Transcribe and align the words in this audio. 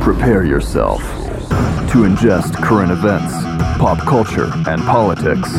Prepare 0.00 0.44
yourself 0.44 1.00
to 1.90 2.04
ingest 2.04 2.54
current 2.62 2.92
events, 2.92 3.32
pop 3.78 3.98
culture, 3.98 4.50
and 4.68 4.80
politics 4.82 5.52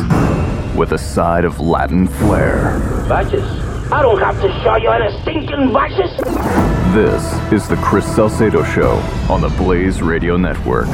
with 0.74 0.92
a 0.92 0.98
side 0.98 1.44
of 1.44 1.60
Latin 1.60 2.06
flair. 2.06 2.78
Vices? 3.08 3.44
I 3.92 4.00
don't 4.00 4.18
have 4.20 4.40
to 4.40 4.48
show 4.62 4.76
you 4.76 4.88
any 4.88 5.20
stinking 5.20 5.70
vices. 5.70 6.16
This 6.94 7.52
is 7.52 7.68
the 7.68 7.76
Chris 7.76 8.06
Salcedo 8.14 8.64
Show 8.64 8.92
on 9.28 9.40
the 9.40 9.48
Blaze 9.50 10.00
Radio 10.00 10.36
Network. 10.36 10.88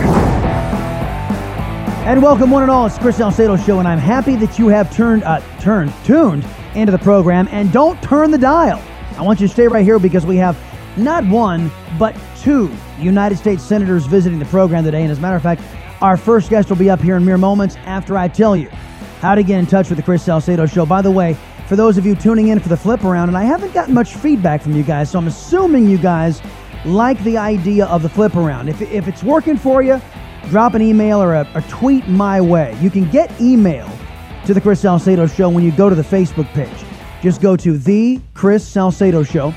And 2.06 2.22
welcome, 2.22 2.50
one 2.50 2.62
and 2.62 2.72
all. 2.72 2.86
It's 2.86 2.98
Chris 2.98 3.18
Salcedo 3.18 3.56
Show, 3.56 3.78
and 3.78 3.86
I'm 3.86 3.98
happy 3.98 4.34
that 4.36 4.58
you 4.58 4.68
have 4.68 4.92
turned, 4.92 5.22
uh, 5.22 5.40
turned, 5.60 5.92
tuned 6.04 6.44
into 6.74 6.90
the 6.90 6.98
program. 6.98 7.48
And 7.52 7.72
don't 7.72 8.02
turn 8.02 8.30
the 8.30 8.38
dial. 8.38 8.82
I 9.16 9.22
want 9.22 9.40
you 9.40 9.46
to 9.46 9.52
stay 9.52 9.68
right 9.68 9.84
here 9.84 9.98
because 9.98 10.26
we 10.26 10.36
have 10.38 10.56
not 10.96 11.24
one, 11.26 11.70
but 11.98 12.16
two 12.40 12.70
United 12.98 13.38
States 13.38 13.62
senators 13.62 14.06
visiting 14.06 14.38
the 14.38 14.44
program 14.46 14.84
today. 14.84 15.02
And 15.02 15.10
as 15.10 15.18
a 15.18 15.20
matter 15.20 15.36
of 15.36 15.42
fact, 15.42 15.62
our 16.00 16.16
first 16.16 16.50
guest 16.50 16.68
will 16.68 16.76
be 16.76 16.90
up 16.90 17.00
here 17.00 17.16
in 17.16 17.24
mere 17.24 17.38
moments 17.38 17.76
after 17.84 18.16
I 18.16 18.28
tell 18.28 18.56
you 18.56 18.68
how 19.20 19.34
to 19.34 19.42
get 19.42 19.58
in 19.58 19.66
touch 19.66 19.88
with 19.88 19.96
the 19.96 20.02
Chris 20.02 20.22
Salcedo 20.22 20.66
Show. 20.66 20.86
By 20.86 21.02
the 21.02 21.10
way, 21.10 21.36
for 21.66 21.76
those 21.76 21.98
of 21.98 22.06
you 22.06 22.14
tuning 22.14 22.48
in 22.48 22.60
for 22.60 22.68
the 22.68 22.76
flip 22.76 23.04
around, 23.04 23.28
and 23.28 23.36
I 23.36 23.44
haven't 23.44 23.74
gotten 23.74 23.94
much 23.94 24.14
feedback 24.14 24.62
from 24.62 24.74
you 24.76 24.82
guys, 24.82 25.10
so 25.10 25.18
I'm 25.18 25.26
assuming 25.26 25.88
you 25.88 25.98
guys 25.98 26.40
like 26.84 27.22
the 27.24 27.36
idea 27.36 27.86
of 27.86 28.02
the 28.02 28.08
flip 28.08 28.36
around. 28.36 28.68
If, 28.68 28.80
if 28.82 29.08
it's 29.08 29.22
working 29.22 29.56
for 29.56 29.82
you, 29.82 30.00
drop 30.48 30.74
an 30.74 30.82
email 30.82 31.20
or 31.20 31.34
a, 31.34 31.50
a 31.54 31.62
tweet 31.62 32.06
my 32.08 32.40
way. 32.40 32.76
You 32.80 32.90
can 32.90 33.10
get 33.10 33.40
email 33.40 33.90
to 34.44 34.54
the 34.54 34.60
Chris 34.60 34.80
Salcedo 34.80 35.26
Show 35.26 35.48
when 35.48 35.64
you 35.64 35.72
go 35.72 35.88
to 35.88 35.96
the 35.96 36.02
Facebook 36.02 36.46
page. 36.52 36.84
Just 37.20 37.40
go 37.40 37.56
to 37.56 37.76
the 37.76 38.20
Chris 38.34 38.66
Salcedo 38.66 39.24
Show, 39.24 39.52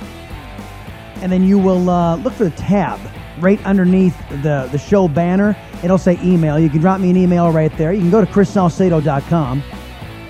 and 1.22 1.32
then 1.32 1.44
you 1.44 1.58
will 1.58 1.90
uh, 1.90 2.16
look 2.18 2.34
for 2.34 2.46
the 2.46 2.52
tab 2.52 3.00
right 3.40 3.64
underneath 3.66 4.18
the, 4.30 4.68
the 4.72 4.78
show 4.78 5.08
banner. 5.08 5.56
It'll 5.84 5.98
say 5.98 6.20
email. 6.24 6.60
You 6.60 6.70
can 6.70 6.82
drop 6.82 7.00
me 7.00 7.10
an 7.10 7.18
email 7.18 7.52
right 7.52 7.76
there. 7.78 7.94
You 7.94 8.02
can 8.02 8.12
go 8.12 8.24
to 8.24 8.32
chrissalcedo.com. 8.32 9.64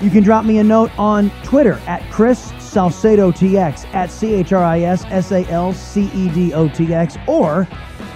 You 0.02 0.10
can 0.10 0.24
drop 0.24 0.46
me 0.46 0.60
a 0.60 0.64
note 0.64 0.92
on 0.98 1.30
Twitter 1.44 1.74
at 1.86 2.10
Chris 2.10 2.54
Salcedo 2.60 3.32
TX, 3.32 3.94
at 3.94 4.10
C 4.10 4.34
H 4.36 4.54
R 4.54 4.64
I 4.64 4.82
S 4.82 5.04
S 5.06 5.32
A 5.32 5.46
L 5.50 5.74
C 5.74 6.10
E 6.14 6.30
D 6.30 6.54
O 6.54 6.70
T 6.70 6.94
X, 6.94 7.18
or 7.28 7.68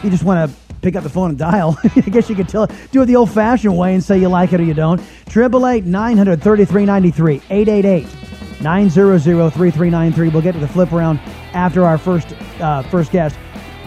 you 0.01 0.09
just 0.09 0.23
want 0.23 0.50
to 0.50 0.57
pick 0.81 0.95
up 0.95 1.03
the 1.03 1.09
phone 1.09 1.31
and 1.31 1.39
dial. 1.39 1.78
I 1.95 2.01
guess 2.01 2.29
you 2.29 2.35
could 2.35 2.47
tell, 2.47 2.67
do 2.91 3.01
it 3.01 3.07
the 3.07 3.16
old 3.16 3.31
fashioned 3.31 3.78
way 3.78 3.94
and 3.94 4.03
say 4.03 4.19
you 4.19 4.29
like 4.29 4.53
it 4.53 4.62
or 4.62 4.63
you 4.63 4.73
don't. 4.73 5.01
888 5.28 5.85
900 5.85 6.41
3393, 6.41 7.41
888 7.50 8.62
900 8.62 9.19
3393. 9.19 10.29
We'll 10.29 10.41
get 10.41 10.53
to 10.53 10.59
the 10.59 10.67
flip 10.67 10.94
around 10.94 11.19
after 11.53 11.86
our 11.86 11.97
first, 11.97 12.34
uh, 12.59 12.84
first 12.84 13.12
guest. 13.12 13.38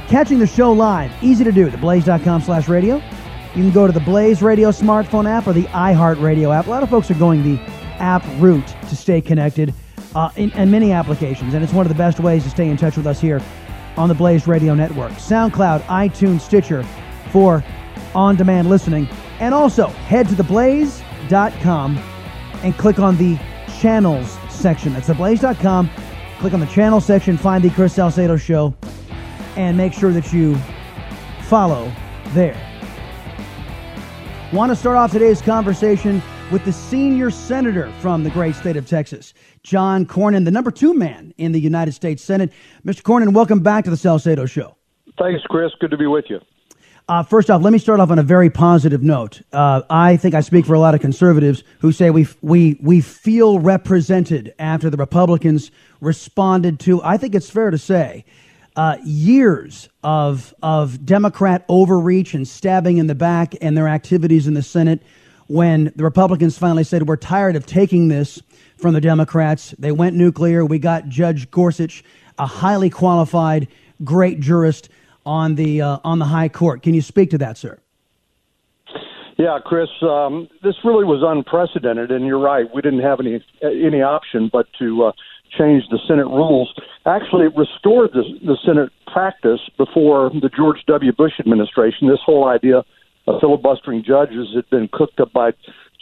Catching 0.08 0.38
the 0.38 0.46
show 0.46 0.72
live, 0.72 1.12
easy 1.22 1.44
to 1.44 1.52
do, 1.52 1.68
theblaze.com 1.68 2.42
slash 2.42 2.68
radio. 2.68 2.96
You 2.96 3.62
can 3.62 3.72
go 3.72 3.86
to 3.86 3.92
the 3.92 4.00
Blaze 4.00 4.42
Radio 4.42 4.70
smartphone 4.70 5.28
app 5.28 5.46
or 5.46 5.52
the 5.52 5.64
iHeartRadio 5.64 6.54
app. 6.54 6.66
A 6.66 6.70
lot 6.70 6.82
of 6.82 6.90
folks 6.90 7.10
are 7.10 7.14
going 7.14 7.42
the 7.42 7.60
app 7.98 8.24
route 8.38 8.66
to 8.88 8.96
stay 8.96 9.20
connected 9.20 9.74
uh, 10.14 10.30
in, 10.36 10.50
in 10.52 10.70
many 10.70 10.92
applications, 10.92 11.54
and 11.54 11.64
it's 11.64 11.72
one 11.72 11.86
of 11.86 11.88
the 11.88 11.98
best 11.98 12.20
ways 12.20 12.44
to 12.44 12.50
stay 12.50 12.68
in 12.68 12.76
touch 12.76 12.96
with 12.96 13.06
us 13.06 13.20
here 13.20 13.40
on 13.96 14.08
the 14.08 14.14
Blaze 14.14 14.46
Radio 14.46 14.74
Network. 14.74 15.12
SoundCloud, 15.12 15.82
iTunes, 15.84 16.42
Stitcher 16.42 16.84
for 17.30 17.64
on 18.14 18.36
demand 18.36 18.68
listening. 18.68 19.08
And 19.40 19.54
also 19.54 19.88
head 19.88 20.28
to 20.28 20.34
theblaze.com 20.34 21.98
and 22.62 22.76
click 22.78 22.98
on 22.98 23.16
the 23.16 23.38
channels 23.78 24.38
section. 24.48 24.94
That's 24.94 25.08
theblaze.com. 25.08 25.90
Click 26.38 26.52
on 26.52 26.60
the 26.60 26.66
channel 26.66 27.00
section, 27.00 27.36
find 27.38 27.64
the 27.64 27.70
Chris 27.70 27.94
Salcedo 27.94 28.36
Show, 28.36 28.74
and 29.56 29.76
make 29.76 29.94
sure 29.94 30.12
that 30.12 30.32
you 30.34 30.54
follow 31.44 31.90
there. 32.28 32.60
Want 34.52 34.70
to 34.70 34.76
start 34.76 34.96
off 34.96 35.12
today's 35.12 35.40
conversation 35.40 36.22
with 36.52 36.64
the 36.64 36.72
senior 36.72 37.30
senator 37.30 37.90
from 38.00 38.22
the 38.22 38.30
great 38.30 38.54
state 38.54 38.76
of 38.76 38.86
Texas, 38.86 39.32
John 39.62 40.04
Cornyn, 40.04 40.44
the 40.44 40.50
number 40.50 40.70
two 40.70 40.92
man 40.92 41.32
in 41.38 41.52
the 41.52 41.58
United 41.58 41.92
States 41.92 42.22
Senate. 42.22 42.52
Mr. 42.84 43.02
Cornyn, 43.02 43.32
welcome 43.32 43.60
back 43.60 43.84
to 43.84 43.90
the 43.90 43.96
Salcedo 43.96 44.44
Show. 44.46 44.76
Thanks, 45.18 45.42
Chris. 45.48 45.72
Good 45.80 45.90
to 45.90 45.96
be 45.96 46.06
with 46.06 46.26
you. 46.28 46.38
Uh, 47.08 47.22
first 47.22 47.50
off, 47.50 47.62
let 47.62 47.72
me 47.72 47.78
start 47.78 48.00
off 48.00 48.10
on 48.10 48.18
a 48.18 48.22
very 48.22 48.50
positive 48.50 49.00
note. 49.00 49.40
Uh, 49.52 49.80
I 49.88 50.16
think 50.16 50.34
I 50.34 50.40
speak 50.40 50.66
for 50.66 50.74
a 50.74 50.80
lot 50.80 50.92
of 50.96 51.00
conservatives 51.00 51.62
who 51.78 51.92
say 51.92 52.10
we 52.10 52.26
we 52.42 52.80
we 52.82 53.00
feel 53.00 53.60
represented 53.60 54.52
after 54.58 54.90
the 54.90 54.96
Republicans 54.96 55.70
responded 56.00 56.80
to. 56.80 57.00
I 57.04 57.16
think 57.16 57.36
it's 57.36 57.48
fair 57.48 57.70
to 57.70 57.78
say 57.78 58.24
uh, 58.74 58.96
years 59.04 59.88
of 60.02 60.52
of 60.64 61.06
Democrat 61.06 61.64
overreach 61.68 62.34
and 62.34 62.46
stabbing 62.46 62.98
in 62.98 63.06
the 63.06 63.14
back 63.14 63.54
and 63.60 63.76
their 63.76 63.86
activities 63.86 64.48
in 64.48 64.54
the 64.54 64.62
Senate. 64.62 65.00
When 65.46 65.92
the 65.94 66.02
Republicans 66.02 66.58
finally 66.58 66.82
said 66.82 67.06
we're 67.06 67.14
tired 67.14 67.54
of 67.54 67.66
taking 67.66 68.08
this 68.08 68.42
from 68.78 68.94
the 68.94 69.00
Democrats, 69.00 69.76
they 69.78 69.92
went 69.92 70.16
nuclear. 70.16 70.64
We 70.64 70.80
got 70.80 71.08
Judge 71.08 71.52
Gorsuch, 71.52 72.02
a 72.36 72.46
highly 72.46 72.90
qualified, 72.90 73.68
great 74.02 74.40
jurist 74.40 74.88
on 75.26 75.56
the 75.56 75.82
uh, 75.82 75.98
on 76.04 76.18
the 76.18 76.24
High 76.24 76.48
Court. 76.48 76.82
Can 76.82 76.94
you 76.94 77.02
speak 77.02 77.30
to 77.30 77.38
that, 77.38 77.58
sir? 77.58 77.78
Yeah, 79.36 79.58
Chris, 79.62 79.88
um, 80.00 80.48
this 80.62 80.76
really 80.82 81.04
was 81.04 81.22
unprecedented, 81.22 82.10
and 82.10 82.24
you're 82.24 82.40
right. 82.40 82.64
We 82.74 82.80
didn't 82.80 83.02
have 83.02 83.20
any 83.20 83.44
any 83.62 84.00
option 84.00 84.48
but 84.50 84.66
to 84.78 85.04
uh, 85.04 85.12
change 85.58 85.84
the 85.90 85.98
Senate 86.08 86.26
rules. 86.26 86.72
Actually, 87.04 87.46
it 87.46 87.56
restored 87.56 88.10
the, 88.14 88.22
the 88.44 88.56
Senate 88.64 88.90
practice 89.12 89.60
before 89.76 90.30
the 90.30 90.48
George 90.56 90.78
W. 90.86 91.12
Bush 91.12 91.32
administration. 91.38 92.08
This 92.08 92.20
whole 92.24 92.48
idea 92.48 92.82
of 93.26 93.40
filibustering 93.40 94.04
judges 94.06 94.48
had 94.54 94.68
been 94.70 94.88
cooked 94.92 95.20
up 95.20 95.32
by 95.32 95.50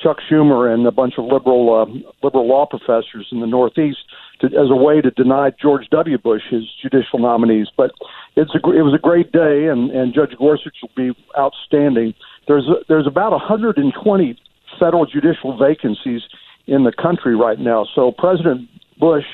Chuck 0.05 0.19
Schumer 0.31 0.73
and 0.73 0.87
a 0.87 0.93
bunch 0.93 1.15
of 1.17 1.25
liberal 1.25 1.73
uh, 1.73 1.87
liberal 2.23 2.47
law 2.47 2.67
professors 2.67 3.27
in 3.33 3.41
the 3.41 3.47
Northeast 3.47 4.01
to, 4.41 4.49
as 4.49 4.69
a 4.71 4.77
way 4.77 5.01
to 5.01 5.11
deny 5.11 5.51
George 5.61 5.87
W. 5.91 6.19
Bush 6.19 6.43
his 6.51 6.65
judicial 6.83 7.19
nominees. 7.19 7.69
But 7.75 7.93
it's 8.37 8.55
a, 8.55 8.59
it 8.59 8.83
was 8.83 8.95
a 8.95 9.01
great 9.01 9.33
day, 9.33 9.67
and, 9.67 9.91
and 9.91 10.13
Judge 10.13 10.37
Gorsuch 10.39 10.77
will 10.83 10.93
be 10.95 11.17
outstanding. 11.39 12.13
There's 12.47 12.69
a, 12.69 12.85
there's 12.87 13.07
about 13.07 13.33
120 13.33 14.39
federal 14.79 15.07
judicial 15.07 15.57
vacancies 15.57 16.23
in 16.67 16.85
the 16.85 16.93
country 16.93 17.35
right 17.35 17.59
now. 17.59 17.87
So 17.95 18.13
President 18.13 18.69
Bush, 19.01 19.25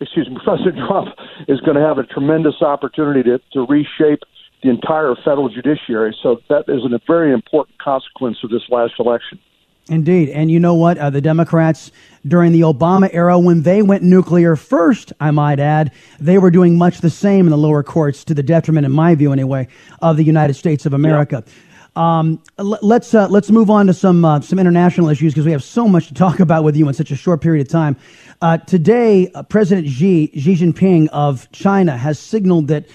excuse 0.00 0.28
me, 0.28 0.36
President 0.44 0.76
Trump 0.86 1.08
is 1.48 1.60
going 1.60 1.76
to 1.76 1.82
have 1.82 1.98
a 1.98 2.04
tremendous 2.04 2.62
opportunity 2.62 3.24
to, 3.24 3.40
to 3.52 3.66
reshape 3.66 4.22
the 4.62 4.70
entire 4.70 5.14
federal 5.24 5.48
judiciary. 5.48 6.14
So 6.22 6.38
that 6.48 6.64
is 6.68 6.84
a 6.84 7.00
very 7.06 7.32
important 7.32 7.78
consequence 7.78 8.38
of 8.44 8.50
this 8.50 8.62
last 8.68 8.92
election. 9.00 9.40
Indeed. 9.90 10.28
And 10.28 10.52
you 10.52 10.60
know 10.60 10.74
what? 10.74 10.98
Uh, 10.98 11.10
the 11.10 11.20
Democrats 11.20 11.90
during 12.26 12.52
the 12.52 12.60
Obama 12.60 13.10
era, 13.12 13.36
when 13.38 13.62
they 13.62 13.82
went 13.82 14.04
nuclear 14.04 14.54
first, 14.54 15.12
I 15.18 15.32
might 15.32 15.58
add, 15.58 15.90
they 16.20 16.38
were 16.38 16.52
doing 16.52 16.78
much 16.78 17.00
the 17.00 17.10
same 17.10 17.46
in 17.46 17.50
the 17.50 17.58
lower 17.58 17.82
courts 17.82 18.22
to 18.24 18.34
the 18.34 18.42
detriment, 18.42 18.86
in 18.86 18.92
my 18.92 19.16
view 19.16 19.32
anyway, 19.32 19.66
of 20.00 20.16
the 20.16 20.22
United 20.22 20.54
States 20.54 20.86
of 20.86 20.92
America. 20.92 21.42
Um, 21.96 22.40
let's 22.56 23.14
uh, 23.14 23.26
let's 23.28 23.50
move 23.50 23.68
on 23.68 23.88
to 23.88 23.92
some 23.92 24.24
uh, 24.24 24.40
some 24.40 24.60
international 24.60 25.08
issues 25.08 25.34
because 25.34 25.44
we 25.44 25.50
have 25.50 25.64
so 25.64 25.88
much 25.88 26.06
to 26.06 26.14
talk 26.14 26.38
about 26.46 26.62
with 26.62 26.76
you 26.76 26.86
in 26.86 26.94
such 26.94 27.10
a 27.10 27.16
short 27.16 27.40
period 27.40 27.66
of 27.66 27.68
time. 27.68 27.96
Uh, 28.40 28.58
today, 28.58 29.28
uh, 29.34 29.42
President 29.42 29.88
Xi 29.88 30.30
Xi 30.36 30.54
Jinping 30.54 31.08
of 31.08 31.50
China 31.50 31.96
has 31.96 32.16
signaled 32.20 32.68
that 32.68 32.86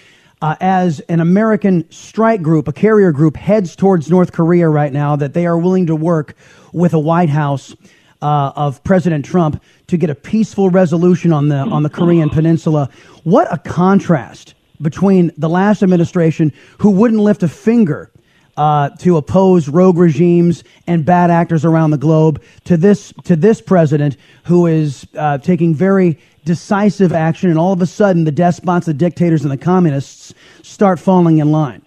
uh, 0.41 0.55
as 0.59 0.99
an 1.01 1.19
American 1.19 1.89
strike 1.91 2.41
group, 2.41 2.67
a 2.67 2.73
carrier 2.73 3.11
group, 3.11 3.37
heads 3.37 3.75
towards 3.75 4.09
North 4.09 4.31
Korea 4.31 4.69
right 4.69 4.91
now, 4.91 5.15
that 5.15 5.33
they 5.33 5.45
are 5.45 5.57
willing 5.57 5.85
to 5.87 5.95
work 5.95 6.35
with 6.73 6.93
a 6.93 6.99
White 6.99 7.29
House 7.29 7.75
uh, 8.21 8.51
of 8.55 8.83
President 8.83 9.25
Trump 9.25 9.61
to 9.87 9.97
get 9.97 10.09
a 10.09 10.15
peaceful 10.15 10.69
resolution 10.69 11.31
on 11.31 11.49
the 11.49 11.57
on 11.57 11.83
the 11.83 11.89
Korean 11.89 12.29
Peninsula. 12.29 12.89
What 13.23 13.51
a 13.53 13.57
contrast 13.57 14.55
between 14.81 15.31
the 15.37 15.49
last 15.49 15.83
administration, 15.83 16.51
who 16.79 16.89
wouldn't 16.89 17.21
lift 17.21 17.43
a 17.43 17.47
finger 17.47 18.11
uh, 18.57 18.89
to 18.89 19.17
oppose 19.17 19.67
rogue 19.67 19.97
regimes 19.97 20.63
and 20.87 21.05
bad 21.05 21.29
actors 21.29 21.65
around 21.65 21.91
the 21.91 21.97
globe, 21.97 22.41
to 22.65 22.77
this 22.77 23.13
to 23.23 23.35
this 23.35 23.61
president 23.61 24.17
who 24.43 24.65
is 24.65 25.07
uh, 25.17 25.37
taking 25.37 25.73
very 25.75 26.19
decisive 26.45 27.11
action, 27.11 27.49
and 27.49 27.59
all 27.59 27.73
of 27.73 27.81
a 27.81 27.85
sudden 27.85 28.23
the 28.23 28.31
despots, 28.31 28.85
the 28.85 28.93
dictators, 28.93 29.43
and 29.43 29.51
the 29.51 29.57
communists 29.57 30.33
start 30.61 30.99
falling 30.99 31.39
in 31.39 31.51
line. 31.51 31.81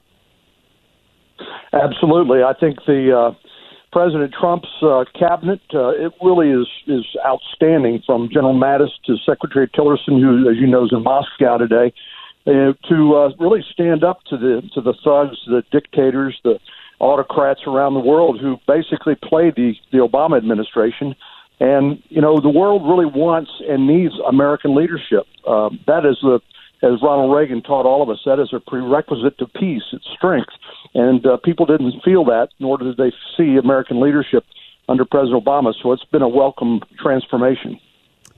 Absolutely, 1.72 2.42
I 2.42 2.54
think 2.54 2.78
the 2.86 3.16
uh, 3.16 3.34
President 3.92 4.34
Trump's 4.38 4.68
uh, 4.82 5.04
cabinet 5.18 5.60
uh, 5.72 5.90
it 5.90 6.12
really 6.22 6.50
is 6.50 6.66
is 6.86 7.04
outstanding, 7.26 8.02
from 8.04 8.28
General 8.32 8.54
Mattis 8.54 8.90
to 9.06 9.16
Secretary 9.24 9.68
Tillerson, 9.68 10.20
who, 10.20 10.50
as 10.50 10.56
you 10.56 10.66
know, 10.66 10.84
is 10.84 10.92
in 10.92 11.02
Moscow 11.02 11.58
today 11.58 11.92
uh, 12.46 12.72
to 12.88 13.14
uh, 13.14 13.30
really 13.38 13.64
stand 13.72 14.04
up 14.04 14.24
to 14.24 14.36
the 14.36 14.62
to 14.74 14.80
the 14.80 14.94
thugs, 15.04 15.36
the 15.46 15.62
dictators, 15.70 16.38
the 16.44 16.58
autocrats 16.98 17.60
around 17.66 17.94
the 17.94 18.00
world 18.00 18.40
who 18.40 18.56
basically 18.66 19.14
played 19.14 19.54
the 19.56 19.74
the 19.92 19.98
Obama 19.98 20.36
administration. 20.36 21.14
And 21.60 22.02
you 22.08 22.20
know 22.20 22.40
the 22.40 22.48
world 22.48 22.82
really 22.88 23.06
wants 23.06 23.50
and 23.68 23.86
needs 23.86 24.14
American 24.28 24.74
leadership. 24.76 25.26
Uh, 25.46 25.70
that 25.86 26.06
is 26.06 26.18
the 26.22 26.40
as 26.82 27.02
Ronald 27.02 27.34
Reagan 27.34 27.60
taught 27.62 27.86
all 27.86 28.02
of 28.02 28.08
us, 28.08 28.20
that 28.24 28.38
is 28.38 28.52
a 28.52 28.60
prerequisite 28.60 29.36
to 29.38 29.46
peace. 29.48 29.82
It's 29.92 30.06
strength, 30.16 30.52
and 30.94 31.26
uh, 31.26 31.36
people 31.38 31.66
didn't 31.66 32.00
feel 32.04 32.24
that, 32.26 32.50
nor 32.60 32.78
did 32.78 32.96
they 32.96 33.12
see 33.36 33.56
American 33.56 34.00
leadership 34.00 34.44
under 34.88 35.04
President 35.04 35.44
Obama. 35.44 35.74
So 35.82 35.92
it's 35.92 36.04
been 36.04 36.22
a 36.22 36.28
welcome 36.28 36.80
transformation. 37.02 37.80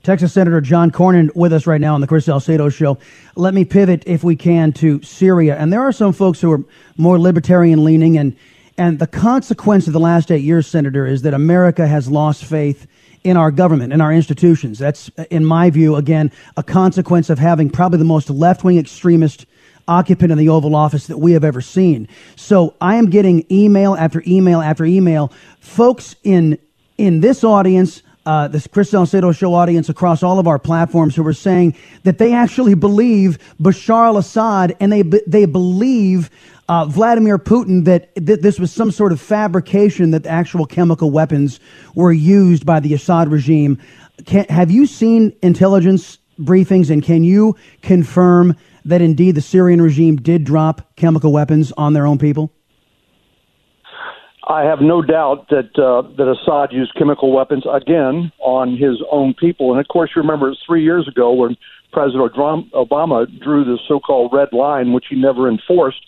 Texas 0.03 0.33
Senator 0.33 0.59
John 0.61 0.89
Cornyn 0.89 1.29
with 1.35 1.53
us 1.53 1.67
right 1.67 1.79
now 1.79 1.93
on 1.93 2.01
the 2.01 2.07
Chris 2.07 2.25
Salcedo 2.25 2.69
Show. 2.69 2.97
Let 3.35 3.53
me 3.53 3.63
pivot, 3.63 4.03
if 4.07 4.23
we 4.23 4.35
can, 4.35 4.73
to 4.73 4.99
Syria. 5.03 5.55
And 5.57 5.71
there 5.71 5.81
are 5.81 5.91
some 5.91 6.11
folks 6.11 6.41
who 6.41 6.51
are 6.51 6.63
more 6.97 7.19
libertarian 7.19 7.83
leaning, 7.83 8.17
and 8.17 8.35
and 8.77 8.97
the 8.97 9.05
consequence 9.05 9.85
of 9.85 9.93
the 9.93 9.99
last 9.99 10.31
eight 10.31 10.43
years, 10.43 10.65
Senator, 10.65 11.05
is 11.05 11.21
that 11.21 11.35
America 11.35 11.85
has 11.87 12.09
lost 12.09 12.43
faith 12.43 12.87
in 13.23 13.37
our 13.37 13.51
government, 13.51 13.93
in 13.93 14.01
our 14.01 14.11
institutions. 14.11 14.79
That's, 14.79 15.09
in 15.29 15.45
my 15.45 15.69
view, 15.69 15.95
again, 15.95 16.31
a 16.57 16.63
consequence 16.63 17.29
of 17.29 17.39
having 17.39 17.69
probably 17.69 17.99
the 17.99 18.05
most 18.05 18.29
left 18.29 18.63
wing 18.63 18.77
extremist 18.77 19.45
occupant 19.87 20.31
in 20.31 20.37
the 20.37 20.49
Oval 20.49 20.75
Office 20.75 21.07
that 21.07 21.17
we 21.17 21.33
have 21.33 21.43
ever 21.43 21.61
seen. 21.61 22.07
So 22.35 22.75
I 22.81 22.95
am 22.95 23.09
getting 23.09 23.45
email 23.51 23.95
after 23.95 24.23
email 24.25 24.61
after 24.61 24.85
email. 24.85 25.31
Folks 25.59 26.15
in 26.23 26.57
in 26.97 27.21
this 27.21 27.43
audience 27.43 28.03
uh, 28.25 28.47
this 28.47 28.67
Chris 28.67 28.91
Salcedo 28.91 29.31
show 29.31 29.53
audience 29.53 29.89
across 29.89 30.21
all 30.21 30.37
of 30.37 30.47
our 30.47 30.59
platforms 30.59 31.15
who 31.15 31.23
were 31.23 31.33
saying 31.33 31.75
that 32.03 32.19
they 32.19 32.33
actually 32.33 32.75
believe 32.75 33.39
Bashar 33.59 34.07
al-Assad 34.07 34.75
and 34.79 34.91
they 34.91 35.01
they 35.01 35.45
believe 35.45 36.29
uh, 36.71 36.85
Vladimir 36.85 37.37
Putin 37.37 37.83
that 37.83 38.15
th- 38.15 38.39
this 38.39 38.57
was 38.57 38.71
some 38.71 38.91
sort 38.91 39.11
of 39.11 39.19
fabrication 39.19 40.11
that 40.11 40.23
the 40.23 40.29
actual 40.29 40.65
chemical 40.65 41.11
weapons 41.11 41.59
were 41.95 42.13
used 42.13 42.65
by 42.65 42.79
the 42.79 42.93
Assad 42.93 43.29
regime. 43.29 43.77
Can, 44.25 44.45
have 44.45 44.71
you 44.71 44.85
seen 44.85 45.33
intelligence 45.43 46.17
briefings 46.39 46.89
and 46.89 47.03
can 47.03 47.25
you 47.25 47.57
confirm 47.81 48.55
that 48.85 49.01
indeed 49.01 49.35
the 49.35 49.41
Syrian 49.41 49.81
regime 49.81 50.15
did 50.15 50.45
drop 50.45 50.95
chemical 50.95 51.33
weapons 51.33 51.73
on 51.75 51.91
their 51.91 52.07
own 52.07 52.17
people? 52.17 52.53
I 54.47 54.63
have 54.63 54.79
no 54.79 55.01
doubt 55.01 55.49
that 55.49 55.77
uh, 55.77 56.07
that 56.15 56.31
Assad 56.31 56.71
used 56.71 56.95
chemical 56.95 57.33
weapons 57.33 57.65
again 57.69 58.31
on 58.39 58.77
his 58.77 58.95
own 59.11 59.33
people. 59.33 59.71
And 59.71 59.79
of 59.81 59.89
course, 59.89 60.11
you 60.15 60.21
remember 60.21 60.55
three 60.65 60.83
years 60.83 61.05
ago 61.05 61.33
when 61.33 61.57
President 61.91 62.33
Obama 62.73 63.27
drew 63.41 63.65
the 63.65 63.77
so-called 63.89 64.31
red 64.33 64.53
line, 64.53 64.93
which 64.93 65.07
he 65.09 65.17
never 65.17 65.49
enforced. 65.49 65.99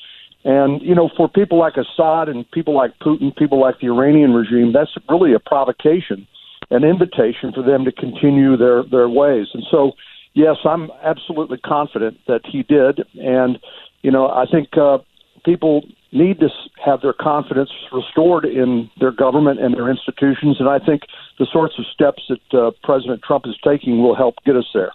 And 0.46 0.82
you 0.82 0.94
know, 0.94 1.10
for 1.16 1.30
people 1.30 1.58
like 1.58 1.74
Assad 1.78 2.28
and 2.30 2.50
people 2.52 2.76
like 2.76 2.92
Putin, 3.00 3.36
people 3.36 3.60
like 3.62 3.80
the 3.80 3.88
Iranian 3.88 4.34
regime, 4.34 4.74
that's 4.74 4.92
really 5.10 5.34
a 5.34 5.40
provocation, 5.40 6.28
an 6.70 6.84
invitation 6.84 7.54
for 7.54 7.64
them 7.64 7.86
to 7.86 7.92
continue 7.92 8.58
their 8.58 8.84
their 8.84 9.08
ways. 9.08 9.48
And 9.54 9.64
so, 9.72 9.94
yes, 10.34 10.58
I'm 10.66 10.90
absolutely 11.04 11.60
confident 11.60 12.18
that 12.28 12.42
he 12.46 12.64
did. 12.64 13.02
And 13.16 13.58
you 14.02 14.12
know, 14.12 14.28
I 14.28 14.46
think 14.52 14.78
uh, 14.78 14.98
people 15.46 15.84
need 16.12 16.40
to 16.40 16.50
have 16.86 17.02
their 17.02 17.14
confidence 17.14 17.72
restored 17.92 18.46
in 18.46 18.90
their 19.00 19.12
government 19.12 19.60
and 19.60 19.74
their 19.74 19.90
institutions. 19.90 20.58
And 20.60 20.70
I 20.70 20.78
think 20.78 21.04
the 21.40 21.48
sorts 21.52 21.76
of 21.80 21.86
steps 21.92 22.22
that 22.30 22.58
uh, 22.58 22.72
President 22.84 23.22
Trump 23.24 23.46
is 23.48 23.56
taking 23.64 24.04
will 24.04 24.16
help 24.16 24.36
get 24.46 24.56
us 24.56 24.68
there. 24.74 24.92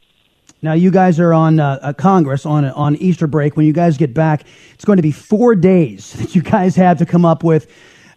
Now, 0.60 0.72
you 0.72 0.90
guys 0.90 1.20
are 1.20 1.32
on 1.32 1.60
uh, 1.60 1.93
Congress 1.96 2.44
on 2.44 2.64
on 2.64 2.96
Easter 2.96 3.26
break. 3.26 3.56
When 3.56 3.66
you 3.66 3.72
guys 3.72 3.96
get 3.96 4.14
back, 4.14 4.44
it's 4.75 4.84
going 4.84 4.96
to 4.96 5.02
be 5.02 5.12
four 5.12 5.55
days 5.55 6.12
that 6.19 6.34
you 6.34 6.43
guys 6.43 6.76
have 6.76 6.99
to 6.99 7.06
come 7.06 7.25
up 7.25 7.44
with 7.44 7.69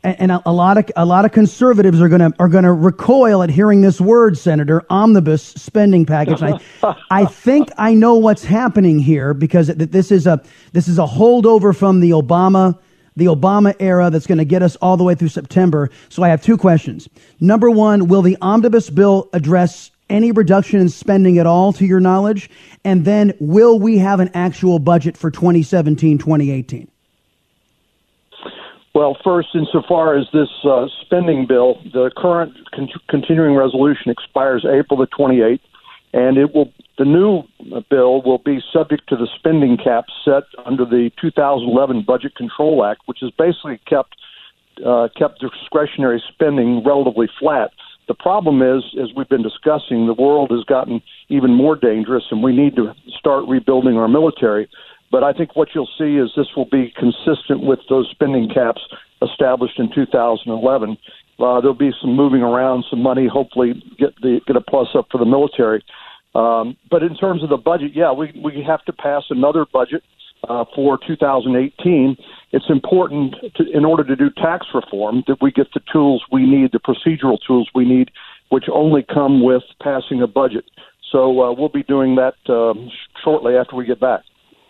and, 0.04 0.32
a, 0.32 0.42
a, 0.48 0.52
lot 0.52 0.78
of 0.78 0.90
a 0.96 1.06
lot 1.06 1.26
of 1.26 1.32
conservatives 1.32 2.02
are 2.02 2.10
going 2.10 2.32
to 2.32 2.34
are 2.40 2.50
to 2.50 2.74
recoil 2.74 3.44
at 3.44 3.50
hearing 3.50 3.82
this 3.82 4.02
word, 4.02 4.38
Senator, 4.38 4.84
omnibus 4.90 5.44
spending 5.44 6.06
package. 6.06 6.42
I, 6.42 6.60
I 7.12 7.26
think 7.26 7.70
I 7.78 7.94
know 7.94 8.16
what's 8.16 8.44
happening 8.44 9.00
here 9.00 9.34
because 9.34 9.68
this 9.68 10.12
is 10.12 10.26
a 10.26 10.42
this 10.74 10.88
is 10.88 10.98
a 10.98 11.06
holdover 11.06 11.76
from 11.76 12.00
the 12.00 12.12
Obama 12.12 12.78
the 13.18 13.26
Obama 13.26 13.76
era 13.80 14.10
that's 14.10 14.26
going 14.26 14.38
to 14.38 14.46
get 14.46 14.64
us 14.64 14.78
all 14.78 14.96
the 14.96 15.04
way 15.04 15.14
through 15.14 15.28
September. 15.28 15.90
So 16.08 16.24
I 16.24 16.30
have 16.30 16.42
two 16.42 16.58
questions. 16.58 17.10
Number 17.42 17.70
one, 17.70 18.08
will 18.08 18.22
the 18.22 18.38
omnibus 18.42 18.90
bill 18.90 19.30
address 19.34 19.91
any 20.12 20.32
reduction 20.32 20.80
in 20.80 20.90
spending 20.90 21.40
at 21.40 21.48
all, 21.48 21.74
to 21.74 21.86
your 21.86 22.00
knowledge? 22.00 22.50
And 22.84 23.06
then 23.06 23.34
will 23.40 23.80
we 23.80 23.98
have 23.98 24.20
an 24.20 24.30
actual 24.34 24.80
budget 24.80 25.18
for 25.18 25.32
2017 25.32 26.18
2018? 26.18 26.88
Well, 28.94 29.18
first, 29.24 29.50
insofar 29.54 30.18
as 30.18 30.28
this 30.34 30.50
uh, 30.66 30.88
spending 31.02 31.48
bill, 31.48 31.80
the 31.94 32.12
current 32.18 32.54
con- 32.76 32.90
continuing 33.08 33.56
resolution 33.56 34.12
expires 34.12 34.66
April 34.66 35.00
the 35.00 35.08
28th, 35.08 35.62
and 36.14 36.38
it 36.38 36.54
will 36.54 36.74
the 36.98 37.06
new 37.06 37.44
bill 37.90 38.22
will 38.22 38.38
be 38.38 38.62
subject 38.72 39.08
to 39.10 39.16
the 39.16 39.28
spending 39.40 39.78
cap 39.78 40.06
set 40.24 40.44
under 40.66 40.86
the 40.86 41.10
2011 41.20 42.04
Budget 42.06 42.36
Control 42.36 42.86
Act, 42.86 43.02
which 43.06 43.20
has 43.22 43.32
basically 43.32 43.80
kept 43.88 44.16
uh, 44.86 45.08
kept 45.18 45.40
discretionary 45.40 46.22
spending 46.34 46.84
relatively 46.84 47.30
flat. 47.40 47.72
The 48.12 48.16
problem 48.16 48.62
is, 48.62 48.84
as 49.02 49.08
we've 49.16 49.30
been 49.30 49.42
discussing, 49.42 50.06
the 50.06 50.14
world 50.14 50.52
has 50.52 50.66
gotten 50.66 51.02
even 51.30 51.54
more 51.54 51.78
dangerous, 51.78 52.26
and 52.30 52.44
we 52.44 52.54
need 52.54 52.76
to 52.76 52.94
start 53.18 53.48
rebuilding 53.48 53.96
our 53.96 54.10
military. 54.10 54.68
But 55.10 55.24
I 55.24 55.32
think 55.32 55.56
what 55.56 55.70
you'll 55.74 55.88
see 55.98 56.18
is 56.18 56.30
this 56.36 56.48
will 56.58 56.68
be 56.70 56.94
consistent 57.00 57.64
with 57.64 57.80
those 57.88 58.10
spending 58.12 58.50
caps 58.54 58.82
established 59.22 59.80
in 59.80 59.90
2011. 59.96 60.98
Uh, 61.40 61.62
there'll 61.62 61.74
be 61.74 61.92
some 62.02 62.14
moving 62.14 62.42
around, 62.42 62.84
some 62.90 63.02
money, 63.02 63.30
hopefully 63.32 63.82
get 63.98 64.14
the 64.22 64.42
get 64.46 64.58
a 64.58 64.62
plus 64.62 64.90
up 64.94 65.08
for 65.10 65.18
the 65.18 65.26
military. 65.26 65.82
Um, 66.36 66.76
but 66.90 67.04
in 67.04 67.16
terms 67.16 67.44
of 67.44 67.50
the 67.50 67.56
budget, 67.56 67.92
yeah, 67.96 68.12
we 68.12 68.38
we 68.44 68.62
have 68.68 68.84
to 68.88 68.92
pass 68.92 69.24
another 69.30 69.66
budget 69.72 70.04
uh, 70.48 70.66
for 70.76 71.00
2018. 71.06 72.18
It's 72.52 72.66
important 72.70 73.36
to, 73.56 73.64
in 73.72 73.86
order 73.86 74.04
to 74.04 74.16
do 74.16 74.30
tax 74.30 74.68
reform 74.74 75.24
that 75.28 75.38
we 75.42 75.52
get 75.52 75.68
the 75.74 75.82
tools 75.92 76.24
we 76.32 76.46
need, 76.46 76.72
the 76.72 76.80
procedural 76.80 77.38
tools 77.46 77.70
we 77.74 77.86
need, 77.86 78.12
which 78.50 78.66
only 78.72 79.04
come 79.04 79.44
with 79.44 79.64
passing 79.82 80.22
a 80.22 80.28
budget. 80.28 80.66
So 81.12 81.42
uh, 81.42 81.54
we'll 81.54 81.70
be 81.70 81.84
doing 81.84 82.16
that 82.16 82.36
um, 82.52 82.90
shortly 83.24 83.56
after 83.56 83.76
we 83.76 83.86
get 83.86 84.00
back. 84.00 84.22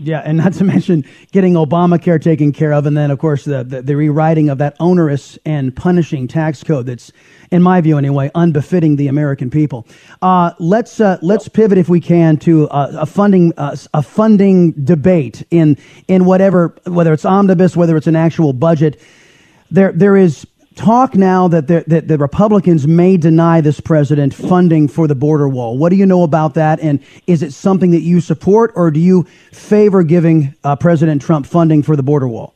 Yeah, 0.03 0.21
and 0.25 0.37
not 0.37 0.53
to 0.53 0.63
mention 0.75 1.05
getting 1.31 1.53
Obamacare 1.53 2.21
taken 2.21 2.51
care 2.51 2.73
of, 2.73 2.85
and 2.85 2.97
then 2.97 3.11
of 3.11 3.19
course 3.19 3.45
the, 3.45 3.63
the, 3.63 3.81
the 3.81 3.95
rewriting 3.95 4.49
of 4.49 4.57
that 4.57 4.75
onerous 4.79 5.37
and 5.45 5.75
punishing 5.75 6.27
tax 6.27 6.63
code 6.63 6.87
that's, 6.87 7.11
in 7.51 7.61
my 7.61 7.81
view 7.81 7.97
anyway, 7.97 8.31
unbefitting 8.33 8.95
the 8.95 9.07
American 9.07 9.49
people. 9.49 9.85
Uh, 10.21 10.51
let's 10.59 10.99
uh, 10.99 11.17
let's 11.21 11.47
pivot 11.47 11.77
if 11.77 11.87
we 11.87 11.99
can 11.99 12.37
to 12.37 12.67
uh, 12.69 12.97
a 12.99 13.05
funding 13.05 13.53
uh, 13.57 13.75
a 13.93 14.01
funding 14.01 14.71
debate 14.71 15.43
in 15.51 15.77
in 16.07 16.25
whatever 16.25 16.75
whether 16.85 17.13
it's 17.13 17.25
omnibus, 17.25 17.75
whether 17.75 17.95
it's 17.95 18.07
an 18.07 18.15
actual 18.15 18.53
budget. 18.53 18.99
There 19.69 19.91
there 19.91 20.17
is 20.17 20.45
talk 20.75 21.15
now 21.15 21.47
that 21.47 21.67
the, 21.67 21.83
that 21.87 22.07
the 22.07 22.17
Republicans 22.17 22.87
may 22.87 23.17
deny 23.17 23.61
this 23.61 23.79
president 23.79 24.33
funding 24.33 24.87
for 24.87 25.07
the 25.07 25.15
border 25.15 25.49
wall. 25.49 25.77
What 25.77 25.89
do 25.89 25.95
you 25.95 26.05
know 26.05 26.23
about 26.23 26.53
that? 26.55 26.79
And 26.79 26.99
is 27.27 27.43
it 27.43 27.53
something 27.53 27.91
that 27.91 28.01
you 28.01 28.21
support, 28.21 28.71
or 28.75 28.91
do 28.91 28.99
you 28.99 29.23
favor 29.51 30.03
giving 30.03 30.55
uh, 30.63 30.75
President 30.75 31.21
Trump 31.21 31.45
funding 31.45 31.83
for 31.83 31.95
the 31.95 32.03
border 32.03 32.27
wall? 32.27 32.53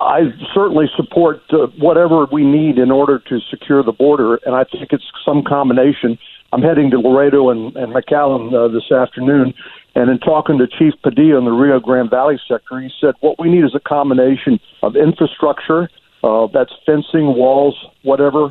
I 0.00 0.32
certainly 0.54 0.86
support 0.96 1.42
uh, 1.50 1.66
whatever 1.78 2.26
we 2.30 2.44
need 2.44 2.78
in 2.78 2.90
order 2.90 3.18
to 3.18 3.40
secure 3.50 3.82
the 3.82 3.92
border, 3.92 4.38
and 4.46 4.54
I 4.54 4.64
think 4.64 4.92
it's 4.92 5.04
some 5.24 5.42
combination. 5.42 6.18
I'm 6.52 6.62
heading 6.62 6.90
to 6.92 7.00
Laredo 7.00 7.50
and, 7.50 7.76
and 7.76 7.92
McAllen 7.92 8.54
uh, 8.54 8.72
this 8.72 8.90
afternoon, 8.92 9.52
and 9.94 10.08
in 10.08 10.18
talking 10.20 10.58
to 10.58 10.66
Chief 10.66 10.94
Padilla 11.02 11.38
in 11.38 11.44
the 11.44 11.50
Rio 11.50 11.80
Grande 11.80 12.10
Valley 12.10 12.40
sector, 12.48 12.80
he 12.80 12.90
said 13.00 13.14
what 13.20 13.38
we 13.40 13.50
need 13.50 13.64
is 13.64 13.74
a 13.74 13.80
combination 13.80 14.60
of 14.82 14.94
infrastructure, 14.94 15.90
uh, 16.22 16.46
that's 16.52 16.72
fencing, 16.84 17.36
walls, 17.36 17.76
whatever. 18.02 18.48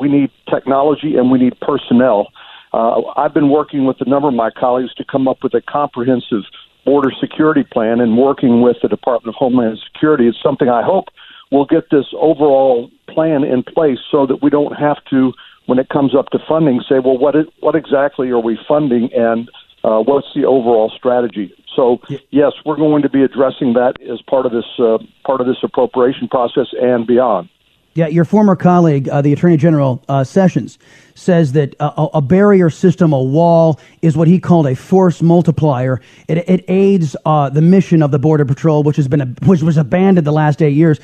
We 0.00 0.08
need 0.08 0.30
technology 0.48 1.16
and 1.16 1.30
we 1.30 1.38
need 1.38 1.58
personnel. 1.60 2.28
Uh, 2.72 3.02
I've 3.16 3.34
been 3.34 3.50
working 3.50 3.84
with 3.84 3.96
a 4.00 4.08
number 4.08 4.28
of 4.28 4.34
my 4.34 4.50
colleagues 4.50 4.94
to 4.94 5.04
come 5.04 5.26
up 5.28 5.38
with 5.42 5.54
a 5.54 5.60
comprehensive 5.60 6.44
border 6.84 7.10
security 7.20 7.64
plan 7.64 8.00
and 8.00 8.16
working 8.16 8.62
with 8.62 8.76
the 8.82 8.88
Department 8.88 9.34
of 9.34 9.38
Homeland 9.38 9.78
Security. 9.92 10.28
It's 10.28 10.38
something 10.42 10.68
I 10.68 10.82
hope 10.82 11.06
we'll 11.50 11.66
get 11.66 11.90
this 11.90 12.06
overall 12.14 12.90
plan 13.08 13.44
in 13.44 13.62
place 13.62 13.98
so 14.10 14.26
that 14.26 14.42
we 14.42 14.50
don't 14.50 14.72
have 14.72 15.04
to, 15.10 15.32
when 15.66 15.78
it 15.78 15.88
comes 15.88 16.14
up 16.14 16.30
to 16.30 16.38
funding, 16.48 16.80
say, 16.88 17.00
well, 17.00 17.18
what, 17.18 17.34
it, 17.34 17.48
what 17.60 17.74
exactly 17.74 18.30
are 18.30 18.40
we 18.40 18.58
funding 18.68 19.10
and 19.14 19.50
uh, 19.84 20.00
what's 20.00 20.26
the 20.34 20.44
overall 20.44 20.90
strategy? 20.96 21.54
So 21.74 22.00
yes, 22.30 22.52
we're 22.66 22.76
going 22.76 23.02
to 23.02 23.08
be 23.08 23.22
addressing 23.22 23.74
that 23.74 23.94
as 24.02 24.20
part 24.22 24.46
of 24.46 24.52
this 24.52 24.64
uh, 24.78 24.98
part 25.24 25.40
of 25.40 25.46
this 25.46 25.58
appropriation 25.62 26.28
process 26.28 26.66
and 26.80 27.06
beyond. 27.06 27.48
Yeah, 27.94 28.06
your 28.06 28.24
former 28.24 28.54
colleague, 28.54 29.08
uh, 29.08 29.20
the 29.20 29.32
Attorney 29.32 29.56
General 29.56 30.00
uh, 30.08 30.22
Sessions, 30.22 30.78
says 31.16 31.52
that 31.52 31.74
uh, 31.80 32.08
a 32.14 32.22
barrier 32.22 32.70
system, 32.70 33.12
a 33.12 33.20
wall, 33.20 33.80
is 34.00 34.16
what 34.16 34.28
he 34.28 34.38
called 34.38 34.68
a 34.68 34.76
force 34.76 35.20
multiplier. 35.20 36.00
It, 36.28 36.48
it 36.48 36.64
aids 36.68 37.16
uh, 37.26 37.50
the 37.50 37.60
mission 37.60 38.00
of 38.00 38.12
the 38.12 38.18
Border 38.20 38.44
Patrol, 38.44 38.84
which 38.84 38.94
has 38.94 39.08
been 39.08 39.20
a, 39.20 39.26
which 39.44 39.62
was 39.62 39.76
abandoned 39.76 40.24
the 40.24 40.32
last 40.32 40.62
eight 40.62 40.74
years, 40.74 41.00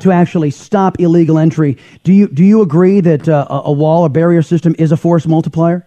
to 0.00 0.12
actually 0.12 0.50
stop 0.50 0.98
illegal 0.98 1.38
entry. 1.38 1.76
Do 2.04 2.12
you 2.14 2.26
do 2.26 2.42
you 2.42 2.62
agree 2.62 3.00
that 3.00 3.28
uh, 3.28 3.46
a 3.50 3.72
wall, 3.72 4.06
a 4.06 4.08
barrier 4.08 4.42
system, 4.42 4.74
is 4.78 4.92
a 4.92 4.96
force 4.96 5.26
multiplier? 5.26 5.86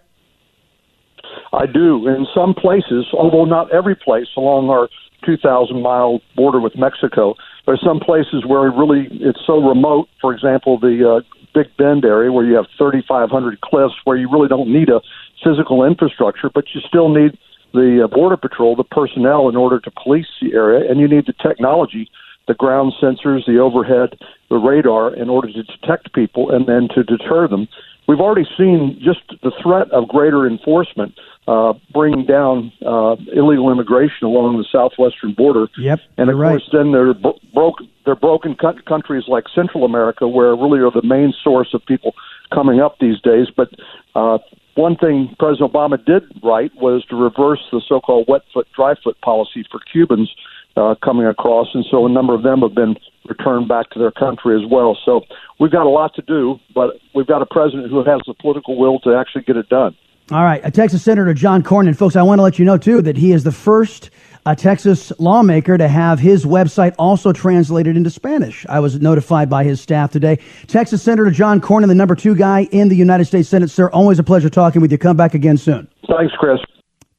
I 1.54 1.66
do. 1.66 2.08
In 2.08 2.26
some 2.34 2.54
places, 2.54 3.06
although 3.12 3.44
not 3.44 3.72
every 3.72 3.94
place 3.94 4.28
along 4.36 4.70
our 4.70 4.88
2,000 5.24 5.80
mile 5.80 6.20
border 6.36 6.60
with 6.60 6.76
Mexico, 6.76 7.34
there's 7.66 7.82
some 7.82 8.00
places 8.00 8.44
where 8.46 8.70
really 8.70 9.08
it's 9.10 9.40
so 9.46 9.58
remote. 9.58 10.08
For 10.20 10.34
example, 10.34 10.78
the 10.78 11.18
uh, 11.18 11.36
Big 11.54 11.74
Bend 11.76 12.04
area 12.04 12.32
where 12.32 12.44
you 12.44 12.54
have 12.56 12.66
3,500 12.76 13.60
cliffs 13.60 13.94
where 14.04 14.16
you 14.16 14.30
really 14.30 14.48
don't 14.48 14.72
need 14.72 14.88
a 14.88 15.00
physical 15.42 15.84
infrastructure, 15.84 16.50
but 16.52 16.64
you 16.74 16.80
still 16.86 17.08
need 17.08 17.38
the 17.72 18.04
uh, 18.04 18.08
Border 18.08 18.36
Patrol, 18.36 18.76
the 18.76 18.84
personnel 18.84 19.48
in 19.48 19.56
order 19.56 19.80
to 19.80 19.90
police 19.90 20.26
the 20.40 20.54
area, 20.54 20.88
and 20.90 21.00
you 21.00 21.08
need 21.08 21.26
the 21.26 21.34
technology, 21.42 22.10
the 22.46 22.54
ground 22.54 22.92
sensors, 23.02 23.46
the 23.46 23.58
overhead, 23.58 24.18
the 24.50 24.56
radar 24.56 25.14
in 25.14 25.28
order 25.28 25.48
to 25.52 25.62
detect 25.62 26.12
people 26.12 26.50
and 26.50 26.66
then 26.66 26.88
to 26.94 27.02
deter 27.02 27.48
them. 27.48 27.66
We've 28.06 28.20
already 28.20 28.46
seen 28.58 29.00
just 29.02 29.20
the 29.42 29.52
threat 29.62 29.90
of 29.90 30.08
greater 30.08 30.46
enforcement 30.46 31.14
uh, 31.46 31.74
bring 31.92 32.26
down 32.26 32.72
uh, 32.84 33.16
illegal 33.34 33.70
immigration 33.70 34.26
along 34.26 34.58
the 34.58 34.66
southwestern 34.70 35.32
border. 35.32 35.68
Yep, 35.78 36.00
and 36.18 36.30
of 36.30 36.36
course, 36.36 36.62
right. 36.72 36.78
then 36.78 36.92
there 36.92 37.14
bro- 37.14 37.38
broke 37.52 37.78
they're 38.04 38.14
broken 38.16 38.54
co- 38.54 38.78
countries 38.86 39.24
like 39.28 39.44
Central 39.54 39.84
America, 39.84 40.28
where 40.28 40.54
really 40.54 40.80
are 40.80 40.90
the 40.90 41.06
main 41.06 41.32
source 41.42 41.72
of 41.72 41.84
people 41.86 42.12
coming 42.52 42.80
up 42.80 42.98
these 42.98 43.20
days. 43.20 43.48
But 43.54 43.70
uh, 44.14 44.38
one 44.74 44.96
thing 44.96 45.34
President 45.38 45.72
Obama 45.72 46.02
did 46.04 46.22
right 46.42 46.70
was 46.76 47.04
to 47.06 47.16
reverse 47.16 47.60
the 47.72 47.80
so-called 47.86 48.26
wet 48.28 48.42
foot, 48.52 48.66
dry 48.74 48.94
foot 49.02 49.20
policy 49.20 49.64
for 49.70 49.80
Cubans 49.92 50.34
uh, 50.76 50.94
coming 51.04 51.26
across, 51.26 51.68
and 51.74 51.84
so 51.90 52.06
a 52.06 52.08
number 52.08 52.34
of 52.34 52.42
them 52.42 52.60
have 52.60 52.74
been 52.74 52.96
returned 53.28 53.68
back 53.68 53.90
to 53.90 53.98
their 53.98 54.10
country 54.10 54.60
as 54.62 54.70
well. 54.70 54.96
So 55.04 55.22
we've 55.60 55.72
got 55.72 55.86
a 55.86 55.88
lot 55.88 56.14
to 56.16 56.22
do, 56.22 56.58
but 56.74 56.96
we've 57.14 57.26
got 57.26 57.42
a 57.42 57.46
president 57.46 57.90
who 57.90 58.04
has 58.04 58.20
the 58.26 58.34
political 58.34 58.76
will 58.76 58.98
to 59.00 59.14
actually 59.14 59.42
get 59.42 59.56
it 59.56 59.68
done. 59.68 59.96
All 60.30 60.42
right, 60.42 60.62
Texas 60.72 61.02
Senator 61.02 61.34
John 61.34 61.62
Cornyn, 61.62 61.94
folks. 61.96 62.16
I 62.16 62.22
want 62.22 62.38
to 62.38 62.42
let 62.42 62.58
you 62.58 62.64
know 62.64 62.78
too 62.78 63.02
that 63.02 63.16
he 63.16 63.32
is 63.32 63.44
the 63.44 63.52
first 63.52 64.10
a 64.46 64.54
Texas 64.54 65.10
lawmaker 65.18 65.78
to 65.78 65.88
have 65.88 66.18
his 66.18 66.44
website 66.44 66.94
also 66.98 67.32
translated 67.32 67.96
into 67.96 68.10
Spanish. 68.10 68.66
I 68.68 68.78
was 68.78 69.00
notified 69.00 69.48
by 69.48 69.64
his 69.64 69.80
staff 69.80 70.10
today. 70.10 70.38
Texas 70.66 71.02
Senator 71.02 71.30
John 71.30 71.60
Cornyn, 71.60 71.88
the 71.88 71.94
number 71.94 72.14
two 72.14 72.34
guy 72.34 72.64
in 72.70 72.88
the 72.88 72.96
United 72.96 73.24
States 73.24 73.48
Senate. 73.48 73.70
Sir, 73.70 73.88
always 73.90 74.18
a 74.18 74.22
pleasure 74.22 74.50
talking 74.50 74.82
with 74.82 74.92
you. 74.92 74.98
Come 74.98 75.16
back 75.16 75.34
again 75.34 75.56
soon. 75.56 75.88
Thanks, 76.06 76.34
Chris. 76.38 76.58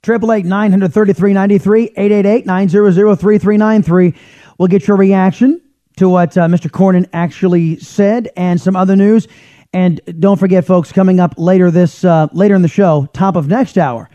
Triple 0.05 0.33
eight 0.33 0.45
nine 0.45 0.69
hundred 0.69 0.93
thirty 0.93 1.13
three 1.13 1.33
ninety 1.33 1.57
three 1.57 1.91
eight 1.97 2.11
eight 2.11 2.27
eight 2.27 2.45
nine 2.45 2.69
zero 2.69 2.91
zero 2.91 3.15
three 3.15 3.39
three 3.39 3.57
nine 3.57 3.81
three. 3.81 4.13
We'll 4.59 4.67
get 4.67 4.87
your 4.87 4.97
reaction 4.97 5.59
to 5.97 6.07
what 6.07 6.37
uh, 6.37 6.45
Mr. 6.45 6.69
Cornyn 6.69 7.09
actually 7.11 7.79
said 7.79 8.29
and 8.37 8.61
some 8.61 8.75
other 8.75 8.95
news. 8.95 9.27
And 9.73 9.99
don't 10.19 10.39
forget, 10.39 10.63
folks, 10.63 10.91
coming 10.91 11.19
up 11.19 11.33
later 11.39 11.71
this 11.71 12.05
uh, 12.05 12.27
later 12.33 12.53
in 12.53 12.61
the 12.61 12.67
show, 12.67 13.07
top 13.13 13.35
of 13.35 13.47
next 13.47 13.79
hour, 13.79 14.07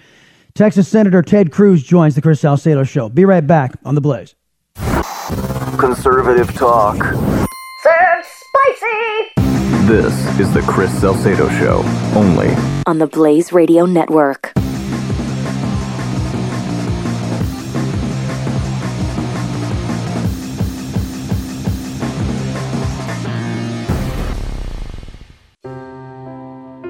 Texas 0.54 0.86
Senator 0.86 1.22
Ted 1.22 1.50
Cruz 1.50 1.82
joins 1.82 2.14
the 2.14 2.22
Chris 2.22 2.38
Salcedo 2.38 2.84
Show. 2.84 3.08
Be 3.08 3.24
right 3.24 3.44
back 3.44 3.72
on 3.84 3.96
the 3.96 4.00
Blaze. 4.00 4.36
Conservative 5.76 6.54
talk. 6.54 7.02
Sounds 7.02 8.26
spicy! 8.46 9.88
This 9.88 10.38
is 10.38 10.54
the 10.54 10.62
Chris 10.68 10.92
Salcedo 11.00 11.48
Show, 11.58 11.82
only 12.14 12.50
on 12.86 12.98
the 12.98 13.08
Blaze 13.08 13.52
Radio 13.52 13.86
Network. 13.86 14.52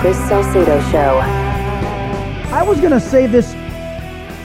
Chris 0.00 0.16
Salcedo 0.16 0.80
Show. 0.90 1.18
I 1.18 2.62
was 2.66 2.80
going 2.80 2.92
to 2.92 3.00
say 3.00 3.26
this 3.26 3.52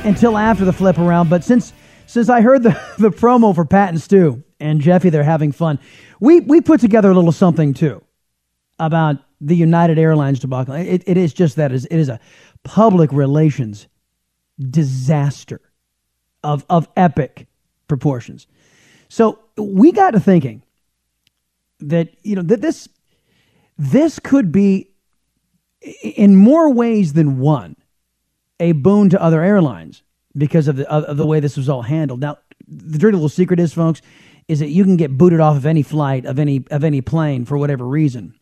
until 0.04 0.38
after 0.38 0.66
the 0.66 0.74
flip 0.74 0.98
around, 0.98 1.30
but 1.30 1.46
since 1.46 1.72
since 2.08 2.28
I 2.28 2.42
heard 2.42 2.62
the, 2.62 2.72
the 3.00 3.10
promo 3.10 3.56
for 3.56 3.64
Pat 3.64 3.88
and 3.88 4.02
Stu 4.02 4.44
and 4.60 4.82
Jeffy, 4.82 5.10
they're 5.10 5.24
having 5.24 5.54
fun. 5.54 5.80
We 6.20 6.42
we 6.42 6.60
put 6.60 6.82
together 6.82 7.10
a 7.10 7.14
little 7.14 7.32
something 7.32 7.74
too 7.74 8.04
about 8.80 9.20
the 9.40 9.56
United 9.56 9.98
Airlines 9.98 10.40
debacle. 10.40 10.74
It, 10.74 11.04
it 11.08 11.16
is 11.16 11.34
just 11.34 11.56
that 11.56 11.72
it 11.72 11.90
is 11.90 12.10
a 12.10 12.20
public 12.64 13.14
relations 13.14 13.88
disaster 14.60 15.62
of 16.44 16.66
of 16.70 16.90
epic 16.98 17.48
proportions. 17.88 18.46
So 19.08 19.40
we 19.56 19.94
got 19.94 20.12
to 20.12 20.20
thinking 20.20 20.64
that 21.80 22.10
you 22.24 22.36
know 22.36 22.42
that 22.42 22.60
this 22.60 22.90
this 23.78 24.20
could 24.20 24.52
be 24.52 24.90
in 26.02 26.36
more 26.36 26.72
ways 26.72 27.14
than 27.14 27.40
one, 27.40 27.76
a 28.60 28.72
boon 28.72 29.10
to 29.10 29.22
other 29.22 29.42
airlines 29.42 30.04
because 30.36 30.68
of 30.68 30.78
the 30.78 30.90
of 30.90 31.18
the 31.18 31.26
way 31.26 31.40
this 31.40 31.58
was 31.58 31.70
all 31.70 31.84
handled. 31.84 32.22
Now, 32.22 32.38
the 32.68 32.98
dirty 32.98 33.16
little 33.16 33.30
secret 33.30 33.60
is, 33.60 33.74
folks, 33.74 34.02
is 34.48 34.60
that 34.60 34.70
you 34.70 34.84
can 34.84 34.98
get 34.98 35.18
booted 35.18 35.40
off 35.40 35.58
of 35.58 35.66
any 35.66 35.84
flight 35.84 36.26
of 36.26 36.40
any 36.40 36.66
of 36.72 36.84
any 36.84 37.02
plane 37.02 37.46
for 37.46 37.58
whatever 37.58 37.86
reason. 37.86 38.34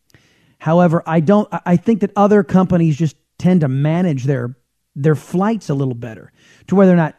However, 0.59 1.03
I 1.05 1.19
don't. 1.19 1.47
I 1.65 1.77
think 1.77 2.01
that 2.01 2.11
other 2.15 2.43
companies 2.43 2.97
just 2.97 3.15
tend 3.37 3.61
to 3.61 3.67
manage 3.67 4.23
their 4.23 4.55
their 4.95 5.15
flights 5.15 5.69
a 5.69 5.73
little 5.73 5.95
better 5.95 6.31
to 6.67 6.75
where 6.75 6.87
they're 6.87 6.95
not 6.95 7.15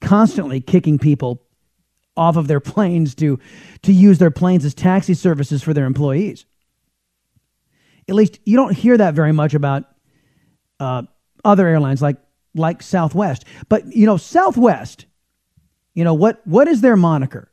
constantly 0.00 0.60
kicking 0.60 0.98
people 0.98 1.42
off 2.16 2.36
of 2.36 2.48
their 2.48 2.60
planes 2.72 3.14
to 3.16 3.38
to 3.82 3.92
use 3.92 4.18
their 4.18 4.30
planes 4.30 4.64
as 4.64 4.74
taxi 4.74 5.14
services 5.14 5.62
for 5.62 5.74
their 5.74 5.86
employees. 5.86 6.46
At 8.12 8.16
least 8.16 8.40
you 8.44 8.58
don't 8.58 8.74
hear 8.76 8.98
that 8.98 9.14
very 9.14 9.32
much 9.32 9.54
about 9.54 9.84
uh, 10.78 11.04
other 11.46 11.66
airlines 11.66 12.02
like 12.02 12.18
like 12.54 12.82
Southwest. 12.82 13.46
But 13.70 13.86
you 13.96 14.04
know, 14.04 14.18
Southwest, 14.18 15.06
you 15.94 16.04
know 16.04 16.12
what 16.12 16.46
what 16.46 16.68
is 16.68 16.82
their 16.82 16.94
moniker? 16.94 17.50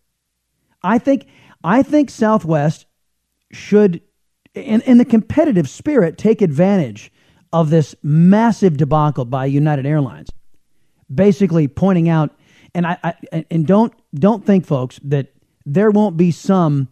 I 0.83 0.97
think 0.97 1.27
I 1.63 1.81
think 1.81 2.09
Southwest 2.09 2.87
should 3.53 4.01
in, 4.53 4.81
in 4.81 4.97
the 4.97 5.05
competitive 5.05 5.69
spirit, 5.69 6.17
take 6.17 6.41
advantage 6.41 7.09
of 7.53 7.69
this 7.69 7.95
massive 8.03 8.75
debacle 8.75 9.23
by 9.23 9.45
United 9.45 9.85
Airlines, 9.85 10.27
basically 11.13 11.69
pointing 11.69 12.09
out, 12.09 12.37
and 12.75 12.85
I, 12.85 12.97
I 13.01 13.45
and 13.49 13.65
don't 13.65 13.93
don't 14.13 14.45
think, 14.45 14.65
folks, 14.65 14.99
that 15.05 15.27
there 15.65 15.89
won't 15.89 16.17
be 16.17 16.31
some 16.31 16.89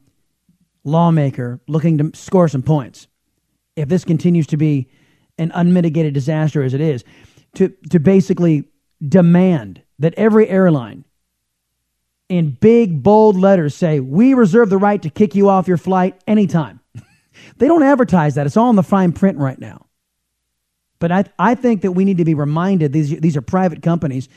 lawmaker 0.86 1.60
looking 1.68 1.98
to 1.98 2.12
score 2.14 2.48
some 2.48 2.64
points 2.64 3.10
if 3.78 3.88
this 3.88 4.04
continues 4.04 4.48
to 4.48 4.58
be 4.58 4.90
an 5.38 5.52
unmitigated 5.54 6.14
disaster 6.14 6.64
as 6.64 6.74
it 6.74 6.82
is, 6.82 7.06
to 7.56 7.70
to 7.90 8.00
basically 8.00 8.66
demand 9.08 9.82
that 10.00 10.14
every 10.16 10.50
airline 10.50 11.06
in 12.30 12.52
big 12.52 13.02
bold 13.04 13.38
letters 13.38 13.74
say 13.74 14.00
we 14.00 14.34
reserve 14.34 14.70
the 14.70 14.78
right 14.78 15.02
to 15.02 15.10
kick 15.10 15.36
you 15.36 15.48
off 15.50 15.68
your 15.68 15.78
flight 15.78 16.22
anytime. 16.28 16.82
they 17.58 17.68
don't 17.68 17.84
advertise 17.84 18.36
that. 18.36 18.46
It's 18.46 18.58
all 18.58 18.70
in 18.70 18.76
the 18.76 18.84
fine 18.84 19.14
print 19.14 19.38
right 19.38 19.60
now. 19.60 19.86
But 21.00 21.12
I, 21.12 21.26
I 21.38 21.56
think 21.56 21.84
that 21.84 21.92
we 21.92 22.06
need 22.06 22.18
to 22.18 22.26
be 22.26 22.34
reminded 22.34 22.92
these 22.92 23.12
these 23.20 23.38
are 23.38 23.42
private 23.42 23.82
companies, 23.82 24.28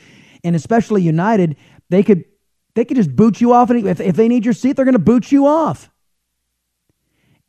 and 0.43 0.55
especially 0.55 1.01
United, 1.01 1.57
they 1.89 2.03
could 2.03 2.23
they 2.75 2.85
could 2.85 2.97
just 2.97 3.15
boot 3.15 3.41
you 3.41 3.53
off. 3.53 3.69
And 3.69 3.87
If, 3.87 3.99
if 3.99 4.15
they 4.15 4.27
need 4.27 4.45
your 4.45 4.53
seat, 4.53 4.75
they're 4.75 4.85
going 4.85 4.93
to 4.93 4.99
boot 4.99 5.31
you 5.31 5.47
off. 5.47 5.90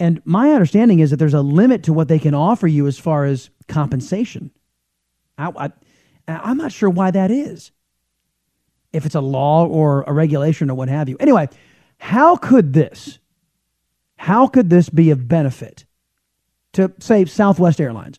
And 0.03 0.21
my 0.25 0.51
understanding 0.51 0.99
is 0.99 1.11
that 1.11 1.19
there's 1.19 1.33
a 1.33 1.43
limit 1.43 1.85
to 1.85 1.93
what 1.93 2.09
they 2.09 2.19
can 2.19 2.35
offer 2.35 2.67
you 2.67 2.89
as 2.89 2.99
far 2.99 3.25
as 3.25 3.51
compensation. 3.69 4.51
I, 5.39 5.53
I, 5.57 5.71
I'm 6.27 6.57
not 6.57 6.73
sure 6.73 6.91
why 6.91 7.13
that 7.13 7.31
is. 7.31 7.71
If 8.93 9.07
it's 9.07 9.15
a 9.15 9.21
law 9.21 9.65
or 9.65 10.03
a 10.03 10.13
regulation 10.13 10.69
or 10.71 10.75
what 10.75 10.89
have 10.89 11.09
you. 11.09 11.17
Anyway, 11.21 11.49
how 11.99 12.35
could 12.35 12.73
this, 12.73 13.21
how 14.17 14.49
could 14.49 14.71
this 14.71 14.89
be 14.89 15.11
of 15.11 15.29
benefit 15.29 15.85
to, 16.73 16.93
say, 16.99 17.25
Southwest 17.25 17.81
Airlines? 17.81 18.19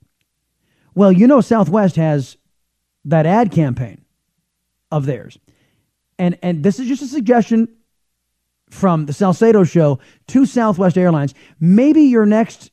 Well, 0.96 1.12
you 1.12 1.28
know, 1.28 1.42
Southwest 1.42 1.98
has 1.98 2.38
that 3.04 3.26
ad 3.26 3.52
campaign 3.52 4.06
of 4.90 5.06
theirs. 5.06 5.38
And, 6.18 6.40
and 6.42 6.64
this 6.64 6.80
is 6.80 6.88
just 6.88 7.02
a 7.02 7.08
suggestion 7.08 7.68
from 8.74 9.06
the 9.06 9.14
Salcedo 9.14 9.64
show 9.64 10.00
to 10.28 10.46
Southwest 10.46 10.98
Airlines. 10.98 11.34
Maybe 11.60 12.02
your 12.02 12.26
next 12.26 12.72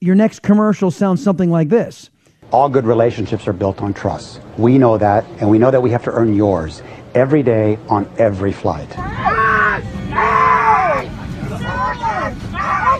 your 0.00 0.14
next 0.14 0.42
commercial 0.42 0.90
sounds 0.90 1.22
something 1.22 1.50
like 1.50 1.70
this. 1.70 2.10
All 2.50 2.68
good 2.68 2.84
relationships 2.84 3.48
are 3.48 3.54
built 3.54 3.80
on 3.80 3.94
trust. 3.94 4.40
We 4.58 4.76
know 4.76 4.98
that, 4.98 5.24
and 5.40 5.48
we 5.48 5.58
know 5.58 5.70
that 5.70 5.80
we 5.80 5.90
have 5.90 6.04
to 6.04 6.12
earn 6.12 6.34
yours 6.34 6.82
every 7.14 7.42
day 7.42 7.78
on 7.88 8.06
every 8.18 8.52
flight. 8.52 8.88
Oh 8.96 9.02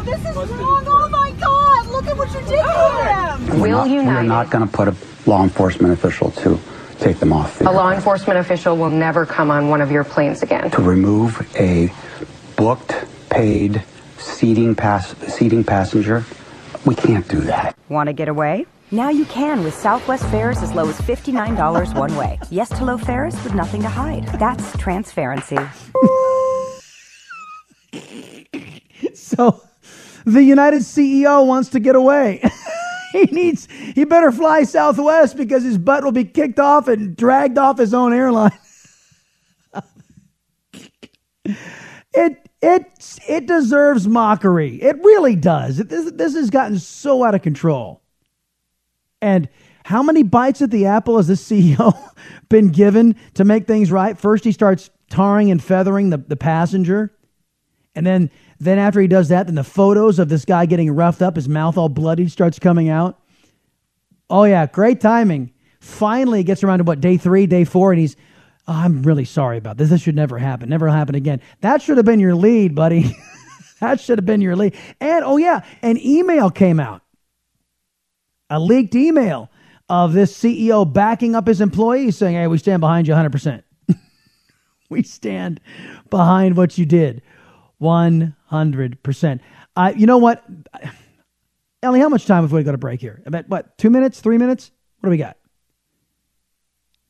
No, 0.00 0.06
this 0.06 0.20
is 0.20 0.36
wrong. 0.36 0.84
Oh 0.86 1.08
my 1.10 1.30
God! 1.38 1.86
Look 1.88 2.06
at 2.06 2.16
what 2.16 2.28
you 2.32 2.40
did 2.40 2.62
to 2.62 3.50
him. 3.52 3.60
We're 3.60 3.68
not, 3.68 3.88
we're 3.88 4.22
not 4.22 4.50
going 4.50 4.66
to 4.66 4.72
put 4.72 4.88
a 4.88 4.96
law 5.26 5.42
enforcement 5.42 5.92
official 5.92 6.30
to 6.32 6.58
take 6.98 7.18
them 7.18 7.32
off. 7.32 7.58
the 7.58 7.68
A 7.68 7.72
law 7.72 7.92
enforcement 7.92 8.38
official 8.38 8.76
will 8.76 8.90
never 8.90 9.26
come 9.26 9.50
on 9.50 9.68
one 9.68 9.80
of 9.80 9.90
your 9.90 10.04
planes 10.04 10.42
again. 10.42 10.70
to 10.70 10.80
remove 10.82 11.46
a 11.56 11.92
booked, 12.56 12.94
paid 13.28 13.82
seating 14.18 14.74
pass 14.74 15.14
seating 15.32 15.64
passenger. 15.64 16.24
We 16.86 16.94
can't 16.94 17.28
do 17.28 17.40
that. 17.42 17.76
Want 17.90 18.06
to 18.06 18.14
get 18.14 18.28
away? 18.28 18.64
Now 18.92 19.10
you 19.10 19.24
can 19.26 19.62
with 19.62 19.74
Southwest 19.74 20.24
fares 20.30 20.62
as 20.62 20.72
low 20.72 20.88
as 20.88 20.98
$59 21.00 21.94
one 21.96 22.16
way. 22.16 22.38
Yes 22.50 22.70
to 22.70 22.84
low 22.84 22.96
fares 22.96 23.34
with 23.44 23.54
nothing 23.54 23.82
to 23.82 23.88
hide. 23.88 24.26
That's 24.38 24.76
transparency. 24.78 25.58
So 29.14 29.62
the 30.24 30.42
United 30.42 30.82
CEO 30.82 31.46
wants 31.46 31.70
to 31.70 31.80
get 31.80 31.96
away. 31.96 32.42
he 33.12 33.22
needs 33.26 33.68
he 33.70 34.04
better 34.04 34.32
fly 34.32 34.62
Southwest 34.62 35.36
because 35.36 35.62
his 35.62 35.78
butt 35.78 36.04
will 36.04 36.12
be 36.12 36.24
kicked 36.24 36.58
off 36.58 36.88
and 36.88 37.16
dragged 37.16 37.58
off 37.58 37.78
his 37.78 37.94
own 37.94 38.12
airline. 38.12 38.58
it 41.44 42.48
it 42.62 43.18
it 43.28 43.46
deserves 43.46 44.06
mockery. 44.06 44.80
It 44.82 44.96
really 45.02 45.36
does. 45.36 45.78
This 45.78 46.10
this 46.12 46.34
has 46.34 46.50
gotten 46.50 46.78
so 46.78 47.24
out 47.24 47.34
of 47.34 47.42
control. 47.42 48.02
And 49.22 49.48
how 49.84 50.02
many 50.02 50.22
bites 50.22 50.62
at 50.62 50.70
the 50.70 50.86
apple 50.86 51.16
has 51.16 51.26
this 51.26 51.46
CEO 51.50 51.96
been 52.48 52.68
given 52.68 53.16
to 53.34 53.44
make 53.44 53.66
things 53.66 53.90
right? 53.90 54.16
First, 54.16 54.44
he 54.44 54.52
starts 54.52 54.90
tarring 55.08 55.50
and 55.50 55.62
feathering 55.62 56.10
the, 56.10 56.18
the 56.18 56.36
passenger. 56.36 57.12
And 57.94 58.06
then, 58.06 58.30
then 58.60 58.78
after 58.78 59.00
he 59.00 59.08
does 59.08 59.28
that, 59.28 59.46
then 59.46 59.56
the 59.56 59.64
photos 59.64 60.18
of 60.18 60.28
this 60.28 60.44
guy 60.44 60.66
getting 60.66 60.90
roughed 60.90 61.22
up, 61.22 61.36
his 61.36 61.48
mouth 61.48 61.76
all 61.76 61.88
bloody, 61.88 62.28
starts 62.28 62.58
coming 62.58 62.88
out. 62.88 63.18
Oh, 64.28 64.44
yeah, 64.44 64.66
great 64.66 65.00
timing. 65.00 65.52
Finally, 65.80 66.44
gets 66.44 66.62
around 66.62 66.78
to 66.78 66.84
what, 66.84 67.00
day 67.00 67.16
three, 67.16 67.46
day 67.46 67.64
four, 67.64 67.90
and 67.90 68.00
he's, 68.00 68.16
oh, 68.68 68.74
I'm 68.74 69.02
really 69.02 69.24
sorry 69.24 69.58
about 69.58 69.76
this. 69.76 69.90
This 69.90 70.02
should 70.02 70.14
never 70.14 70.38
happen. 70.38 70.68
Never 70.68 70.88
happen 70.88 71.14
again. 71.14 71.40
That 71.62 71.82
should 71.82 71.96
have 71.96 72.06
been 72.06 72.20
your 72.20 72.34
lead, 72.34 72.74
buddy. 72.74 73.16
that 73.80 73.98
should 73.98 74.18
have 74.18 74.26
been 74.26 74.40
your 74.40 74.54
lead. 74.54 74.76
And, 75.00 75.24
oh, 75.24 75.38
yeah, 75.38 75.62
an 75.82 75.98
email 75.98 76.50
came 76.50 76.78
out 76.78 77.02
a 78.50 78.58
leaked 78.58 78.94
email 78.94 79.48
of 79.88 80.12
this 80.12 80.36
CEO 80.36 80.90
backing 80.90 81.34
up 81.34 81.46
his 81.46 81.60
employees 81.60 82.18
saying, 82.18 82.34
Hey, 82.34 82.48
we 82.48 82.58
stand 82.58 82.80
behind 82.80 83.08
you 83.08 83.14
100%. 83.14 83.62
we 84.90 85.02
stand 85.02 85.60
behind 86.10 86.56
what 86.56 86.76
you 86.76 86.84
did 86.84 87.22
100%. 87.80 89.40
Uh, 89.76 89.92
you 89.96 90.06
know 90.06 90.18
what? 90.18 90.44
Ellie, 91.82 92.00
how 92.00 92.08
much 92.08 92.26
time 92.26 92.42
have 92.42 92.52
we 92.52 92.62
got 92.62 92.72
to 92.72 92.78
break 92.78 93.00
here? 93.00 93.22
About 93.24 93.48
what, 93.48 93.78
two 93.78 93.90
minutes, 93.90 94.20
three 94.20 94.38
minutes? 94.38 94.70
What 95.00 95.08
do 95.08 95.10
we 95.10 95.16
got? 95.16 95.36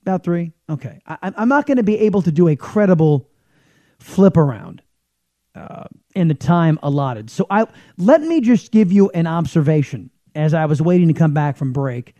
About 0.02 0.22
three? 0.22 0.52
Okay. 0.68 1.00
I, 1.06 1.32
I'm 1.36 1.48
not 1.48 1.66
going 1.66 1.78
to 1.78 1.82
be 1.82 1.98
able 1.98 2.22
to 2.22 2.32
do 2.32 2.48
a 2.48 2.56
credible 2.56 3.28
flip 3.98 4.36
around 4.36 4.82
uh, 5.54 5.84
in 6.14 6.28
the 6.28 6.34
time 6.34 6.78
allotted. 6.82 7.30
So 7.30 7.46
I 7.50 7.66
let 7.98 8.22
me 8.22 8.40
just 8.40 8.70
give 8.70 8.92
you 8.92 9.10
an 9.10 9.26
observation 9.26 10.10
as 10.34 10.54
I 10.54 10.66
was 10.66 10.80
waiting 10.80 11.08
to 11.08 11.14
come 11.14 11.34
back 11.34 11.56
from 11.56 11.72
break. 11.72 12.14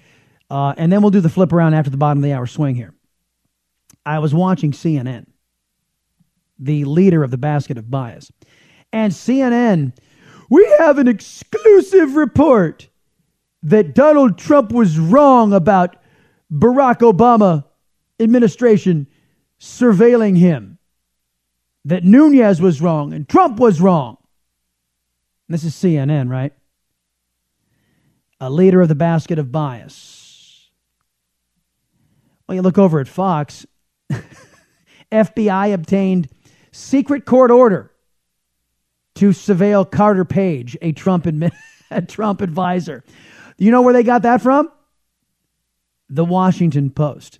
Uh, 0.51 0.75
and 0.77 0.93
then 0.93 1.01
we'll 1.01 1.13
do 1.13 1.21
the 1.21 1.29
flip 1.29 1.53
around 1.53 1.75
after 1.75 1.91
the 1.91 1.97
bottom 1.97 2.19
of 2.19 2.25
the 2.25 2.33
hour 2.33 2.47
swing 2.47 2.75
here. 2.75 2.93
I 4.05 4.19
was 4.19 4.35
watching 4.35 4.73
CNN, 4.73 5.27
the 6.59 6.85
leader 6.85 7.23
of 7.23 7.31
the 7.31 7.39
basket 7.39 7.79
of 7.79 7.91
bias. 7.91 8.33
And 8.92 9.12
CNN, 9.12 9.92
we 10.48 10.64
have 10.79 10.98
an 10.98 11.09
exclusive 11.09 12.16
report 12.16 12.88
that 13.62 13.94
Donald 13.94 14.38
Trump 14.38 14.72
was 14.72 14.98
wrong 14.98 15.53
about 15.53 15.96
Barack 16.53 16.98
Obama 16.98 17.64
administration 18.18 19.07
surveilling 19.61 20.37
him. 20.37 20.79
That 21.85 22.05
Nunes 22.05 22.61
was 22.61 22.83
wrong 22.83 23.12
and 23.12 23.29
Trump 23.29 23.59
was 23.59 23.81
wrong. 23.81 24.18
This 25.48 25.64
is 25.64 25.74
CNN, 25.74 26.29
right? 26.29 26.53
a 28.40 28.50
leader 28.50 28.81
of 28.81 28.88
the 28.88 28.94
basket 28.94 29.38
of 29.38 29.53
bias. 29.53 30.70
Well, 32.48 32.57
you 32.57 32.62
look 32.62 32.79
over 32.79 32.98
at 32.98 33.07
Fox, 33.07 33.66
FBI 35.12 35.74
obtained 35.74 36.29
secret 36.72 37.26
court 37.26 37.50
order 37.50 37.89
to 39.21 39.31
surveil 39.31 39.89
Carter 39.89 40.25
Page, 40.25 40.79
a 40.81 40.93
Trump, 40.93 41.27
a 41.91 42.03
Trump 42.03 42.41
advisor. 42.41 43.05
You 43.59 43.71
know 43.71 43.83
where 43.83 43.93
they 43.93 44.03
got 44.03 44.23
that 44.23 44.41
from? 44.41 44.73
The 46.09 46.25
Washington 46.25 46.91
Post. 46.91 47.39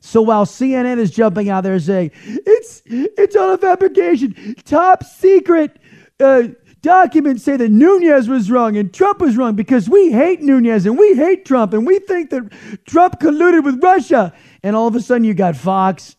So 0.00 0.20
while 0.20 0.44
CNN 0.44 0.98
is 0.98 1.10
jumping 1.10 1.48
out 1.48 1.62
there 1.62 1.78
saying 1.78 2.10
it's 2.24 2.82
it's 2.86 3.36
all 3.36 3.54
a 3.54 3.58
fabrication, 3.58 4.54
top 4.64 5.02
secret 5.04 5.78
uh, 6.18 6.48
documents 6.82 7.42
say 7.42 7.56
that 7.56 7.70
Nunes 7.70 8.28
was 8.28 8.50
wrong 8.50 8.76
and 8.76 8.92
Trump 8.92 9.20
was 9.20 9.38
wrong 9.38 9.56
because 9.56 9.88
we 9.88 10.12
hate 10.12 10.42
Nunes 10.42 10.84
and 10.84 10.98
we 10.98 11.14
hate 11.14 11.46
Trump 11.46 11.72
and 11.72 11.86
we 11.86 11.98
think 12.00 12.30
that 12.30 12.50
Trump 12.84 13.18
colluded 13.18 13.64
with 13.64 13.82
Russia. 13.82 14.34
And 14.62 14.76
all 14.76 14.86
of 14.86 14.94
a 14.94 15.00
sudden, 15.00 15.24
you 15.24 15.32
got 15.32 15.56
Fox. 15.56 16.16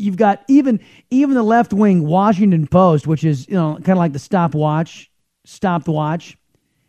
You've 0.00 0.16
got 0.16 0.44
even 0.48 0.80
even 1.10 1.34
the 1.34 1.42
left 1.42 1.72
wing 1.72 2.06
Washington 2.06 2.66
Post, 2.66 3.06
which 3.06 3.22
is 3.24 3.46
you 3.48 3.54
know 3.54 3.74
kind 3.74 3.90
of 3.90 3.98
like 3.98 4.12
the 4.12 4.18
stopwatch, 4.18 5.10
stopped 5.44 5.88
watch. 5.88 6.36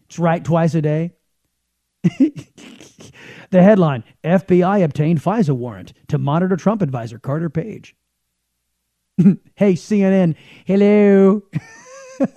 It's 0.06 0.18
right 0.18 0.44
twice 0.44 0.76
a 0.76 0.82
day. 0.82 1.14
the 2.04 3.12
headline: 3.52 4.04
FBI 4.24 4.84
obtained 4.84 5.22
FISA 5.22 5.56
warrant 5.56 5.94
to 6.08 6.18
monitor 6.18 6.56
Trump 6.56 6.82
advisor 6.82 7.20
Carter 7.20 7.50
Page. 7.50 7.96
hey 9.56 9.74
CNN, 9.74 10.36
hello. 10.66 11.44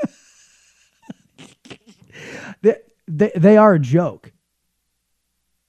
they, 2.62 2.76
they, 3.06 3.32
they 3.37 3.56
are 3.56 3.74
a 3.74 3.78
joke 3.78 4.32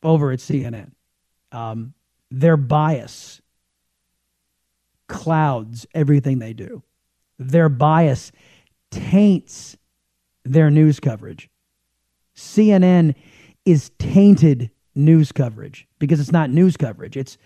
over 0.03 0.31
at 0.31 0.39
CNN. 0.39 0.91
um, 1.51 1.93
their 2.31 2.57
bias 2.57 3.41
clouds 5.07 5.85
everything 5.93 6.39
they 6.39 6.53
do. 6.53 6.83
Their 7.37 7.69
bias 7.69 8.31
taints 8.91 9.77
their 10.43 10.69
news 10.69 10.99
coverage. 10.99 11.49
CNN 12.35 13.15
is 13.65 13.91
tainted 13.97 14.69
news 14.93 15.31
coverage 15.31 15.87
because 15.99 16.19
it's 16.19 16.31
not 16.31 16.49
news 16.49 16.77
coverage. 16.77 17.17
It's 17.17 17.37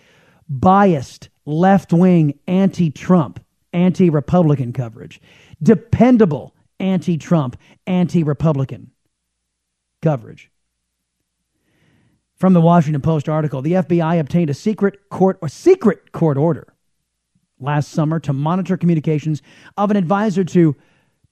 biased, 0.48 1.30
left 1.46 1.94
wing, 1.94 2.38
anti 2.48 2.90
Trump, 2.90 3.44
anti 3.74 4.10
Republican 4.10 4.74
coverage, 4.74 5.22
dependable 5.62 6.56
anti 6.80 7.18
Trump, 7.18 7.58
anti 7.88 8.24
Republican 8.24 8.92
coverage. 10.02 10.52
From 12.36 12.54
the 12.54 12.62
Washington 12.62 13.02
Post 13.02 13.28
article, 13.28 13.62
the 13.62 13.74
FBI 13.74 14.20
obtained 14.20 14.50
a 14.50 14.54
secret 14.54 15.10
court 15.10 15.38
or 15.42 15.50
secret 15.50 16.12
court 16.14 16.38
order 16.38 16.74
last 17.60 17.92
summer 17.92 18.20
to 18.22 18.34
monitor 18.34 18.78
communications 18.78 19.42
of 19.78 19.92
an 19.92 19.98
advisor 19.98 20.44
to 20.44 20.76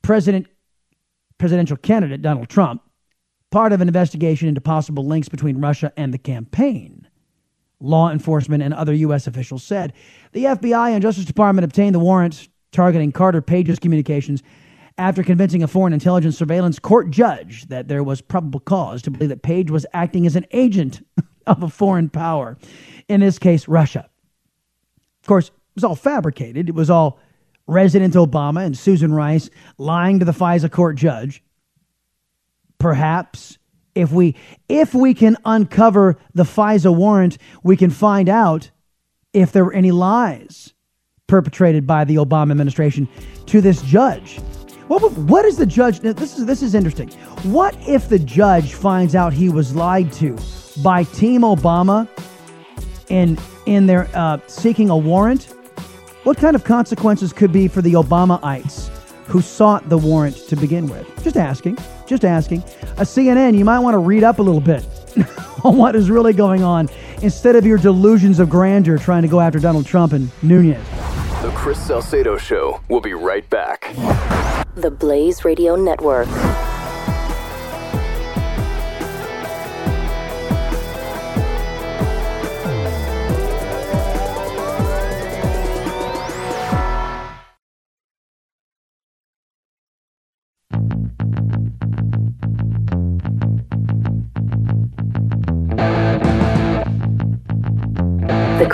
President 0.02 0.48
presidential 1.38 1.78
candidate 1.78 2.22
Donald 2.22 2.50
Trump, 2.50 2.82
part 3.52 3.72
of 3.72 3.82
an 3.82 3.88
investigation 3.88 4.48
into 4.48 4.62
possible 4.62 5.06
links 5.06 5.30
between 5.30 5.62
Russia 5.62 5.92
and 5.96 6.14
the 6.14 6.18
campaign. 6.18 7.08
Law 7.80 8.10
enforcement 8.10 8.64
and 8.64 8.74
other 8.74 8.94
U.S. 8.94 9.28
officials 9.28 9.64
said 9.64 9.94
the 10.32 10.46
FBI 10.46 10.92
and 10.92 11.02
Justice 11.02 11.26
Department 11.26 11.66
obtained 11.66 11.94
the 11.94 12.00
warrant 12.00 12.48
targeting 12.72 13.12
Carter 13.12 13.42
Page's 13.42 13.80
communications 13.80 14.42
after 14.98 15.24
convincing 15.24 15.62
a 15.62 15.68
foreign 15.68 15.94
intelligence 15.94 16.38
surveillance 16.38 16.80
court 16.80 17.12
judge 17.12 17.68
that 17.68 17.88
there 17.88 18.04
was 18.04 18.20
probable 18.20 18.60
cause 18.60 19.04
to 19.04 19.12
believe 19.12 19.30
that 19.30 19.44
Page 19.44 19.70
was 19.70 19.86
acting 19.94 20.26
as 20.26 20.36
an 20.36 20.46
agent 20.52 21.06
of 21.48 21.62
a 21.62 21.70
foreign 21.70 22.10
power, 22.10 22.58
in 23.08 23.20
this 23.20 23.38
case, 23.38 23.68
Russia. 23.68 24.10
Of 25.22 25.28
course, 25.28 25.52
was 25.78 25.84
all 25.84 25.96
fabricated. 25.96 26.70
It 26.70 26.76
was 26.76 26.90
all 26.90 27.20
President 27.68 28.16
Obama 28.16 28.66
and 28.66 28.78
Susan 28.78 29.14
Rice 29.14 29.50
lying 29.78 30.20
to 30.20 30.26
the 30.26 30.32
FISA 30.32 30.72
court 30.72 30.96
judge. 30.96 31.44
Perhaps 32.80 33.58
if 33.94 34.12
we 34.12 34.36
if 34.70 34.94
we 34.94 35.14
can 35.14 35.38
uncover 35.46 36.18
the 36.34 36.44
FISA 36.44 36.96
warrant, 36.96 37.38
we 37.64 37.78
can 37.78 37.90
find 37.90 38.28
out 38.30 38.72
if 39.34 39.52
there 39.52 39.66
were 39.66 39.74
any 39.74 39.92
lies 39.92 40.74
perpetrated 41.28 41.86
by 41.86 42.06
the 42.06 42.16
Obama 42.16 42.52
administration 42.52 43.08
to 43.46 43.62
this 43.62 43.82
judge. 43.84 44.38
What, 44.88 45.12
what 45.18 45.44
is 45.46 45.58
the 45.58 45.66
judge? 45.66 46.00
This 46.00 46.38
is 46.38 46.46
this 46.46 46.64
is 46.64 46.74
interesting. 46.74 47.10
What 47.44 47.76
if 47.88 48.10
the 48.10 48.20
judge 48.20 48.74
finds 48.74 49.14
out 49.16 49.34
he 49.34 49.50
was 49.50 49.76
lied 49.76 50.12
to 50.14 50.38
by 50.82 51.04
Team 51.04 51.42
Obama 51.42 52.08
in 53.10 53.38
in 53.66 53.86
their 53.86 54.10
uh, 54.14 54.40
seeking 54.48 54.90
a 54.90 54.98
warrant? 54.98 55.54
What 56.28 56.36
kind 56.36 56.58
of 56.58 56.66
consequences 56.66 57.32
could 57.32 57.54
be 57.54 57.70
for 57.70 57.82
the 57.82 57.94
Obamaites 57.94 58.90
who 59.28 59.40
sought 59.40 59.88
the 59.88 59.98
warrant 59.98 60.36
to 60.50 60.58
begin 60.58 60.86
with? 60.88 61.08
Just 61.24 61.38
asking. 61.38 61.78
Just 62.06 62.26
asking. 62.26 62.64
A 62.98 63.04
CNN, 63.04 63.58
you 63.58 63.64
might 63.64 63.80
want 63.80 63.94
to 63.94 64.00
read 64.00 64.26
up 64.26 64.40
a 64.40 64.42
little 64.42 64.60
bit 64.60 64.86
on 65.64 65.78
what 65.78 65.96
is 65.96 66.12
really 66.12 66.34
going 66.34 66.66
on 66.66 66.90
instead 67.22 67.56
of 67.56 67.66
your 67.66 67.78
delusions 67.78 68.40
of 68.40 68.50
grandeur 68.50 68.98
trying 68.98 69.22
to 69.22 69.30
go 69.30 69.40
after 69.40 69.58
Donald 69.58 69.86
Trump 69.86 70.12
and 70.12 70.30
Nunes. 70.44 70.86
The 71.44 71.54
Chris 71.56 71.80
Salcedo 71.80 72.38
Show 72.38 72.82
will 72.90 73.00
be 73.00 73.14
right 73.14 73.50
back. 73.50 73.96
The 74.76 74.92
Blaze 74.92 75.46
Radio 75.46 75.78
Network. 75.78 76.28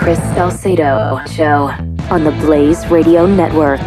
Chris 0.04 0.18
Salcedo 0.18 1.18
Show 1.34 1.70
on 2.10 2.24
the 2.24 2.30
Blaze 2.32 2.86
Radio 2.88 3.24
Network. 3.24 3.80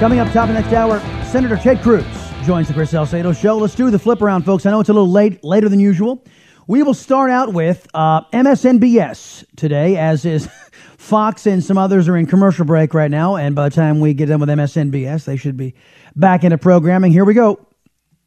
Coming 0.00 0.18
up 0.18 0.26
top 0.32 0.48
of 0.48 0.56
next 0.56 0.72
hour, 0.72 0.98
Senator 1.26 1.56
Ted 1.56 1.80
Cruz 1.80 2.04
joins 2.44 2.66
the 2.66 2.74
Chris 2.74 2.90
Salcedo 2.90 3.32
Show. 3.32 3.56
Let's 3.56 3.76
do 3.76 3.88
the 3.88 4.00
flip 4.00 4.20
around, 4.20 4.42
folks. 4.42 4.66
I 4.66 4.72
know 4.72 4.80
it's 4.80 4.88
a 4.88 4.92
little 4.92 5.08
late, 5.08 5.44
later 5.44 5.68
than 5.68 5.78
usual. 5.78 6.24
We 6.66 6.82
will 6.82 6.92
start 6.92 7.30
out 7.30 7.52
with 7.52 7.86
uh, 7.94 8.22
MSNBS 8.32 9.44
today, 9.54 9.96
as 9.96 10.24
is 10.24 10.48
Fox 10.98 11.46
and 11.46 11.62
some 11.62 11.78
others 11.78 12.08
are 12.08 12.16
in 12.16 12.26
commercial 12.26 12.64
break 12.64 12.92
right 12.92 13.08
now. 13.08 13.36
And 13.36 13.54
by 13.54 13.68
the 13.68 13.74
time 13.76 14.00
we 14.00 14.14
get 14.14 14.26
done 14.26 14.40
with 14.40 14.48
MSNBS, 14.48 15.24
they 15.24 15.36
should 15.36 15.56
be 15.56 15.72
back 16.16 16.42
into 16.42 16.58
programming. 16.58 17.12
Here 17.12 17.24
we 17.24 17.34
go. 17.34 17.64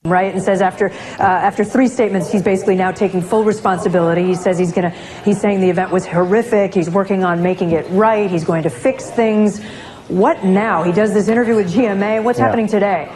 Right 0.03 0.33
and 0.33 0.41
says 0.41 0.63
after 0.63 0.89
uh, 0.89 0.93
after 1.19 1.63
three 1.63 1.87
statements 1.87 2.31
he's 2.31 2.41
basically 2.41 2.73
now 2.75 2.91
taking 2.91 3.21
full 3.21 3.43
responsibility. 3.43 4.23
He 4.23 4.33
says 4.33 4.57
he's 4.57 4.71
going 4.71 4.91
to 4.91 4.97
he's 5.23 5.39
saying 5.39 5.61
the 5.61 5.69
event 5.69 5.91
was 5.91 6.07
horrific. 6.07 6.73
He's 6.73 6.89
working 6.89 7.23
on 7.23 7.43
making 7.43 7.71
it 7.71 7.85
right. 7.91 8.27
He's 8.27 8.43
going 8.43 8.63
to 8.63 8.71
fix 8.71 9.11
things. 9.11 9.63
What 10.07 10.43
now? 10.43 10.81
He 10.81 10.91
does 10.91 11.13
this 11.13 11.27
interview 11.27 11.55
with 11.55 11.71
gma 11.71 12.23
what's 12.23 12.39
Yeah. 12.39 12.45
happening 12.45 12.65
today 12.65 13.11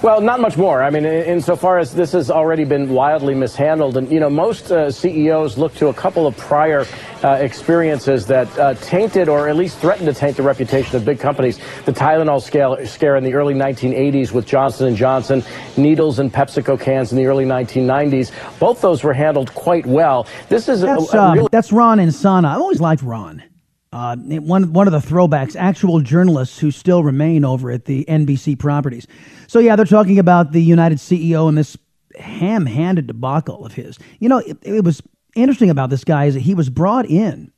Well, 0.00 0.20
not 0.20 0.38
much 0.38 0.56
more. 0.56 0.80
I 0.80 0.90
mean, 0.90 1.04
insofar 1.04 1.78
as 1.78 1.92
this 1.92 2.12
has 2.12 2.30
already 2.30 2.62
been 2.62 2.88
wildly 2.88 3.34
mishandled, 3.34 3.96
and 3.96 4.08
you 4.12 4.20
know, 4.20 4.30
most 4.30 4.70
uh, 4.70 4.92
CEOs 4.92 5.58
look 5.58 5.74
to 5.74 5.88
a 5.88 5.92
couple 5.92 6.24
of 6.24 6.36
prior 6.36 6.86
uh, 7.24 7.30
experiences 7.40 8.24
that 8.26 8.46
uh, 8.60 8.74
tainted 8.74 9.28
or 9.28 9.48
at 9.48 9.56
least 9.56 9.78
threatened 9.78 10.06
to 10.06 10.14
taint 10.14 10.36
the 10.36 10.42
reputation 10.44 10.94
of 10.94 11.04
big 11.04 11.18
companies. 11.18 11.58
The 11.84 11.92
Tylenol 11.92 12.40
scale, 12.40 12.76
scare 12.86 13.16
in 13.16 13.24
the 13.24 13.34
early 13.34 13.54
1980s 13.54 14.30
with 14.30 14.46
Johnson 14.46 14.86
and 14.86 14.96
Johnson, 14.96 15.42
needles 15.76 16.20
and 16.20 16.32
PepsiCo 16.32 16.80
cans 16.80 17.10
in 17.10 17.18
the 17.18 17.26
early 17.26 17.44
1990s. 17.44 18.30
Both 18.60 18.80
those 18.80 19.02
were 19.02 19.14
handled 19.14 19.52
quite 19.54 19.84
well. 19.84 20.28
This 20.48 20.68
is 20.68 20.82
That's, 20.82 21.12
a 21.12 21.20
um, 21.20 21.34
real 21.38 21.48
that's 21.50 21.72
Ron 21.72 21.98
Insana. 21.98 22.54
I've 22.54 22.60
always 22.60 22.80
liked 22.80 23.02
Ron. 23.02 23.42
Uh, 23.90 24.16
one 24.16 24.72
one 24.72 24.86
of 24.86 24.92
the 24.92 24.98
throwbacks, 24.98 25.56
actual 25.56 26.00
journalists 26.00 26.58
who 26.58 26.70
still 26.70 27.02
remain 27.02 27.44
over 27.44 27.70
at 27.70 27.86
the 27.86 28.04
NBC 28.04 28.58
properties. 28.58 29.06
So 29.46 29.60
yeah, 29.60 29.76
they're 29.76 29.86
talking 29.86 30.18
about 30.18 30.52
the 30.52 30.62
United 30.62 30.98
CEO 30.98 31.48
and 31.48 31.56
this 31.56 31.76
ham-handed 32.18 33.06
debacle 33.06 33.64
of 33.64 33.72
his. 33.72 33.98
You 34.18 34.28
know, 34.28 34.38
it, 34.38 34.58
it 34.62 34.84
was 34.84 35.02
interesting 35.34 35.70
about 35.70 35.88
this 35.88 36.04
guy 36.04 36.26
is 36.26 36.34
that 36.34 36.40
he 36.40 36.54
was 36.54 36.68
brought 36.68 37.06
in 37.06 37.50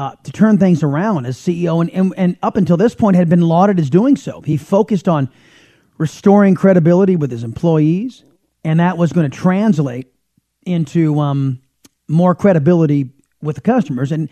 uh, 0.00 0.16
to 0.24 0.32
turn 0.32 0.58
things 0.58 0.82
around 0.82 1.26
as 1.26 1.36
CEO, 1.36 1.80
and, 1.80 1.90
and 1.90 2.14
and 2.16 2.36
up 2.42 2.56
until 2.56 2.76
this 2.76 2.96
point 2.96 3.14
had 3.14 3.28
been 3.28 3.42
lauded 3.42 3.78
as 3.78 3.90
doing 3.90 4.16
so. 4.16 4.40
He 4.40 4.56
focused 4.56 5.08
on 5.08 5.30
restoring 5.98 6.56
credibility 6.56 7.14
with 7.14 7.30
his 7.30 7.44
employees, 7.44 8.24
and 8.64 8.80
that 8.80 8.98
was 8.98 9.12
going 9.12 9.30
to 9.30 9.36
translate 9.36 10.12
into 10.66 11.20
um, 11.20 11.60
more 12.08 12.34
credibility 12.34 13.10
with 13.40 13.56
the 13.56 13.62
customers. 13.62 14.10
And 14.10 14.28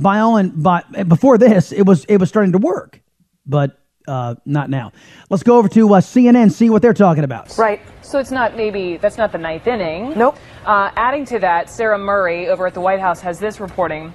by 0.00 0.20
all 0.20 0.36
and 0.36 0.62
by 0.62 0.82
before 1.08 1.38
this, 1.38 1.72
it 1.72 1.82
was 1.82 2.04
it 2.06 2.16
was 2.18 2.28
starting 2.28 2.52
to 2.52 2.58
work, 2.58 3.00
but 3.46 3.78
uh, 4.08 4.34
not 4.44 4.70
now. 4.70 4.92
Let's 5.28 5.42
go 5.42 5.58
over 5.58 5.68
to 5.68 5.94
uh, 5.94 6.00
CNN, 6.00 6.50
see 6.50 6.70
what 6.70 6.82
they're 6.82 6.94
talking 6.94 7.24
about. 7.24 7.56
Right. 7.56 7.80
So 8.02 8.18
it's 8.18 8.30
not 8.30 8.56
maybe 8.56 8.96
that's 8.96 9.18
not 9.18 9.32
the 9.32 9.38
ninth 9.38 9.66
inning. 9.66 10.18
Nope. 10.18 10.36
Uh, 10.64 10.90
adding 10.96 11.24
to 11.26 11.38
that, 11.40 11.70
Sarah 11.70 11.98
Murray 11.98 12.48
over 12.48 12.66
at 12.66 12.74
the 12.74 12.80
White 12.80 13.00
House 13.00 13.20
has 13.20 13.38
this 13.38 13.60
reporting. 13.60 14.12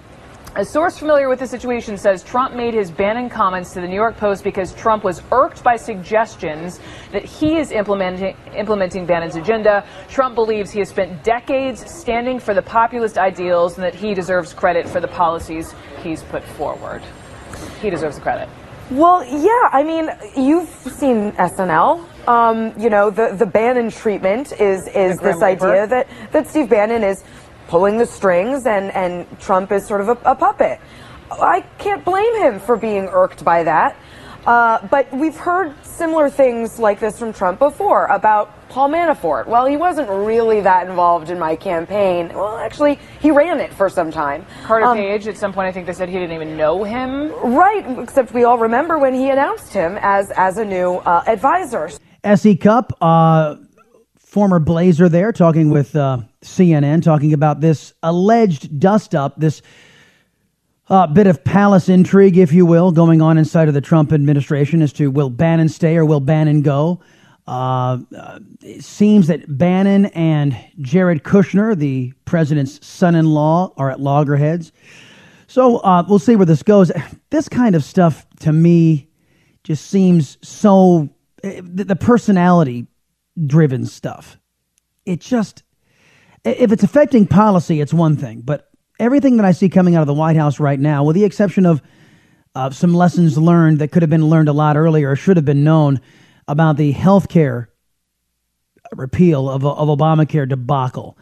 A 0.57 0.63
source 0.63 0.97
familiar 0.97 1.27
with 1.27 1.39
the 1.39 1.47
situation 1.47 1.97
says 1.97 2.23
Trump 2.23 2.55
made 2.55 2.73
his 2.73 2.89
Bannon 2.89 3.29
comments 3.29 3.73
to 3.73 3.81
the 3.81 3.87
New 3.89 3.95
York 3.95 4.15
Post 4.15 4.41
because 4.41 4.73
Trump 4.75 5.03
was 5.03 5.21
irked 5.29 5.61
by 5.65 5.75
suggestions 5.75 6.79
that 7.11 7.25
he 7.25 7.57
is 7.57 7.73
implementing 7.73 8.37
implementing 8.55 9.05
Bannon's 9.05 9.35
agenda. 9.35 9.85
Trump 10.07 10.33
believes 10.33 10.71
he 10.71 10.79
has 10.79 10.87
spent 10.87 11.25
decades 11.25 11.91
standing 11.91 12.39
for 12.39 12.53
the 12.53 12.61
populist 12.61 13.17
ideals 13.17 13.75
and 13.75 13.83
that 13.83 13.93
he 13.93 14.13
deserves 14.13 14.53
credit 14.53 14.87
for 14.87 15.01
the 15.01 15.09
policies 15.09 15.75
he's 16.01 16.23
put 16.23 16.41
forward. 16.41 17.03
He 17.81 17.89
deserves 17.89 18.15
the 18.15 18.21
credit. 18.21 18.47
Well, 18.91 19.25
yeah. 19.25 19.69
I 19.73 19.83
mean, 19.83 20.09
you've 20.37 20.69
seen 20.69 21.33
SNL. 21.33 22.05
Um, 22.29 22.73
you 22.79 22.89
know, 22.89 23.09
the 23.09 23.35
the 23.35 23.45
Bannon 23.45 23.91
treatment 23.91 24.53
is 24.53 24.87
is 24.87 25.19
this 25.19 25.41
idea 25.41 25.85
that 25.85 26.07
that 26.31 26.47
Steve 26.47 26.69
Bannon 26.69 27.03
is 27.03 27.25
pulling 27.67 27.97
the 27.97 28.05
strings 28.05 28.65
and 28.65 28.91
and 28.91 29.25
Trump 29.39 29.71
is 29.71 29.85
sort 29.85 30.01
of 30.01 30.09
a, 30.09 30.17
a 30.31 30.35
puppet. 30.35 30.79
I 31.31 31.61
can't 31.79 32.05
blame 32.05 32.35
him 32.37 32.59
for 32.59 32.77
being 32.77 33.07
irked 33.07 33.43
by 33.43 33.63
that. 33.63 33.95
Uh, 34.45 34.85
but 34.89 35.11
we've 35.11 35.35
heard 35.35 35.73
similar 35.83 36.29
things 36.29 36.77
like 36.77 36.99
this 36.99 37.17
from 37.17 37.33
Trump 37.33 37.57
before 37.57 38.05
about 38.07 38.51
Paul 38.69 38.89
Manafort. 38.89 39.47
Well, 39.47 39.65
he 39.65 39.75
wasn't 39.75 40.07
really 40.07 40.61
that 40.61 40.87
involved 40.87 41.31
in 41.31 41.39
my 41.39 41.55
campaign. 41.55 42.29
Well, 42.29 42.57
actually, 42.57 42.99
he 43.19 43.31
ran 43.31 43.59
it 43.59 43.73
for 43.73 43.89
some 43.89 44.11
time. 44.11 44.45
Carter 44.65 44.85
Um, 44.85 44.97
Page, 44.97 45.27
at 45.27 45.35
some 45.37 45.51
point, 45.51 45.67
I 45.67 45.71
think 45.71 45.87
they 45.87 45.93
said 45.93 46.09
he 46.09 46.19
didn't 46.19 46.35
even 46.35 46.55
know 46.55 46.83
him. 46.83 47.31
Right, 47.55 47.83
except 47.99 48.33
we 48.33 48.43
all 48.43 48.59
remember 48.59 48.99
when 48.99 49.15
he 49.15 49.31
announced 49.31 49.73
him 49.73 49.97
as 50.01 50.29
as 50.31 50.59
a 50.59 50.65
new 50.65 50.97
uh, 50.97 51.23
advisor. 51.25 51.89
SE 52.23 52.55
Cupp, 52.57 52.91
uh, 53.01 53.55
former 54.19 54.59
Blazer 54.59 55.09
there, 55.09 55.31
talking 55.31 55.71
with 55.71 55.95
uh, 55.95 56.19
CNN, 56.45 57.03
talking 57.03 57.33
about 57.33 57.61
this 57.61 57.93
alleged 58.03 58.79
dust 58.79 59.15
up, 59.15 59.39
this 59.39 59.61
A 60.87 61.07
bit 61.07 61.27
of 61.27 61.43
palace 61.43 61.89
intrigue, 61.89 62.37
if 62.37 62.53
you 62.53 62.65
will, 62.65 62.91
going 62.91 63.21
on 63.21 63.37
inside 63.37 63.67
of 63.67 63.73
the 63.73 63.81
Trump 63.81 64.13
administration 64.13 64.81
as 64.81 64.93
to 64.93 65.09
will 65.09 65.29
Bannon 65.29 65.67
stay 65.67 65.97
or 65.97 66.05
will 66.05 66.19
Bannon 66.19 66.61
go. 66.61 67.01
Uh, 67.47 67.99
uh, 68.17 68.39
it 68.61 68.83
seems 68.83 69.27
that 69.27 69.57
Bannon 69.57 70.05
and 70.07 70.57
Jared 70.81 71.23
Kushner, 71.23 71.77
the 71.77 72.13
president's 72.25 72.85
son 72.85 73.15
in 73.15 73.25
law, 73.25 73.73
are 73.77 73.91
at 73.91 73.99
loggerheads. 73.99 74.71
So 75.47 75.77
uh, 75.77 76.03
we'll 76.07 76.19
see 76.19 76.35
where 76.35 76.45
this 76.45 76.63
goes. 76.63 76.91
This 77.29 77.47
kind 77.49 77.75
of 77.75 77.83
stuff 77.83 78.25
to 78.39 78.51
me 78.51 79.09
just 79.63 79.87
seems 79.87 80.37
so 80.41 81.09
eh, 81.43 81.61
the 81.63 81.95
personality 81.95 82.87
driven 83.45 83.85
stuff. 83.85 84.37
It 85.05 85.19
just, 85.19 85.63
if 86.45 86.71
it's 86.71 86.83
affecting 86.83 87.25
policy, 87.25 87.81
it's 87.81 87.93
one 87.93 88.15
thing. 88.15 88.41
But 88.41 88.69
everything 88.99 89.37
that 89.37 89.45
I 89.45 89.51
see 89.51 89.67
coming 89.67 89.95
out 89.95 90.01
of 90.01 90.07
the 90.07 90.13
White 90.13 90.37
House 90.37 90.59
right 90.59 90.79
now, 90.79 91.03
with 91.03 91.15
the 91.15 91.25
exception 91.25 91.65
of 91.65 91.81
uh, 92.53 92.69
some 92.69 92.93
lessons 92.93 93.37
learned 93.37 93.79
that 93.79 93.89
could 93.89 94.03
have 94.03 94.09
been 94.09 94.27
learned 94.27 94.47
a 94.47 94.53
lot 94.53 94.77
earlier 94.77 95.11
or 95.11 95.15
should 95.15 95.37
have 95.37 95.45
been 95.45 95.63
known 95.63 95.99
about 96.47 96.77
the 96.77 96.91
health 96.91 97.27
care 97.27 97.69
repeal 98.93 99.49
of, 99.49 99.65
of 99.65 99.89
Obamacare 99.89 100.47
debacle. 100.47 101.17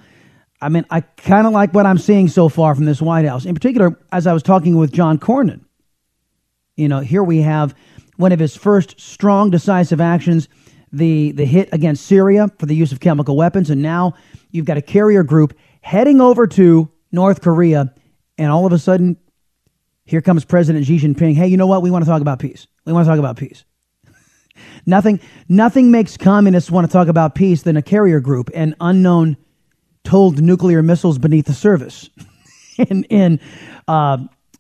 I 0.62 0.70
mean, 0.70 0.86
I 0.90 1.02
kind 1.02 1.48
of 1.48 1.54
like 1.54 1.74
what 1.74 1.86
I'm 1.86 1.98
seeing 1.98 2.28
so 2.28 2.50
far 2.50 2.76
from 2.76 2.86
this 2.86 3.02
White 3.02 3.26
House. 3.26 3.46
In 3.46 3.56
particular, 3.56 3.98
as 4.12 4.28
I 4.28 4.34
was 4.34 4.44
talking 4.44 4.76
with 4.76 4.92
John 4.92 5.18
Cornyn, 5.18 5.62
you 6.76 6.88
know, 6.88 7.00
here 7.00 7.24
we 7.24 7.42
have 7.42 7.76
one 8.18 8.32
of 8.32 8.40
his 8.40 8.56
first 8.56 9.00
strong, 9.00 9.50
decisive 9.50 10.00
actions 10.00 10.48
the, 10.94 11.32
the 11.32 11.44
hit 11.44 11.70
against 11.74 12.06
Syria 12.06 12.50
for 12.60 12.68
the 12.68 12.76
use 12.76 12.92
of 12.92 13.00
chemical 13.00 13.36
weapons. 13.36 13.70
And 13.70 13.82
now 13.82 14.14
you've 14.52 14.66
got 14.66 14.78
a 14.78 14.82
carrier 14.82 15.24
group 15.24 15.58
heading 15.82 16.22
over 16.22 16.48
to 16.48 16.90
North 17.12 17.42
Korea. 17.42 17.94
And 18.38 18.52
all 18.52 18.66
of 18.66 18.72
a 18.72 18.80
sudden, 18.80 19.18
here 20.06 20.22
comes 20.22 20.46
President 20.46 20.86
Xi 20.86 21.00
Jinping. 21.00 21.36
Hey, 21.36 21.48
you 21.48 21.58
know 21.58 21.68
what? 21.68 21.82
We 21.82 21.92
want 21.92 22.06
to 22.06 22.10
talk 22.10 22.22
about 22.22 22.40
peace. 22.40 22.68
We 22.86 22.94
want 22.94 23.06
to 23.06 23.10
talk 23.10 23.20
about 23.20 23.38
peace. 23.38 23.66
nothing, 24.86 25.20
nothing 25.50 25.92
makes 25.92 26.16
communists 26.16 26.70
want 26.70 26.88
to 26.88 26.94
talk 26.94 27.08
about 27.08 27.36
peace 27.36 27.64
than 27.64 27.76
a 27.76 27.82
carrier 27.82 28.20
group 28.20 28.52
and 28.54 28.76
unknown 28.80 29.36
told 30.04 30.42
nuclear 30.42 30.84
missiles 30.84 31.18
beneath 31.18 31.46
the 31.46 31.54
surface 31.54 32.10
in, 32.78 33.04
in 33.06 33.40
uh, 33.88 34.18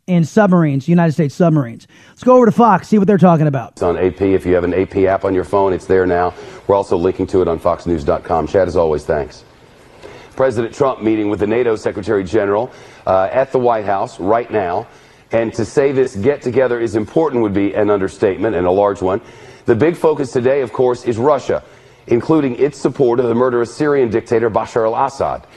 in 0.07 0.25
submarines, 0.25 0.87
United 0.87 1.13
States 1.13 1.33
submarines. 1.33 1.87
Let's 2.09 2.23
go 2.23 2.35
over 2.35 2.45
to 2.45 2.51
Fox, 2.51 2.89
see 2.89 2.97
what 2.97 3.07
they're 3.07 3.17
talking 3.17 3.47
about. 3.47 3.73
It's 3.73 3.83
on 3.83 3.97
AP. 3.97 4.21
If 4.21 4.45
you 4.45 4.53
have 4.55 4.63
an 4.63 4.73
AP 4.73 4.97
app 4.97 5.23
on 5.23 5.33
your 5.33 5.45
phone, 5.45 5.71
it's 5.71 5.85
there 5.85 6.05
now. 6.05 6.33
We're 6.67 6.75
also 6.75 6.97
linking 6.97 7.27
to 7.27 7.41
it 7.41 7.47
on 7.47 7.59
foxnews.com. 7.59 8.47
Chad, 8.47 8.67
as 8.67 8.75
always, 8.75 9.05
thanks. 9.05 9.45
President 10.35 10.73
Trump 10.73 11.01
meeting 11.01 11.29
with 11.29 11.39
the 11.39 11.47
NATO 11.47 11.75
Secretary 11.75 12.23
General 12.23 12.71
uh, 13.05 13.29
at 13.31 13.51
the 13.51 13.59
White 13.59 13.85
House 13.85 14.19
right 14.19 14.51
now. 14.51 14.87
And 15.31 15.53
to 15.53 15.65
say 15.65 15.91
this 15.91 16.15
get 16.15 16.41
together 16.41 16.79
is 16.79 16.95
important 16.95 17.41
would 17.43 17.53
be 17.53 17.73
an 17.73 17.89
understatement 17.89 18.55
and 18.55 18.67
a 18.67 18.71
large 18.71 19.01
one. 19.01 19.21
The 19.65 19.75
big 19.75 19.95
focus 19.95 20.31
today, 20.31 20.61
of 20.61 20.73
course, 20.73 21.05
is 21.05 21.17
Russia, 21.17 21.63
including 22.07 22.55
its 22.55 22.77
support 22.77 23.19
of 23.19 23.27
the 23.27 23.35
murderous 23.35 23.73
Syrian 23.73 24.09
dictator 24.09 24.49
Bashar 24.49 24.85
al 24.85 25.05
Assad. 25.05 25.47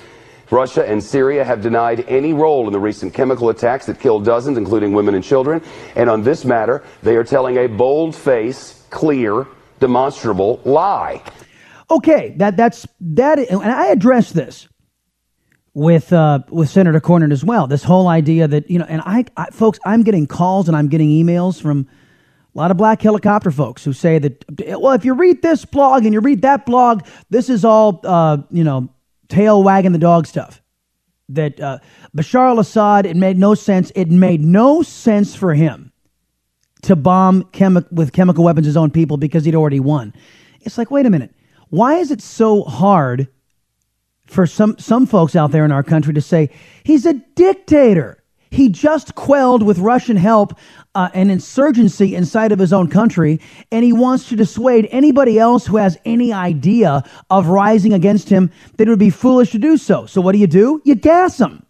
Russia 0.51 0.89
and 0.89 1.03
Syria 1.03 1.45
have 1.45 1.61
denied 1.61 2.05
any 2.09 2.33
role 2.33 2.67
in 2.67 2.73
the 2.73 2.79
recent 2.79 3.13
chemical 3.13 3.49
attacks 3.49 3.87
that 3.87 3.99
killed 3.99 4.25
dozens, 4.25 4.57
including 4.59 4.93
women 4.93 5.15
and 5.15 5.25
children. 5.25 5.63
And 5.97 6.09
on 6.09 6.23
this 6.23 6.45
matter, 6.45 6.85
they 7.03 7.17
are 7.17 7.25
telling 7.25 7.59
a 7.59 7.67
bold 7.67 8.15
face, 8.15 8.85
clear, 8.91 9.47
demonstrable 9.81 10.61
lie. 10.65 11.23
Okay, 11.91 12.35
that 12.39 12.57
that's 12.57 12.87
that, 13.01 13.39
and 13.39 13.63
I 13.63 13.87
addressed 13.87 14.35
this 14.35 14.69
with 15.75 16.13
uh, 16.13 16.41
with 16.49 16.69
Senator 16.69 17.01
Cornyn 17.01 17.33
as 17.33 17.45
well. 17.45 17.67
This 17.67 17.85
whole 17.85 18.09
idea 18.09 18.49
that 18.49 18.69
you 18.71 18.79
know, 18.79 18.87
and 18.89 19.03
I, 19.03 19.25
I, 19.37 19.51
folks, 19.51 19.79
I'm 19.85 20.03
getting 20.03 20.27
calls 20.27 20.69
and 20.69 20.77
I'm 20.77 20.89
getting 20.89 21.11
emails 21.11 21.61
from 21.61 21.87
a 22.55 22.59
lot 22.59 22.71
of 22.71 22.77
black 22.77 23.03
helicopter 23.03 23.51
folks 23.51 23.85
who 23.85 23.93
say 23.93 24.19
that 24.19 24.45
well, 24.81 24.93
if 24.93 25.05
you 25.05 25.15
read 25.15 25.43
this 25.43 25.65
blog 25.65 26.05
and 26.05 26.15
you 26.15 26.21
read 26.21 26.43
that 26.43 26.67
blog, 26.67 27.07
this 27.31 27.51
is 27.51 27.65
all 27.65 28.01
uh, 28.05 28.39
you 28.51 28.65
know 28.65 28.89
tail 29.29 29.63
wagging 29.63 29.93
the 29.93 29.99
dog 29.99 30.27
stuff. 30.27 30.63
That 31.29 31.61
uh, 31.61 31.79
Bashar 32.17 32.51
al 32.51 32.61
Assad, 32.61 33.05
it 33.05 33.17
made 33.17 33.37
no 33.37 33.55
sense. 33.55 33.91
It 33.97 34.11
made 34.11 34.41
no 34.41 34.83
sense 34.83 35.35
for 35.35 35.55
him 35.55 35.93
to 36.83 36.95
bomb 36.95 37.43
chemi- 37.45 37.91
with 37.91 38.13
chemical 38.13 38.45
weapons 38.45 38.67
his 38.67 38.77
own 38.77 38.91
people 38.91 39.17
because 39.17 39.45
he'd 39.45 39.57
already 39.57 39.81
won. 39.81 40.15
It's 40.61 40.79
like, 40.79 40.91
wait 40.91 41.05
a 41.05 41.11
minute. 41.11 41.35
Why 41.69 41.95
is 41.97 42.13
it 42.13 42.23
so 42.23 42.63
hard 42.63 43.27
for 44.27 44.47
some, 44.47 44.79
some 44.79 45.07
folks 45.07 45.35
out 45.35 45.51
there 45.51 45.65
in 45.65 45.73
our 45.73 45.83
country 45.83 46.15
to 46.15 46.21
say 46.21 46.51
he's 46.85 47.07
a 47.07 47.15
dictator? 47.15 48.23
He 48.57 48.71
just 48.71 49.15
quelled, 49.15 49.63
with 49.63 49.79
Russian 49.79 50.17
help, 50.17 50.59
uh, 50.95 51.11
an 51.13 51.29
insurgency 51.29 52.15
inside 52.15 52.53
of 52.53 52.59
his 52.59 52.73
own 52.73 52.89
country, 52.89 53.39
and 53.71 53.85
he 53.85 53.93
wants 53.93 54.31
to 54.31 54.37
dissuade 54.37 54.89
anybody 54.91 55.39
else 55.39 55.67
who 55.67 55.77
has 55.77 55.99
any 56.07 56.33
idea 56.33 57.05
of 57.29 57.49
rising 57.49 57.93
against 57.93 58.31
him 58.31 58.51
that 58.79 58.89
it 58.89 58.91
would 58.91 58.99
be 58.99 59.11
foolish 59.11 59.51
to 59.51 59.59
do 59.59 59.77
so. 59.77 60.07
So, 60.07 60.23
what 60.23 60.33
do 60.33 60.39
you 60.39 60.47
do? 60.47 60.81
You 60.87 60.95
gas 60.95 61.37
them. 61.37 61.67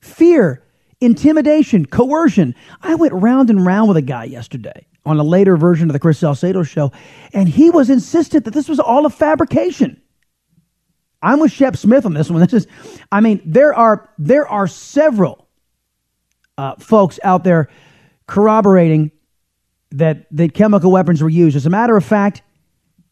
Fear, 0.00 0.64
intimidation, 1.00 1.86
coercion. 1.86 2.56
I 2.82 2.96
went 2.96 3.12
round 3.12 3.48
and 3.48 3.64
round 3.64 3.86
with 3.86 3.96
a 3.96 4.02
guy 4.02 4.24
yesterday 4.24 4.88
on 5.06 5.20
a 5.20 5.22
later 5.22 5.56
version 5.56 5.88
of 5.88 5.92
the 5.92 6.00
Chris 6.00 6.18
Salcedo 6.18 6.64
show, 6.64 6.90
and 7.32 7.48
he 7.48 7.70
was 7.70 7.88
insistent 7.88 8.46
that 8.46 8.54
this 8.54 8.68
was 8.68 8.80
all 8.80 9.06
a 9.06 9.10
fabrication. 9.10 10.02
I'm 11.22 11.38
with 11.38 11.52
Shep 11.52 11.76
Smith 11.76 12.04
on 12.04 12.14
this 12.14 12.30
one. 12.30 12.40
This 12.40 12.52
is, 12.52 12.66
I 13.12 13.20
mean, 13.20 13.40
there 13.44 13.72
are 13.72 14.10
there 14.18 14.48
are 14.48 14.66
several 14.66 15.43
uh, 16.58 16.76
folks 16.76 17.18
out 17.22 17.44
there 17.44 17.68
corroborating 18.26 19.10
that, 19.92 20.26
that 20.30 20.54
chemical 20.54 20.90
weapons 20.90 21.22
were 21.22 21.28
used. 21.28 21.56
As 21.56 21.66
a 21.66 21.70
matter 21.70 21.96
of 21.96 22.04
fact, 22.04 22.42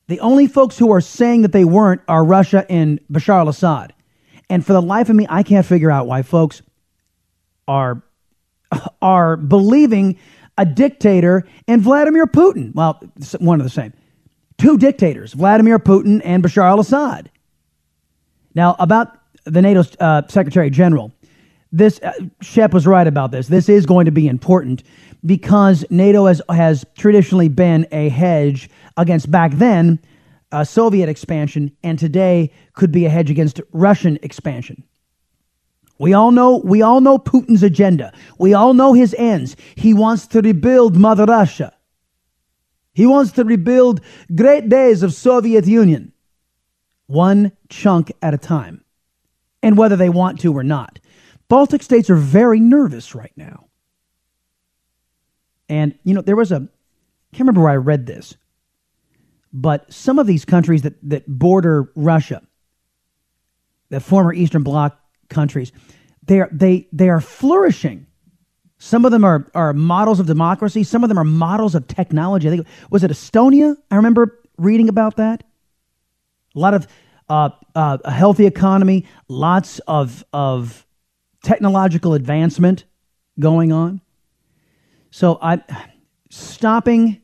the 0.09 0.21
only 0.21 0.47
folks 0.47 0.79
who 0.79 0.93
are 0.93 1.01
saying 1.01 1.43
that 1.43 1.53
they 1.53 1.65
weren't 1.65 2.01
are 2.09 2.25
Russia 2.25 2.67
and 2.69 3.01
Bashar 3.11 3.39
al 3.41 3.49
Assad. 3.49 3.95
And 4.51 4.65
for 4.67 4.73
the 4.73 4.83
life 4.83 5.09
of 5.09 5.17
me, 5.17 5.27
I 5.31 5.43
can't 5.43 5.65
figure 5.65 5.91
out 5.91 6.07
why 6.07 6.23
folks 6.23 6.63
are, 7.69 8.03
are 9.03 9.37
believing 9.37 10.19
a 10.59 10.67
dictator 10.67 11.47
and 11.67 11.81
Vladimir 11.81 12.27
Putin. 12.27 12.75
Well, 12.75 13.01
one 13.39 13.61
of 13.61 13.65
the 13.65 13.71
same. 13.71 13.93
Two 14.59 14.77
dictators, 14.77 15.33
Vladimir 15.33 15.79
Putin 15.79 16.21
and 16.25 16.43
Bashar 16.43 16.65
al 16.65 16.81
Assad. 16.81 17.31
Now, 18.55 18.77
about 18.79 19.19
the 19.45 19.63
NATO 19.63 19.85
uh, 19.99 20.23
Secretary 20.29 20.69
General, 20.69 21.13
this 21.73 21.99
uh, 22.03 22.13
Shep 22.41 22.75
was 22.75 22.87
right 22.87 23.07
about 23.07 23.31
this. 23.31 23.49
This 23.49 23.69
is 23.69 23.87
going 23.87 24.05
to 24.05 24.13
be 24.13 24.29
important 24.29 24.83
because 25.25 25.85
NATO 25.91 26.27
has 26.27 26.43
has 26.51 26.85
traditionally 26.97 27.49
been 27.49 27.87
a 27.91 28.11
hedge 28.11 28.69
against 28.97 29.31
back 29.31 29.53
then 29.53 29.99
uh, 30.53 30.65
Soviet 30.65 31.09
expansion, 31.09 31.75
and 31.83 31.99
today 31.99 32.53
could 32.75 32.93
be 32.93 33.07
a 33.07 33.11
hedge 33.11 33.31
against 33.31 33.61
Russian 33.73 34.19
expansion. 34.23 34.85
We 35.99 36.13
all 36.13 36.31
know 36.31 36.59
we 36.59 36.83
all 36.83 37.01
know 37.01 37.19
Putin's 37.19 37.63
agenda. 37.63 38.13
We 38.39 38.53
all 38.55 38.75
know 38.75 38.93
his 38.93 39.15
ends. 39.17 39.57
He 39.75 39.95
wants 39.95 40.27
to 40.29 40.43
rebuild 40.43 40.97
Mother 40.97 41.25
Russia. 41.25 41.73
He 42.93 43.07
wants 43.07 43.33
to 43.33 43.45
rebuild 43.45 44.03
great 44.35 44.69
days 44.69 45.03
of 45.03 45.15
Soviet 45.15 45.67
Union, 45.67 46.13
one 47.07 47.53
chunk 47.71 48.13
at 48.21 48.35
a 48.35 48.39
time, 48.39 48.85
and 49.63 49.79
whether 49.79 49.97
they 49.97 50.11
want 50.11 50.41
to 50.41 50.53
or 50.53 50.63
not. 50.63 50.99
Baltic 51.53 51.83
states 51.83 52.09
are 52.09 52.17
very 52.17 52.61
nervous 52.61 53.15
right 53.15 53.35
now. 53.37 53.67
And, 55.69 55.99
you 56.03 56.15
know, 56.15 56.23
there 56.23 56.35
was 56.35 56.51
a, 56.51 56.57
I 56.57 57.37
can't 57.37 57.41
remember 57.41 57.61
where 57.61 57.73
I 57.73 57.77
read 57.77 58.07
this, 58.07 58.39
but 59.53 59.93
some 59.93 60.19
of 60.19 60.27
these 60.27 60.47
countries 60.47 60.81
that, 60.81 60.95
that 61.11 61.25
border 61.29 61.93
Russia, 61.95 62.41
the 63.91 64.01
former 64.01 64.33
Eastern 64.33 64.63
Bloc 64.63 64.99
countries, 65.29 65.73
they 66.23 66.41
are, 66.41 66.49
they, 66.51 66.89
they 66.91 67.11
are 67.11 67.21
flourishing. 67.21 68.07
Some 68.79 69.05
of 69.05 69.11
them 69.11 69.23
are, 69.23 69.47
are 69.55 69.75
models 69.75 70.21
of 70.21 70.27
democracy. 70.27 70.85
Some 70.85 71.03
of 71.05 71.11
them 71.11 71.19
are 71.19 71.25
models 71.25 71.75
of 71.75 71.87
technology. 71.87 72.49
I 72.49 72.51
think, 72.53 72.67
was 72.89 73.05
it 73.05 73.11
Estonia? 73.11 73.77
I 73.91 73.97
remember 73.97 74.41
reading 74.57 74.89
about 74.89 75.17
that. 75.17 75.45
A 76.57 76.59
lot 76.59 76.73
of 76.73 76.87
uh, 77.29 77.51
uh, 77.75 77.99
a 78.07 78.11
healthy 78.11 78.47
economy, 78.47 79.05
lots 79.29 79.81
of, 79.81 80.25
of 80.33 80.87
technological 81.43 82.15
advancement 82.15 82.85
going 83.39 83.73
on. 83.73 84.01
So 85.11 85.39
I 85.43 85.63
stopping 86.31 87.21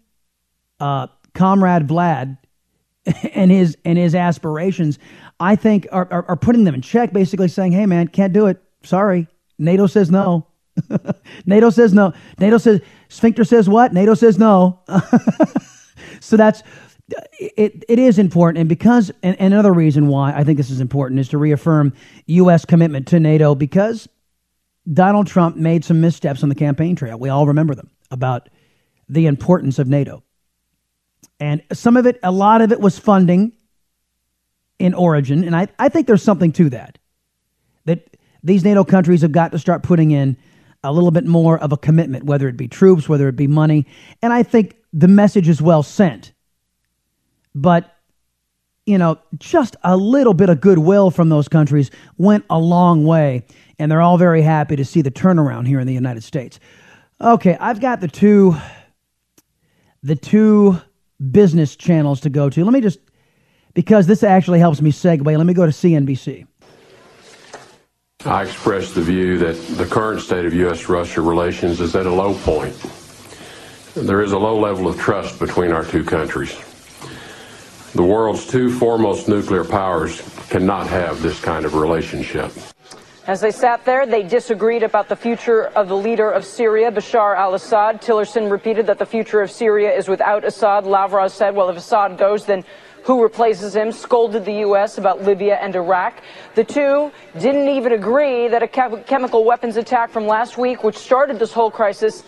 uh, 0.80 1.06
Comrade 1.34 1.86
Vlad 1.86 2.38
and 3.34 3.50
his 3.50 3.76
and 3.84 3.96
his 3.96 4.14
aspirations, 4.14 4.98
I 5.40 5.56
think 5.56 5.86
are, 5.92 6.08
are, 6.10 6.24
are 6.28 6.36
putting 6.36 6.64
them 6.64 6.74
in 6.74 6.82
check, 6.82 7.12
basically 7.12 7.48
saying, 7.48 7.72
"Hey, 7.72 7.86
man, 7.86 8.08
can't 8.08 8.32
do 8.32 8.46
it. 8.46 8.62
Sorry, 8.82 9.26
NATO 9.58 9.86
says 9.86 10.10
no. 10.10 10.46
NATO 11.46 11.70
says 11.70 11.92
no. 11.92 12.12
NATO 12.38 12.58
says 12.58 12.80
sphincter 13.08 13.44
says 13.44 13.68
what? 13.68 13.92
NATO 13.92 14.14
says 14.14 14.38
no. 14.38 14.80
so 16.20 16.36
that's 16.36 16.62
it, 17.38 17.84
it 17.88 17.98
is 17.98 18.18
important. 18.18 18.60
And 18.60 18.68
because, 18.68 19.10
and, 19.22 19.38
and 19.40 19.52
another 19.52 19.72
reason 19.72 20.08
why 20.08 20.32
I 20.32 20.44
think 20.44 20.56
this 20.56 20.70
is 20.70 20.80
important 20.80 21.20
is 21.20 21.28
to 21.30 21.38
reaffirm 21.38 21.92
U.S. 22.26 22.64
commitment 22.64 23.08
to 23.08 23.20
NATO 23.20 23.54
because 23.54 24.08
Donald 24.92 25.26
Trump 25.26 25.56
made 25.56 25.84
some 25.84 26.00
missteps 26.00 26.42
on 26.42 26.48
the 26.48 26.54
campaign 26.54 26.96
trail. 26.96 27.18
We 27.18 27.28
all 27.28 27.46
remember 27.46 27.74
them 27.74 27.90
about 28.10 28.48
the 29.08 29.26
importance 29.26 29.78
of 29.78 29.88
NATO. 29.88 30.22
And 31.40 31.62
some 31.72 31.96
of 31.96 32.06
it, 32.06 32.18
a 32.22 32.32
lot 32.32 32.62
of 32.62 32.72
it 32.72 32.80
was 32.80 32.98
funding 32.98 33.52
in 34.78 34.94
origin. 34.94 35.44
And 35.44 35.54
I, 35.54 35.68
I 35.78 35.88
think 35.88 36.06
there's 36.06 36.22
something 36.22 36.52
to 36.52 36.70
that. 36.70 36.98
That 37.84 38.16
these 38.42 38.64
NATO 38.64 38.84
countries 38.84 39.22
have 39.22 39.32
got 39.32 39.52
to 39.52 39.58
start 39.58 39.82
putting 39.82 40.10
in 40.10 40.36
a 40.84 40.92
little 40.92 41.10
bit 41.10 41.24
more 41.24 41.58
of 41.58 41.72
a 41.72 41.76
commitment, 41.76 42.24
whether 42.24 42.48
it 42.48 42.56
be 42.56 42.68
troops, 42.68 43.08
whether 43.08 43.28
it 43.28 43.36
be 43.36 43.46
money. 43.46 43.86
And 44.22 44.32
I 44.32 44.42
think 44.42 44.76
the 44.92 45.08
message 45.08 45.48
is 45.48 45.60
well 45.60 45.82
sent. 45.82 46.32
But, 47.60 47.92
you 48.86 48.98
know, 48.98 49.18
just 49.38 49.74
a 49.82 49.96
little 49.96 50.34
bit 50.34 50.48
of 50.48 50.60
goodwill 50.60 51.10
from 51.10 51.28
those 51.28 51.48
countries 51.48 51.90
went 52.16 52.44
a 52.48 52.58
long 52.58 53.04
way. 53.04 53.44
And 53.78 53.90
they're 53.90 54.00
all 54.00 54.18
very 54.18 54.42
happy 54.42 54.76
to 54.76 54.84
see 54.84 55.02
the 55.02 55.10
turnaround 55.10 55.66
here 55.66 55.80
in 55.80 55.86
the 55.86 55.94
United 55.94 56.22
States. 56.22 56.60
Okay, 57.20 57.56
I've 57.60 57.80
got 57.80 58.00
the 58.00 58.08
two 58.08 58.56
the 60.04 60.14
two 60.14 60.80
business 61.32 61.74
channels 61.74 62.20
to 62.20 62.30
go 62.30 62.48
to. 62.48 62.64
Let 62.64 62.72
me 62.72 62.80
just 62.80 63.00
because 63.74 64.06
this 64.06 64.22
actually 64.22 64.60
helps 64.60 64.80
me 64.80 64.92
segue. 64.92 65.24
Let 65.24 65.46
me 65.46 65.54
go 65.54 65.66
to 65.66 65.72
CNBC. 65.72 66.46
I 68.24 68.42
express 68.42 68.92
the 68.92 69.02
view 69.02 69.38
that 69.38 69.54
the 69.76 69.86
current 69.86 70.20
state 70.20 70.44
of 70.44 70.54
U.S. 70.54 70.88
Russia 70.88 71.20
relations 71.20 71.80
is 71.80 71.96
at 71.96 72.06
a 72.06 72.12
low 72.12 72.34
point. 72.34 72.74
There 73.94 74.22
is 74.22 74.30
a 74.30 74.38
low 74.38 74.58
level 74.58 74.86
of 74.86 74.98
trust 74.98 75.40
between 75.40 75.72
our 75.72 75.84
two 75.84 76.04
countries. 76.04 76.56
The 77.94 78.02
world's 78.02 78.46
two 78.46 78.70
foremost 78.70 79.28
nuclear 79.28 79.64
powers 79.64 80.22
cannot 80.50 80.86
have 80.88 81.22
this 81.22 81.40
kind 81.40 81.64
of 81.64 81.74
relationship. 81.74 82.52
As 83.26 83.40
they 83.40 83.50
sat 83.50 83.84
there, 83.84 84.06
they 84.06 84.22
disagreed 84.22 84.82
about 84.82 85.08
the 85.08 85.16
future 85.16 85.66
of 85.68 85.88
the 85.88 85.96
leader 85.96 86.30
of 86.30 86.44
Syria, 86.44 86.90
Bashar 86.90 87.36
al 87.36 87.54
Assad. 87.54 88.00
Tillerson 88.00 88.50
repeated 88.50 88.86
that 88.86 88.98
the 88.98 89.06
future 89.06 89.42
of 89.42 89.50
Syria 89.50 89.94
is 89.94 90.08
without 90.08 90.44
Assad. 90.44 90.86
Lavrov 90.86 91.30
said, 91.30 91.54
well, 91.54 91.68
if 91.68 91.76
Assad 91.76 92.16
goes, 92.16 92.46
then 92.46 92.64
who 93.04 93.22
replaces 93.22 93.74
him, 93.74 93.92
scolded 93.92 94.44
the 94.44 94.60
U.S. 94.60 94.98
about 94.98 95.22
Libya 95.22 95.56
and 95.56 95.74
Iraq. 95.74 96.22
The 96.54 96.64
two 96.64 97.10
didn't 97.38 97.68
even 97.68 97.92
agree 97.92 98.48
that 98.48 98.62
a 98.62 98.68
chemical 98.68 99.44
weapons 99.44 99.76
attack 99.76 100.10
from 100.10 100.26
last 100.26 100.58
week, 100.58 100.84
which 100.84 100.96
started 100.96 101.38
this 101.38 101.52
whole 101.52 101.70
crisis, 101.70 102.22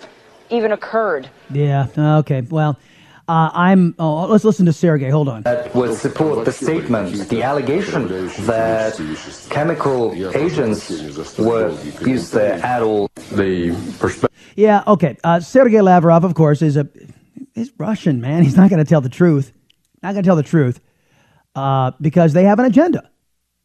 even 0.49 0.73
occurred. 0.73 1.29
Yeah, 1.51 1.87
okay. 1.97 2.43
Well, 2.43 2.79
uh, 3.31 3.49
I'm. 3.55 3.95
Oh, 4.01 4.27
let's 4.27 4.43
listen 4.43 4.67
to 4.67 4.73
Sergey. 4.73 5.09
Hold 5.09 5.29
on. 5.29 5.43
That 5.43 5.73
would 5.73 5.95
support 5.95 6.45
the 6.45 6.51
statement, 6.51 7.29
the 7.29 7.45
allegation 7.45 8.09
that 8.09 8.97
chemical 9.51 10.13
agents 10.37 11.39
were 11.39 11.71
used 12.01 12.33
there 12.33 12.55
at 12.55 12.83
all. 12.83 13.09
The 13.31 13.71
perspective. 14.01 14.37
Yeah. 14.57 14.83
Okay. 14.85 15.17
Uh, 15.23 15.39
Sergey 15.39 15.81
Lavrov, 15.81 16.25
of 16.25 16.35
course, 16.35 16.61
is 16.61 16.77
a 16.77 16.89
he's 17.55 17.71
Russian 17.79 18.21
man. 18.21 18.43
He's 18.43 18.57
not 18.57 18.69
going 18.69 18.85
to 18.85 18.89
tell 18.89 19.01
the 19.01 19.09
truth. 19.09 19.53
Not 20.03 20.15
going 20.15 20.25
to 20.25 20.29
tell 20.29 20.35
the 20.35 20.43
truth 20.43 20.81
uh, 21.55 21.93
because 22.01 22.33
they 22.33 22.43
have 22.43 22.59
an 22.59 22.65
agenda, 22.65 23.09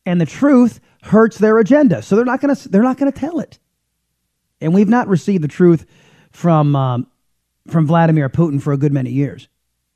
and 0.06 0.22
the 0.22 0.28
truth 0.28 0.80
hurts 1.02 1.40
their 1.40 1.58
agenda. 1.58 2.04
So 2.04 2.16
they're 2.16 2.24
not 2.24 2.40
going 2.40 2.56
to 2.56 2.70
they're 2.70 2.84
not 2.84 2.98
going 2.98 3.12
to 3.12 3.20
tell 3.20 3.40
it. 3.40 3.58
And 4.62 4.76
we've 4.76 4.90
not 4.90 5.08
received 5.08 5.44
the 5.44 5.48
truth 5.48 5.88
from 6.30 6.76
um, 6.76 7.08
from 7.68 7.88
Vladimir 7.88 8.30
Putin 8.30 8.62
for 8.62 8.72
a 8.72 8.78
good 8.78 8.94
many 8.94 9.10
years 9.10 9.48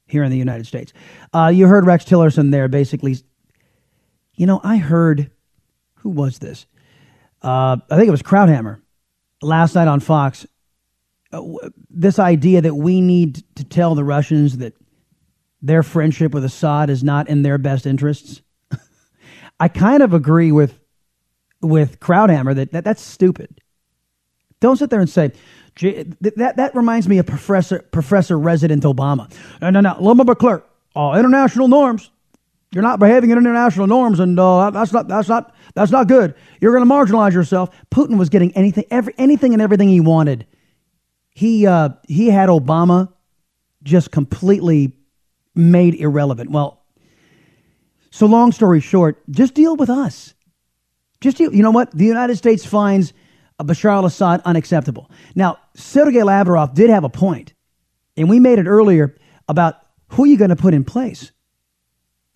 here 0.10 0.24
in 0.24 0.32
the 0.32 0.38
United 0.38 0.68
States. 0.68 0.94
Uh, 1.34 1.52
you 1.54 1.68
heard 1.68 1.86
Rex 1.86 2.06
Tillerson 2.06 2.52
there 2.52 2.68
basically. 2.68 3.18
You 4.36 4.46
know, 4.46 4.62
I 4.64 4.78
heard 4.78 5.32
who 5.96 6.10
was 6.10 6.40
this? 6.40 6.66
Uh, 7.42 7.78
I 7.90 7.96
think 7.96 8.08
it 8.08 8.12
was 8.12 8.22
Krauthammer 8.22 8.82
last 9.42 9.76
night 9.76 9.88
on 9.88 10.00
Fox. 10.00 10.46
Uh, 11.32 11.44
this 11.90 12.20
idea 12.20 12.62
that 12.62 12.76
we 12.76 13.02
need 13.02 13.44
to 13.56 13.64
tell 13.64 13.96
the 13.96 14.04
Russians 14.04 14.58
that 14.58 14.74
their 15.62 15.84
friendship 15.84 16.34
with 16.34 16.44
Assad 16.44 16.90
is 16.90 17.04
not 17.04 17.30
in 17.30 17.44
their 17.44 17.58
best 17.58 17.86
interests. 17.86 18.42
I 19.60 19.68
kind 19.68 20.02
of 20.04 20.14
agree 20.14 20.52
with 20.52 20.80
with 21.62 22.00
Krauthammer 22.00 22.56
that, 22.56 22.72
that 22.72 22.86
that's 22.86 23.02
stupid. 23.02 23.62
Don't 24.62 24.78
sit 24.78 24.90
there 24.90 25.02
and 25.02 25.10
say 25.10 25.32
that 25.80 26.54
that 26.58 26.76
reminds 26.76 27.08
me 27.08 27.18
of 27.20 27.26
Professor 27.26 27.80
Professor 27.80 28.38
Resident 28.38 28.84
Obama. 28.84 29.32
No, 29.62 29.70
no, 29.70 29.82
no. 29.82 30.14
Me 30.14 30.24
be. 30.24 30.64
Uh, 30.96 31.18
international 31.18 31.68
norms. 31.68 32.12
You're 32.72 32.84
not 32.84 33.00
behaving 33.00 33.32
in 33.32 33.38
international 33.38 33.88
norms, 33.88 34.20
and 34.20 34.40
uh, 34.40 34.70
that's 34.72 34.92
not 34.92 35.08
that's 35.08 35.30
not 35.30 35.56
that's 35.74 35.92
not 35.92 36.08
good. 36.08 36.36
You're 36.60 36.76
going 36.76 36.88
to 36.88 36.94
marginalize 36.94 37.34
yourself. 37.34 37.70
Putin 37.92 38.18
was 38.18 38.30
getting 38.30 38.52
anything, 38.56 38.86
every, 38.92 39.14
anything, 39.18 39.54
and 39.54 39.62
everything 39.62 39.90
he 39.90 40.02
wanted. 40.02 40.46
He 41.32 41.66
uh, 41.66 41.90
he 42.08 42.30
had 42.30 42.50
Obama 42.50 43.12
just 43.82 44.12
completely 44.12 44.94
made 45.56 45.96
irrelevant. 45.96 46.52
Well, 46.52 46.84
so 48.12 48.26
long 48.26 48.52
story 48.52 48.82
short, 48.82 49.22
just 49.32 49.54
deal 49.54 49.76
with 49.76 49.90
us. 49.90 50.34
Just 51.22 51.38
deal, 51.38 51.54
you 51.54 51.64
know 51.64 51.72
what? 51.72 51.92
The 51.92 52.06
United 52.06 52.38
States 52.38 52.66
finds 52.66 53.14
Uh, 53.60 53.64
Bashar 53.64 53.92
al 53.92 54.06
Assad 54.06 54.42
unacceptable. 54.46 55.12
Now, 55.36 55.58
Sergei 55.76 56.24
Lavrov 56.24 56.74
did 56.74 56.90
have 56.90 57.04
a 57.04 57.10
point, 57.10 57.54
and 58.16 58.30
we 58.30 58.40
made 58.40 58.58
it 58.58 58.68
earlier 58.68 59.16
about 59.48 59.76
who 60.10 60.24
are 60.24 60.28
you 60.28 60.38
going 60.38 60.50
to 60.50 60.56
put 60.56 60.74
in 60.74 60.84
place. 60.84 61.32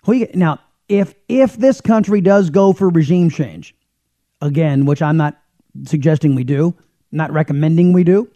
Who 0.05 0.13
you, 0.13 0.27
now, 0.33 0.59
if 0.89 1.15
if 1.29 1.55
this 1.55 1.81
country 1.81 2.19
does 2.21 2.49
go 2.49 2.73
for 2.73 2.89
regime 2.89 3.29
change, 3.29 3.75
again, 4.41 4.85
which 4.85 5.01
I'm 5.01 5.17
not 5.17 5.39
suggesting 5.85 6.35
we 6.35 6.43
do, 6.43 6.75
not 7.11 7.31
recommending 7.31 7.93
we 7.93 8.03
do, 8.03 8.29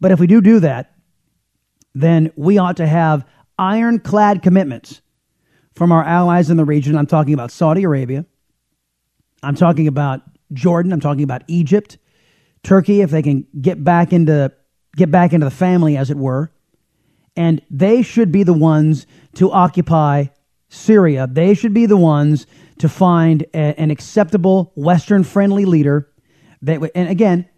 but 0.00 0.10
if 0.10 0.18
we 0.18 0.26
do 0.26 0.40
do 0.40 0.60
that, 0.60 0.94
then 1.94 2.32
we 2.36 2.58
ought 2.58 2.78
to 2.78 2.86
have 2.86 3.24
ironclad 3.58 4.42
commitments 4.42 5.02
from 5.74 5.92
our 5.92 6.02
allies 6.02 6.50
in 6.50 6.56
the 6.56 6.64
region. 6.64 6.96
I'm 6.96 7.06
talking 7.06 7.34
about 7.34 7.52
Saudi 7.52 7.84
Arabia. 7.84 8.26
I'm 9.42 9.54
talking 9.54 9.86
about 9.86 10.22
Jordan. 10.52 10.92
I'm 10.92 11.00
talking 11.00 11.22
about 11.22 11.42
Egypt, 11.48 11.98
Turkey, 12.62 13.00
if 13.00 13.10
they 13.10 13.22
can 13.22 13.46
get 13.60 13.82
back 13.82 14.12
into 14.12 14.52
get 14.96 15.10
back 15.10 15.32
into 15.32 15.44
the 15.44 15.50
family, 15.50 15.96
as 15.96 16.10
it 16.10 16.16
were. 16.16 16.50
And 17.36 17.62
they 17.70 18.02
should 18.02 18.32
be 18.32 18.42
the 18.42 18.52
ones 18.52 19.06
to 19.34 19.52
occupy 19.52 20.26
Syria. 20.68 21.28
They 21.30 21.54
should 21.54 21.72
be 21.72 21.86
the 21.86 21.96
ones 21.96 22.46
to 22.78 22.88
find 22.88 23.42
a, 23.54 23.80
an 23.80 23.90
acceptable 23.90 24.72
Western 24.74 25.22
friendly 25.22 25.64
leader 25.64 26.10
that 26.62 26.80
would, 26.80 26.90
and 26.94 27.08
again, 27.08 27.48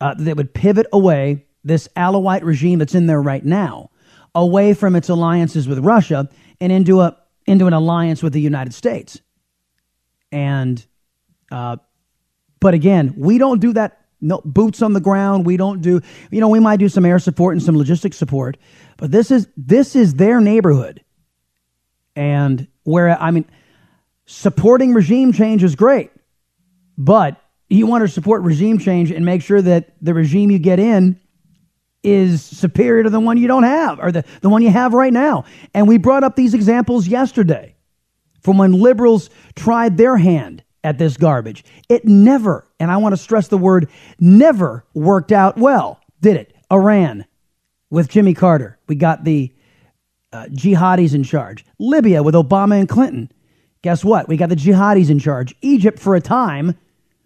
uh, 0.00 0.14
that 0.18 0.36
would 0.36 0.54
pivot 0.54 0.86
away 0.92 1.44
this 1.64 1.88
Alawite 1.96 2.44
regime 2.44 2.78
that's 2.78 2.94
in 2.94 3.06
there 3.06 3.20
right 3.20 3.44
now 3.44 3.90
away 4.34 4.74
from 4.74 4.94
its 4.94 5.08
alliances 5.08 5.66
with 5.66 5.78
Russia 5.80 6.28
and 6.60 6.70
into 6.70 7.00
a 7.00 7.16
into 7.46 7.66
an 7.66 7.72
alliance 7.72 8.22
with 8.22 8.32
the 8.32 8.40
United 8.40 8.74
States. 8.74 9.20
And, 10.32 10.84
uh, 11.50 11.76
but 12.60 12.74
again, 12.74 13.14
we 13.16 13.38
don't 13.38 13.60
do 13.60 13.72
that. 13.74 14.00
No 14.20 14.40
boots 14.44 14.80
on 14.80 14.94
the 14.94 15.00
ground. 15.00 15.44
We 15.44 15.56
don't 15.56 15.82
do. 15.82 16.00
You 16.30 16.40
know, 16.40 16.48
we 16.48 16.60
might 16.60 16.78
do 16.78 16.88
some 16.88 17.04
air 17.04 17.18
support 17.18 17.54
and 17.54 17.62
some 17.62 17.76
logistics 17.76 18.16
support, 18.16 18.56
but 18.96 19.10
this 19.10 19.30
is 19.30 19.46
this 19.56 19.94
is 19.94 20.14
their 20.14 20.40
neighborhood. 20.40 21.04
And 22.14 22.66
where 22.84 23.10
I 23.20 23.30
mean, 23.30 23.44
supporting 24.24 24.94
regime 24.94 25.32
change 25.32 25.62
is 25.62 25.74
great, 25.74 26.10
but 26.96 27.40
you 27.68 27.86
want 27.86 28.02
to 28.02 28.08
support 28.08 28.42
regime 28.42 28.78
change 28.78 29.10
and 29.10 29.24
make 29.24 29.42
sure 29.42 29.60
that 29.60 29.94
the 30.00 30.14
regime 30.14 30.50
you 30.50 30.58
get 30.58 30.78
in 30.78 31.20
is 32.02 32.42
superior 32.42 33.02
to 33.02 33.10
the 33.10 33.18
one 33.18 33.36
you 33.36 33.48
don't 33.48 33.64
have 33.64 33.98
or 33.98 34.12
the, 34.12 34.24
the 34.40 34.48
one 34.48 34.62
you 34.62 34.70
have 34.70 34.94
right 34.94 35.12
now. 35.12 35.44
And 35.74 35.88
we 35.88 35.98
brought 35.98 36.22
up 36.22 36.36
these 36.36 36.54
examples 36.54 37.08
yesterday 37.08 37.74
from 38.42 38.58
when 38.58 38.72
liberals 38.72 39.28
tried 39.56 39.96
their 39.96 40.16
hand 40.16 40.62
at 40.86 40.98
this 40.98 41.16
garbage. 41.16 41.64
It 41.88 42.04
never, 42.04 42.64
and 42.78 42.92
I 42.92 42.96
want 42.98 43.12
to 43.12 43.16
stress 43.16 43.48
the 43.48 43.58
word 43.58 43.88
never 44.20 44.84
worked 44.94 45.32
out 45.32 45.58
well, 45.58 46.00
did 46.20 46.36
it? 46.36 46.54
Iran 46.72 47.24
with 47.90 48.08
Jimmy 48.08 48.34
Carter. 48.34 48.78
We 48.86 48.94
got 48.94 49.24
the 49.24 49.52
uh, 50.32 50.46
jihadis 50.46 51.12
in 51.12 51.24
charge. 51.24 51.66
Libya 51.80 52.22
with 52.22 52.36
Obama 52.36 52.78
and 52.78 52.88
Clinton. 52.88 53.32
Guess 53.82 54.04
what? 54.04 54.28
We 54.28 54.36
got 54.36 54.48
the 54.48 54.54
jihadis 54.54 55.10
in 55.10 55.18
charge. 55.18 55.56
Egypt 55.60 55.98
for 55.98 56.14
a 56.14 56.20
time 56.20 56.76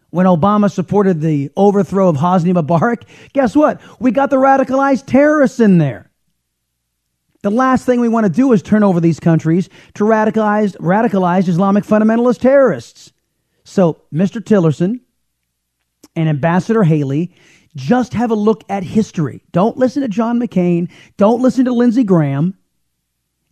when 0.09 0.25
Obama 0.25 0.73
supported 0.73 1.21
the 1.21 1.51
overthrow 1.55 2.09
of 2.09 2.17
Hosni 2.17 2.55
Mubarak, 2.55 3.05
guess 3.35 3.55
what? 3.55 3.81
We 4.01 4.11
got 4.11 4.31
the 4.31 4.37
radicalized 4.37 5.05
terrorists 5.05 5.61
in 5.61 5.77
there. 5.77 6.11
The 7.43 7.51
last 7.51 7.85
thing 7.85 8.01
we 8.01 8.09
want 8.09 8.25
to 8.25 8.33
do 8.33 8.53
is 8.53 8.63
turn 8.63 8.83
over 8.83 9.01
these 9.01 9.21
countries 9.21 9.69
to 9.95 10.05
radicalized, 10.05 10.77
radicalized 10.79 11.49
Islamic 11.49 11.85
fundamentalist 11.85 12.41
terrorists. 12.41 13.13
So, 13.71 14.03
Mr. 14.13 14.41
Tillerson 14.41 14.99
and 16.17 16.29
Ambassador 16.29 16.83
Haley, 16.83 17.33
just 17.77 18.15
have 18.15 18.33
a 18.33 18.35
look 18.35 18.65
at 18.69 18.83
history. 18.83 19.45
Don't 19.53 19.77
listen 19.77 20.03
to 20.03 20.09
John 20.09 20.41
McCain. 20.41 20.91
Don't 21.17 21.41
listen 21.41 21.67
to 21.67 21.73
Lindsey 21.73 22.03
Graham. 22.03 22.59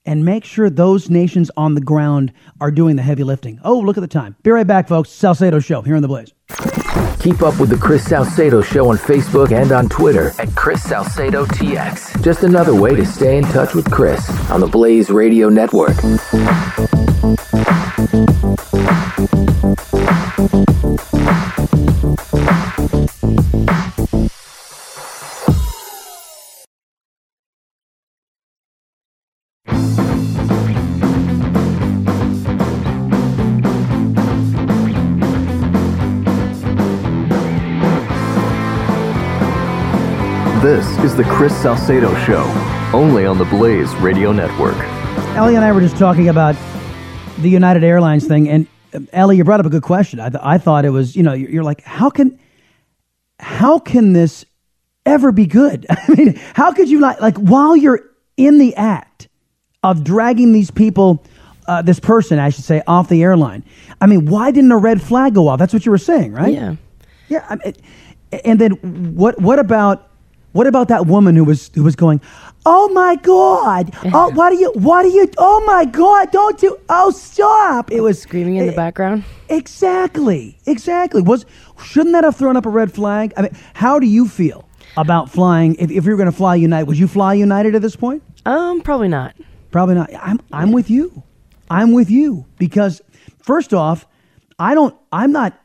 And 0.04 0.24
make 0.24 0.44
sure 0.44 0.70
those 0.70 1.08
nations 1.08 1.52
on 1.56 1.76
the 1.76 1.80
ground 1.80 2.32
are 2.60 2.72
doing 2.72 2.96
the 2.96 3.02
heavy 3.02 3.22
lifting. 3.22 3.60
Oh, 3.62 3.78
look 3.78 3.96
at 3.96 4.00
the 4.00 4.08
time. 4.08 4.34
Be 4.42 4.50
right 4.50 4.66
back, 4.66 4.88
folks. 4.88 5.08
Salcedo 5.08 5.60
Show 5.60 5.82
here 5.82 5.94
on 5.94 6.02
The 6.02 6.08
Blaze. 6.08 6.32
Keep 7.20 7.42
up 7.42 7.60
with 7.60 7.70
the 7.70 7.78
Chris 7.80 8.04
Salcedo 8.04 8.60
Show 8.60 8.90
on 8.90 8.96
Facebook 8.96 9.52
and 9.52 9.70
on 9.70 9.88
Twitter 9.88 10.32
at 10.40 10.52
Chris 10.56 10.82
Salcedo 10.82 11.44
TX. 11.44 12.24
Just 12.24 12.42
another 12.42 12.74
way 12.74 12.96
to 12.96 13.06
stay 13.06 13.38
in 13.38 13.44
touch 13.44 13.72
with 13.76 13.88
Chris 13.88 14.28
on 14.50 14.58
the 14.58 14.66
Blaze 14.66 15.10
Radio 15.10 15.48
Network. 15.48 15.94
The 41.18 41.24
Chris 41.24 41.52
Salcedo 41.62 42.14
Show, 42.20 42.44
only 42.94 43.26
on 43.26 43.38
the 43.38 43.44
Blaze 43.46 43.92
Radio 43.96 44.30
Network. 44.30 44.76
Ellie 45.34 45.56
and 45.56 45.64
I 45.64 45.72
were 45.72 45.80
just 45.80 45.96
talking 45.96 46.28
about 46.28 46.54
the 47.38 47.50
United 47.50 47.82
Airlines 47.82 48.24
thing, 48.28 48.48
and 48.48 48.68
uh, 48.94 49.00
Ellie, 49.12 49.36
you 49.36 49.42
brought 49.42 49.58
up 49.58 49.66
a 49.66 49.68
good 49.68 49.82
question. 49.82 50.20
I, 50.20 50.28
th- 50.28 50.40
I 50.44 50.58
thought 50.58 50.84
it 50.84 50.90
was, 50.90 51.16
you 51.16 51.24
know, 51.24 51.32
you're, 51.32 51.50
you're 51.50 51.64
like, 51.64 51.82
how 51.82 52.08
can, 52.08 52.38
how 53.40 53.80
can 53.80 54.12
this 54.12 54.44
ever 55.06 55.32
be 55.32 55.46
good? 55.46 55.86
I 55.90 56.14
mean, 56.16 56.36
how 56.54 56.70
could 56.72 56.88
you 56.88 57.00
not, 57.00 57.20
like, 57.20 57.36
while 57.36 57.76
you're 57.76 58.00
in 58.36 58.58
the 58.58 58.76
act 58.76 59.26
of 59.82 60.04
dragging 60.04 60.52
these 60.52 60.70
people, 60.70 61.24
uh, 61.66 61.82
this 61.82 61.98
person, 61.98 62.38
I 62.38 62.50
should 62.50 62.62
say, 62.62 62.80
off 62.86 63.08
the 63.08 63.24
airline, 63.24 63.64
I 64.00 64.06
mean, 64.06 64.26
why 64.26 64.52
didn't 64.52 64.70
a 64.70 64.78
red 64.78 65.02
flag 65.02 65.34
go 65.34 65.48
off? 65.48 65.58
That's 65.58 65.72
what 65.72 65.84
you 65.84 65.90
were 65.90 65.98
saying, 65.98 66.30
right? 66.30 66.54
Yeah. 66.54 66.76
Yeah. 67.26 67.44
I 67.48 67.56
mean, 67.56 67.74
and 68.44 68.60
then 68.60 69.16
what? 69.16 69.40
What 69.40 69.58
about 69.58 70.07
what 70.52 70.66
about 70.66 70.88
that 70.88 71.06
woman 71.06 71.36
who 71.36 71.44
was 71.44 71.70
who 71.74 71.82
was 71.82 71.96
going? 71.96 72.20
Oh 72.66 72.88
my 72.88 73.16
God! 73.16 73.94
Oh, 74.14 74.30
what 74.30 74.52
are 74.52 74.56
you? 74.56 74.72
What 74.72 75.04
are 75.04 75.08
you? 75.08 75.30
Oh 75.38 75.62
my 75.66 75.84
God! 75.84 76.30
Don't 76.32 76.58
do! 76.58 76.78
Oh, 76.88 77.10
stop! 77.10 77.90
It 77.92 78.00
was 78.00 78.20
screaming 78.20 78.56
in 78.56 78.66
the 78.66 78.72
background. 78.72 79.24
Exactly. 79.48 80.58
Exactly. 80.66 81.22
Was 81.22 81.46
shouldn't 81.84 82.12
that 82.14 82.24
have 82.24 82.36
thrown 82.36 82.56
up 82.56 82.66
a 82.66 82.70
red 82.70 82.92
flag? 82.92 83.32
I 83.36 83.42
mean, 83.42 83.56
how 83.74 83.98
do 83.98 84.06
you 84.06 84.26
feel 84.26 84.68
about 84.96 85.30
flying? 85.30 85.76
If, 85.76 85.90
if 85.90 86.04
you 86.04 86.10
were 86.10 86.16
going 86.16 86.30
to 86.30 86.36
fly 86.36 86.54
United, 86.56 86.86
would 86.88 86.98
you 86.98 87.08
fly 87.08 87.34
United 87.34 87.74
at 87.74 87.82
this 87.82 87.96
point? 87.96 88.22
Um, 88.46 88.80
probably 88.80 89.08
not. 89.08 89.34
Probably 89.70 89.94
not. 89.94 90.10
I'm 90.14 90.40
I'm 90.52 90.72
with 90.72 90.90
you. 90.90 91.22
I'm 91.70 91.92
with 91.92 92.10
you 92.10 92.46
because 92.58 93.02
first 93.42 93.74
off, 93.74 94.06
I 94.58 94.74
don't. 94.74 94.96
I'm 95.12 95.32
not 95.32 95.58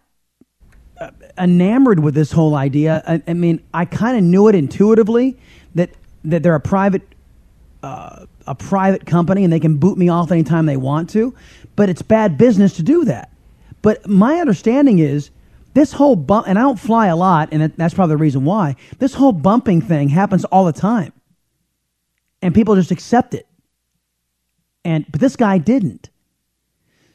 enamored 1.38 2.00
with 2.00 2.14
this 2.14 2.32
whole 2.32 2.56
idea. 2.56 3.04
I, 3.08 3.22
I 3.28 3.34
mean, 3.34 3.62
I 3.74 3.86
kind 3.86 4.18
of 4.18 4.24
knew 4.24 4.48
it 4.48 4.56
intuitively 4.56 5.38
that 5.76 5.90
that 6.26 6.44
they're 6.44 6.56
a 6.56 6.60
private 6.60 7.02
uh, 7.82 8.26
a 8.48 8.56
private 8.56 9.06
company 9.06 9.44
and 9.44 9.52
they 9.52 9.60
can 9.60 9.78
boot 9.78 9.98
me 9.98 10.10
off 10.10 10.32
anytime 10.32 10.66
they 10.66 10.78
want 10.78 11.10
to, 11.12 11.34
but 11.76 11.90
it's 11.90 12.02
bad 12.02 12.38
business 12.38 12.76
to 12.78 12.84
do 12.84 13.06
that. 13.06 13.30
But 13.82 14.08
my 14.08 14.40
understanding 14.40 15.00
is 15.00 15.30
this 15.74 15.92
whole 15.92 16.16
bump, 16.16 16.48
and 16.48 16.58
I 16.58 16.62
don't 16.62 16.80
fly 16.80 17.08
a 17.08 17.16
lot, 17.16 17.50
and 17.52 17.62
that- 17.62 17.76
that's 17.78 17.94
probably 17.94 18.14
the 18.14 18.18
reason 18.18 18.46
why. 18.46 18.76
This 19.00 19.16
whole 19.16 19.32
bumping 19.34 19.82
thing 19.82 20.10
happens 20.10 20.46
all 20.46 20.66
the 20.66 20.72
time, 20.72 21.12
and 22.42 22.54
people 22.54 22.76
just 22.76 22.92
accept 22.92 23.34
it. 23.34 23.48
And 24.86 25.06
but 25.12 25.20
this 25.20 25.36
guy 25.36 25.58
didn't. 25.58 26.10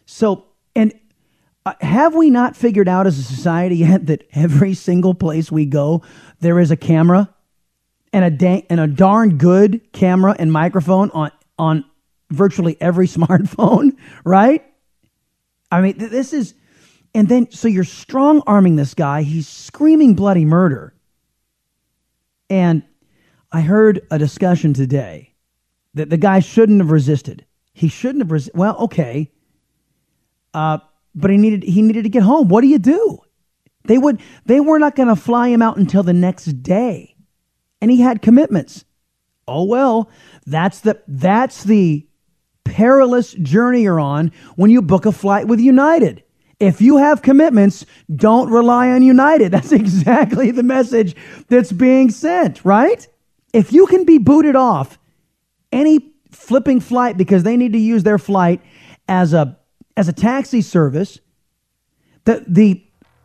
So, 0.06 0.44
and 0.74 0.92
uh, 1.68 1.74
have 1.82 2.14
we 2.14 2.30
not 2.30 2.56
figured 2.56 2.88
out 2.88 3.06
as 3.06 3.18
a 3.18 3.22
society 3.22 3.76
yet 3.88 4.06
that 4.06 4.26
every 4.32 4.72
single 4.72 5.14
place 5.14 5.52
we 5.52 5.66
go, 5.66 6.02
there 6.40 6.58
is 6.58 6.70
a 6.70 6.76
camera 6.76 7.28
and 8.12 8.24
a 8.24 8.30
da- 8.30 8.66
and 8.70 8.80
a 8.80 8.86
darn 8.86 9.36
good 9.36 9.92
camera 9.92 10.34
and 10.38 10.50
microphone 10.50 11.10
on 11.10 11.30
on 11.58 11.84
virtually 12.30 12.76
every 12.80 13.06
smartphone, 13.18 13.96
right? 14.24 14.64
I 15.70 15.82
mean, 15.82 15.98
th- 15.98 16.10
this 16.10 16.32
is, 16.32 16.54
and 17.14 17.28
then 17.28 17.50
so 17.50 17.68
you're 17.68 17.84
strong 17.84 18.42
arming 18.46 18.76
this 18.76 18.94
guy. 18.94 19.22
He's 19.22 19.46
screaming 19.46 20.14
bloody 20.14 20.46
murder, 20.46 20.94
and 22.48 22.82
I 23.52 23.60
heard 23.60 24.06
a 24.10 24.18
discussion 24.18 24.72
today 24.72 25.34
that 25.92 26.08
the 26.08 26.16
guy 26.16 26.40
shouldn't 26.40 26.80
have 26.80 26.90
resisted. 26.90 27.44
He 27.74 27.88
shouldn't 27.88 28.22
have 28.22 28.30
resisted. 28.32 28.58
Well, 28.58 28.76
okay, 28.78 29.30
uh, 30.54 30.78
but 31.18 31.30
he 31.30 31.36
needed 31.36 31.62
he 31.62 31.82
needed 31.82 32.04
to 32.04 32.08
get 32.08 32.22
home. 32.22 32.48
What 32.48 32.62
do 32.62 32.68
you 32.68 32.78
do? 32.78 33.18
They 33.84 33.98
would 33.98 34.20
they 34.46 34.60
were 34.60 34.78
not 34.78 34.96
going 34.96 35.08
to 35.08 35.16
fly 35.16 35.48
him 35.48 35.62
out 35.62 35.76
until 35.76 36.02
the 36.02 36.12
next 36.12 36.46
day, 36.62 37.16
and 37.80 37.90
he 37.90 38.00
had 38.00 38.22
commitments. 38.22 38.84
Oh 39.46 39.64
well, 39.64 40.10
that's 40.46 40.80
the 40.80 41.02
that's 41.08 41.64
the 41.64 42.06
perilous 42.64 43.32
journey 43.32 43.82
you're 43.82 44.00
on 44.00 44.30
when 44.56 44.70
you 44.70 44.82
book 44.82 45.06
a 45.06 45.12
flight 45.12 45.46
with 45.46 45.60
United. 45.60 46.22
If 46.60 46.80
you 46.80 46.96
have 46.96 47.22
commitments, 47.22 47.86
don't 48.14 48.50
rely 48.50 48.90
on 48.90 49.02
United. 49.02 49.52
That's 49.52 49.70
exactly 49.70 50.50
the 50.50 50.64
message 50.64 51.14
that's 51.48 51.70
being 51.70 52.10
sent, 52.10 52.64
right? 52.64 53.06
If 53.52 53.72
you 53.72 53.86
can 53.86 54.04
be 54.04 54.18
booted 54.18 54.56
off 54.56 54.98
any 55.70 56.12
flipping 56.32 56.80
flight 56.80 57.16
because 57.16 57.44
they 57.44 57.56
need 57.56 57.74
to 57.74 57.78
use 57.78 58.02
their 58.02 58.18
flight 58.18 58.60
as 59.08 59.32
a 59.32 59.57
as 59.98 60.06
a 60.08 60.12
taxi 60.12 60.62
service, 60.62 61.18
the 62.24 62.44
the 62.46 62.82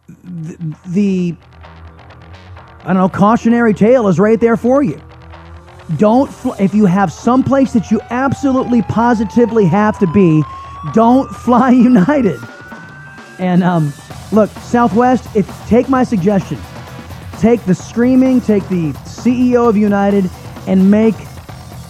the, 0.10 0.76
the 0.88 1.36
I 2.82 2.88
don't 2.88 2.98
know 2.98 3.10
cautionary 3.10 3.76
tale 3.76 4.08
is 4.08 4.20
right 4.20 4.40
there 4.40 4.58
for 4.58 4.82
you. 4.82 5.00
Don't 5.98 6.34
fl- 6.34 6.54
if 6.54 6.74
you 6.74 6.88
have 6.88 7.14
some 7.14 7.44
place 7.44 7.74
that 7.74 7.92
you 7.92 8.02
absolutely 8.10 8.82
positively 8.82 9.66
have 9.66 10.00
to 10.00 10.08
be, 10.08 10.44
don't 10.94 11.30
fly 11.46 11.70
United. 11.70 12.40
And 13.38 13.64
um, 13.64 13.94
look, 14.32 14.50
Southwest, 14.50 15.28
if 15.36 15.48
take 15.68 15.90
my 15.90 16.04
suggestion, 16.04 16.60
take 17.40 17.64
the 17.66 17.76
screaming, 17.76 18.42
take 18.42 18.68
the 18.68 18.94
CEO 19.06 19.70
of 19.70 19.78
United, 19.78 20.30
and 20.66 20.90
make 20.90 21.16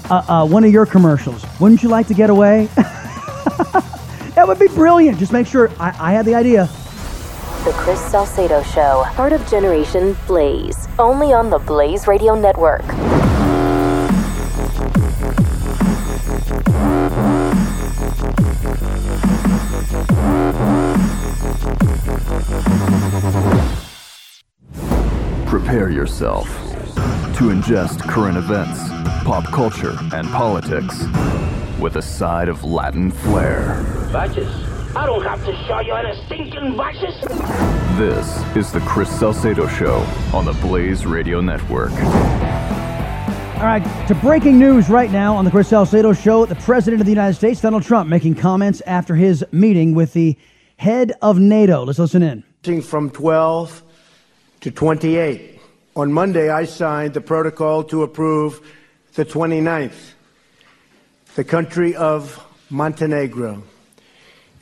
uh, 0.09 0.23
uh, 0.27 0.45
one 0.45 0.65
of 0.65 0.73
your 0.73 0.85
commercials. 0.85 1.45
Wouldn't 1.61 1.83
you 1.83 1.89
like 1.89 2.07
to 2.07 2.13
get 2.13 2.29
away? 2.29 2.67
that 4.43 4.49
would 4.49 4.59
be 4.59 4.75
brilliant. 4.75 5.17
Just 5.17 5.31
make 5.31 5.47
sure 5.47 5.71
I, 5.79 5.95
I 5.97 6.11
had 6.11 6.25
the 6.25 6.35
idea. 6.35 6.65
The 7.63 7.71
Chris 7.75 8.01
Salcedo 8.11 8.61
Show, 8.61 9.05
part 9.13 9.31
of 9.31 9.47
Generation 9.47 10.17
Blaze, 10.27 10.89
only 10.99 11.31
on 11.31 11.49
the 11.49 11.59
Blaze 11.59 12.07
Radio 12.07 12.35
Network. 12.35 12.81
Prepare 25.47 25.89
yourself 25.89 26.49
to 27.37 27.49
ingest 27.49 28.01
current 28.09 28.35
events, 28.35 28.81
pop 29.23 29.45
culture, 29.45 29.97
and 30.11 30.27
politics 30.31 31.05
with 31.79 31.95
a 31.95 32.01
side 32.01 32.49
of 32.49 32.65
Latin 32.65 33.09
flair. 33.09 34.02
Vices? 34.13 34.47
I 34.95 35.07
don't 35.07 35.23
have 35.23 35.43
to 35.43 35.65
show 35.65 35.79
you 35.79 35.95
any 35.95 36.15
stinking 36.27 36.75
vices. 36.75 37.19
This 37.97 38.55
is 38.55 38.71
the 38.71 38.79
Chris 38.81 39.09
Salcedo 39.09 39.67
Show 39.67 40.05
on 40.31 40.45
the 40.45 40.53
Blaze 40.53 41.07
Radio 41.07 41.41
Network. 41.41 41.89
All 41.93 43.65
right, 43.65 43.83
to 44.07 44.13
breaking 44.13 44.59
news 44.59 44.87
right 44.87 45.09
now 45.09 45.35
on 45.35 45.45
the 45.45 45.49
Chris 45.51 45.69
Salcedo 45.69 46.13
Show. 46.13 46.45
The 46.45 46.53
President 46.53 47.01
of 47.01 47.07
the 47.07 47.11
United 47.11 47.33
States, 47.33 47.59
Donald 47.59 47.81
Trump, 47.81 48.07
making 48.07 48.35
comments 48.35 48.83
after 48.85 49.15
his 49.15 49.43
meeting 49.51 49.95
with 49.95 50.13
the 50.13 50.37
head 50.77 51.13
of 51.23 51.39
NATO. 51.39 51.83
Let's 51.83 51.97
listen 51.97 52.21
in. 52.21 52.43
From 52.83 53.09
12 53.09 53.81
to 54.61 54.69
28. 54.69 55.59
On 55.95 56.13
Monday, 56.13 56.51
I 56.51 56.65
signed 56.65 57.15
the 57.15 57.21
protocol 57.21 57.83
to 57.85 58.03
approve 58.03 58.61
the 59.15 59.25
29th, 59.25 60.13
the 61.33 61.43
country 61.43 61.95
of 61.95 62.45
Montenegro. 62.69 63.63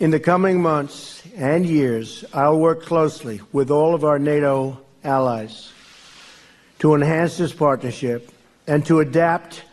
In 0.02 0.10
the 0.10 0.20
coming 0.20 0.60
months 0.64 1.22
and 1.36 1.64
years, 1.64 2.26
I'll 2.34 2.58
work 2.58 2.82
closely 2.82 3.40
with 3.52 3.70
all 3.70 3.94
of 3.94 4.04
our 4.04 4.18
NATO 4.18 4.82
allies 5.04 5.72
to 6.80 6.96
enhance 6.96 7.38
this 7.38 7.54
partnership 7.54 8.32
and 8.66 8.84
to 8.88 9.02
adapt 9.02 9.64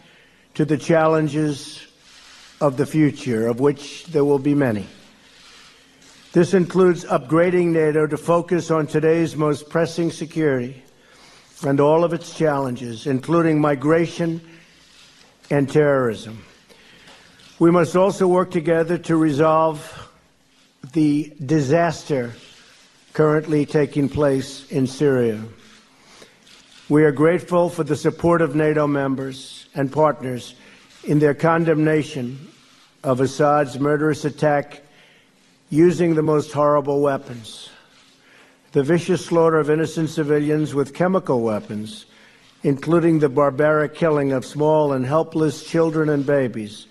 to 0.52 0.66
the 0.66 0.76
challenges 0.76 1.80
of 2.60 2.76
the 2.76 2.84
future, 2.84 3.46
of 3.46 3.58
which 3.58 4.04
there 4.04 4.22
will 4.22 4.38
be 4.38 4.54
many. 4.54 4.86
This 6.34 6.52
includes 6.52 7.06
upgrading 7.06 7.68
NATO 7.68 8.06
to 8.06 8.18
focus 8.18 8.70
on 8.70 8.86
today's 8.86 9.34
most 9.34 9.70
pressing 9.70 10.10
security 10.10 10.82
and 11.66 11.80
all 11.80 12.04
of 12.04 12.12
its 12.12 12.36
challenges, 12.36 13.06
including 13.06 13.62
migration 13.62 14.42
and 15.48 15.72
terrorism. 15.72 16.44
We 17.58 17.70
must 17.70 17.96
also 17.96 18.28
work 18.28 18.50
together 18.50 18.98
to 18.98 19.16
resolve 19.16 20.04
the 20.92 21.32
disaster 21.44 22.32
currently 23.12 23.66
taking 23.66 24.08
place 24.08 24.70
in 24.70 24.86
Syria. 24.86 25.42
We 26.88 27.04
are 27.04 27.12
grateful 27.12 27.68
for 27.68 27.84
the 27.84 27.96
support 27.96 28.40
of 28.40 28.54
NATO 28.54 28.86
members 28.86 29.66
and 29.74 29.92
partners 29.92 30.54
in 31.04 31.18
their 31.18 31.34
condemnation 31.34 32.48
of 33.04 33.20
Assad's 33.20 33.78
murderous 33.78 34.24
attack 34.24 34.82
using 35.68 36.14
the 36.14 36.22
most 36.22 36.52
horrible 36.52 37.00
weapons. 37.00 37.70
The 38.72 38.82
vicious 38.82 39.24
slaughter 39.24 39.58
of 39.58 39.70
innocent 39.70 40.10
civilians 40.10 40.74
with 40.74 40.94
chemical 40.94 41.42
weapons, 41.42 42.06
including 42.62 43.18
the 43.18 43.28
barbaric 43.28 43.94
killing 43.94 44.32
of 44.32 44.44
small 44.44 44.92
and 44.92 45.04
helpless 45.04 45.64
children 45.64 46.08
and 46.08 46.24
babies, 46.24 46.86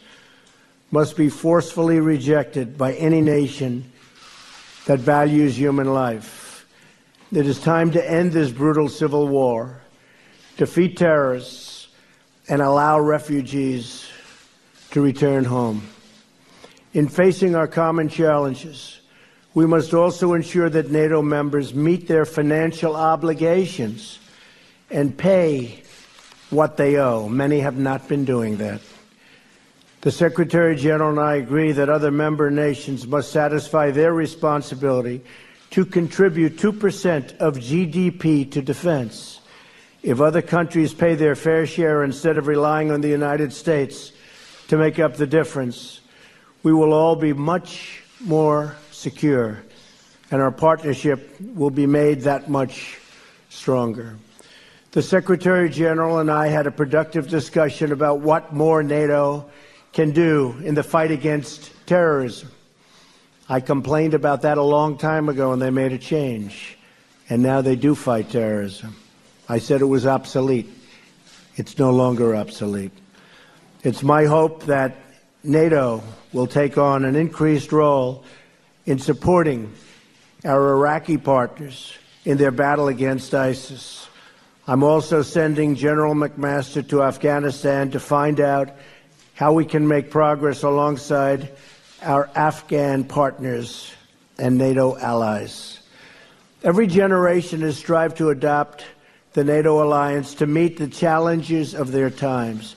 must 0.91 1.17
be 1.17 1.29
forcefully 1.29 1.99
rejected 1.99 2.77
by 2.77 2.93
any 2.93 3.21
nation 3.21 3.91
that 4.85 4.99
values 4.99 5.57
human 5.57 5.93
life. 5.93 6.65
It 7.31 7.45
is 7.45 7.59
time 7.59 7.91
to 7.91 8.09
end 8.11 8.31
this 8.31 8.51
brutal 8.51 8.87
civil 8.87 9.27
war, 9.27 9.81
defeat 10.55 10.95
terrorists, 10.97 11.89
and 12.47 12.61
allow 12.61 12.99
refugees 12.99 14.07
to 14.91 15.01
return 15.01 15.43
home. 15.43 15.87
In 16.93 17.09
facing 17.09 17.53
our 17.53 17.67
common 17.67 18.07
challenges, 18.07 19.01
we 19.53 19.65
must 19.65 19.93
also 19.93 20.33
ensure 20.33 20.69
that 20.69 20.89
NATO 20.89 21.21
members 21.21 21.73
meet 21.73 22.07
their 22.07 22.25
financial 22.25 22.95
obligations 22.95 24.19
and 24.89 25.17
pay 25.17 25.83
what 26.49 26.77
they 26.77 26.97
owe. 26.97 27.27
Many 27.27 27.59
have 27.59 27.77
not 27.77 28.07
been 28.07 28.23
doing 28.23 28.57
that. 28.57 28.79
The 30.01 30.11
Secretary 30.11 30.75
General 30.75 31.09
and 31.09 31.19
I 31.19 31.35
agree 31.35 31.71
that 31.71 31.89
other 31.89 32.11
member 32.11 32.51
nations 32.51 33.07
must 33.07 33.31
satisfy 33.31 33.89
their 33.89 34.13
responsibility 34.13 35.23
to 35.71 35.85
contribute 35.85 36.57
2% 36.57 37.37
of 37.37 37.57
GDP 37.57 38.49
to 38.51 38.61
defense. 38.61 39.41
If 40.03 40.21
other 40.21 40.43
countries 40.43 40.93
pay 40.93 41.15
their 41.15 41.35
fair 41.35 41.65
share 41.65 42.03
instead 42.03 42.37
of 42.37 42.45
relying 42.45 42.91
on 42.91 43.01
the 43.01 43.09
United 43.09 43.51
States 43.51 44.11
to 44.67 44.77
make 44.77 44.99
up 44.99 45.15
the 45.15 45.25
difference, 45.25 46.01
we 46.61 46.73
will 46.73 46.93
all 46.93 47.15
be 47.15 47.33
much 47.33 48.03
more 48.19 48.75
secure, 48.91 49.63
and 50.29 50.41
our 50.41 50.51
partnership 50.51 51.35
will 51.55 51.71
be 51.71 51.87
made 51.87 52.21
that 52.21 52.49
much 52.49 52.99
stronger. 53.49 54.15
The 54.91 55.01
Secretary 55.01 55.69
General 55.69 56.19
and 56.19 56.29
I 56.29 56.47
had 56.47 56.67
a 56.67 56.71
productive 56.71 57.27
discussion 57.27 57.91
about 57.91 58.19
what 58.19 58.53
more 58.53 58.83
NATO 58.83 59.49
can 59.97 60.11
do 60.11 60.55
in 60.63 60.75
the 60.75 60.83
fight 60.83 61.09
against 61.09 61.71
terrorism. 61.87 62.51
I 63.49 63.61
complained 63.61 64.13
about 64.13 64.43
that 64.43 64.59
a 64.59 64.63
long 64.63 64.99
time 64.99 65.27
ago 65.27 65.53
and 65.53 65.59
they 65.59 65.71
made 65.71 65.91
a 65.91 65.97
change. 65.97 66.77
And 67.31 67.41
now 67.41 67.61
they 67.61 67.75
do 67.75 67.95
fight 67.95 68.29
terrorism. 68.29 68.95
I 69.49 69.57
said 69.57 69.81
it 69.81 69.85
was 69.85 70.05
obsolete. 70.05 70.69
It's 71.55 71.79
no 71.79 71.89
longer 71.89 72.35
obsolete. 72.35 72.91
It's 73.81 74.03
my 74.03 74.25
hope 74.25 74.65
that 74.65 74.97
NATO 75.43 76.03
will 76.31 76.45
take 76.45 76.77
on 76.77 77.03
an 77.03 77.15
increased 77.15 77.71
role 77.71 78.23
in 78.85 78.99
supporting 78.99 79.73
our 80.45 80.73
Iraqi 80.75 81.17
partners 81.17 81.97
in 82.23 82.37
their 82.37 82.51
battle 82.51 82.87
against 82.87 83.33
ISIS. 83.33 84.07
I'm 84.67 84.83
also 84.83 85.23
sending 85.23 85.73
General 85.73 86.13
McMaster 86.13 86.87
to 86.89 87.01
Afghanistan 87.01 87.89
to 87.91 87.99
find 87.99 88.39
out 88.39 88.69
how 89.37 89.53
we 89.53 89.63
can 89.63 89.87
make 89.87 90.09
progress 90.09 90.63
alongside 90.63 91.51
our 92.01 92.27
Afghan 92.33 93.03
partners 93.03 93.93
and 94.39 94.57
NATO 94.57 94.97
allies. 94.97 95.79
Every 96.63 96.87
generation 96.87 97.61
has 97.61 97.77
strived 97.77 98.17
to 98.17 98.31
adopt 98.31 98.83
the 99.33 99.43
NATO 99.43 99.83
alliance 99.83 100.33
to 100.35 100.47
meet 100.47 100.77
the 100.77 100.87
challenges 100.87 101.75
of 101.75 101.91
their 101.91 102.09
times. 102.09 102.75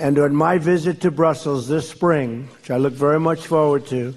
And 0.00 0.18
on 0.18 0.34
my 0.34 0.58
visit 0.58 1.00
to 1.02 1.12
Brussels 1.12 1.68
this 1.68 1.88
spring, 1.88 2.48
which 2.56 2.72
I 2.72 2.76
look 2.76 2.94
very 2.94 3.20
much 3.20 3.46
forward 3.46 3.86
to, 3.86 4.16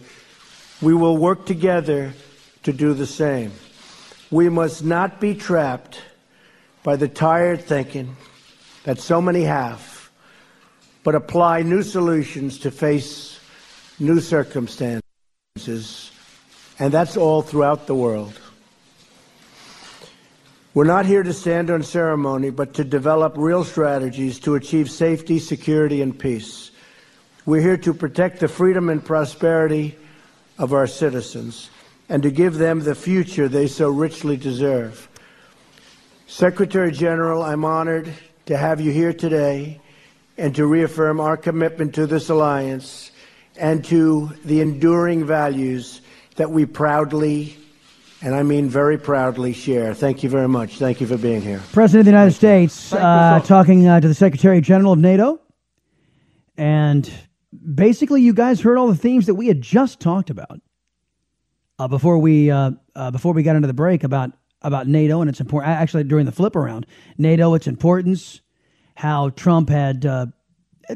we 0.81 0.95
will 0.95 1.17
work 1.17 1.45
together 1.45 2.13
to 2.63 2.73
do 2.73 2.95
the 2.95 3.05
same. 3.05 3.51
We 4.31 4.49
must 4.49 4.83
not 4.83 5.21
be 5.21 5.35
trapped 5.35 6.01
by 6.81 6.95
the 6.95 7.07
tired 7.07 7.61
thinking 7.61 8.15
that 8.83 8.99
so 8.99 9.21
many 9.21 9.43
have 9.43 9.90
but 11.03 11.15
apply 11.15 11.63
new 11.63 11.83
solutions 11.83 12.59
to 12.59 12.71
face 12.71 13.39
new 13.99 14.19
circumstances. 14.19 16.11
And 16.79 16.91
that's 16.93 17.17
all 17.17 17.41
throughout 17.41 17.87
the 17.87 17.95
world. 17.95 18.39
We're 20.73 20.85
not 20.85 21.05
here 21.05 21.21
to 21.23 21.33
stand 21.33 21.69
on 21.69 21.83
ceremony, 21.83 22.49
but 22.49 22.75
to 22.75 22.85
develop 22.85 23.33
real 23.35 23.65
strategies 23.65 24.39
to 24.41 24.55
achieve 24.55 24.89
safety, 24.89 25.37
security, 25.37 26.01
and 26.01 26.17
peace. 26.17 26.71
We're 27.45 27.61
here 27.61 27.77
to 27.77 27.93
protect 27.93 28.39
the 28.39 28.47
freedom 28.47 28.87
and 28.87 29.03
prosperity 29.03 29.97
of 30.57 30.71
our 30.71 30.87
citizens 30.87 31.69
and 32.07 32.23
to 32.23 32.31
give 32.31 32.55
them 32.55 32.79
the 32.79 32.95
future 32.95 33.49
they 33.49 33.67
so 33.67 33.89
richly 33.89 34.37
deserve. 34.37 35.09
Secretary 36.27 36.91
General, 36.91 37.43
I'm 37.43 37.65
honored 37.65 38.13
to 38.45 38.55
have 38.55 38.79
you 38.79 38.91
here 38.91 39.11
today 39.11 39.80
and 40.37 40.55
to 40.55 40.65
reaffirm 40.65 41.19
our 41.19 41.37
commitment 41.37 41.95
to 41.95 42.07
this 42.07 42.29
alliance 42.29 43.11
and 43.57 43.83
to 43.85 44.31
the 44.45 44.61
enduring 44.61 45.25
values 45.25 46.01
that 46.35 46.49
we 46.49 46.65
proudly, 46.65 47.57
and 48.21 48.33
I 48.33 48.43
mean 48.43 48.69
very 48.69 48.97
proudly, 48.97 49.53
share. 49.53 49.93
Thank 49.93 50.23
you 50.23 50.29
very 50.29 50.47
much. 50.47 50.77
Thank 50.77 51.01
you 51.01 51.07
for 51.07 51.17
being 51.17 51.41
here. 51.41 51.61
President 51.73 52.01
of 52.01 52.05
the 52.05 52.11
United 52.11 52.33
States 52.33 52.93
uh, 52.93 53.41
talking 53.43 53.87
uh, 53.87 53.99
to 53.99 54.07
the 54.07 54.13
Secretary 54.13 54.61
General 54.61 54.93
of 54.93 54.99
NATO. 54.99 55.39
And 56.57 57.11
basically, 57.75 58.21
you 58.21 58.33
guys 58.33 58.61
heard 58.61 58.77
all 58.77 58.87
the 58.87 58.95
themes 58.95 59.25
that 59.25 59.35
we 59.35 59.47
had 59.47 59.61
just 59.61 59.99
talked 59.99 60.29
about 60.29 60.61
uh, 61.79 61.87
before 61.87 62.19
we 62.19 62.51
uh, 62.51 62.71
uh, 62.95 63.11
before 63.11 63.33
we 63.33 63.43
got 63.43 63.55
into 63.55 63.67
the 63.67 63.73
break 63.73 64.03
about 64.03 64.31
about 64.61 64.87
NATO 64.87 65.21
and 65.21 65.29
its 65.29 65.39
important. 65.39 65.71
Actually, 65.71 66.03
during 66.03 66.25
the 66.25 66.31
flip 66.31 66.55
around, 66.55 66.85
NATO, 67.17 67.53
its 67.55 67.67
importance, 67.67 68.41
how 69.01 69.29
Trump 69.31 69.67
had 69.67 70.05
uh, 70.05 70.27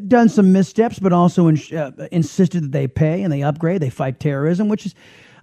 done 0.07 0.29
some 0.29 0.51
missteps, 0.51 0.99
but 0.99 1.11
also 1.11 1.47
in, 1.47 1.59
uh, 1.75 1.89
insisted 2.11 2.61
that 2.61 2.71
they 2.71 2.87
pay 2.87 3.23
and 3.23 3.33
they 3.33 3.41
upgrade, 3.41 3.81
they 3.81 3.89
fight 3.89 4.19
terrorism, 4.19 4.69
which 4.69 4.85
is, 4.85 4.93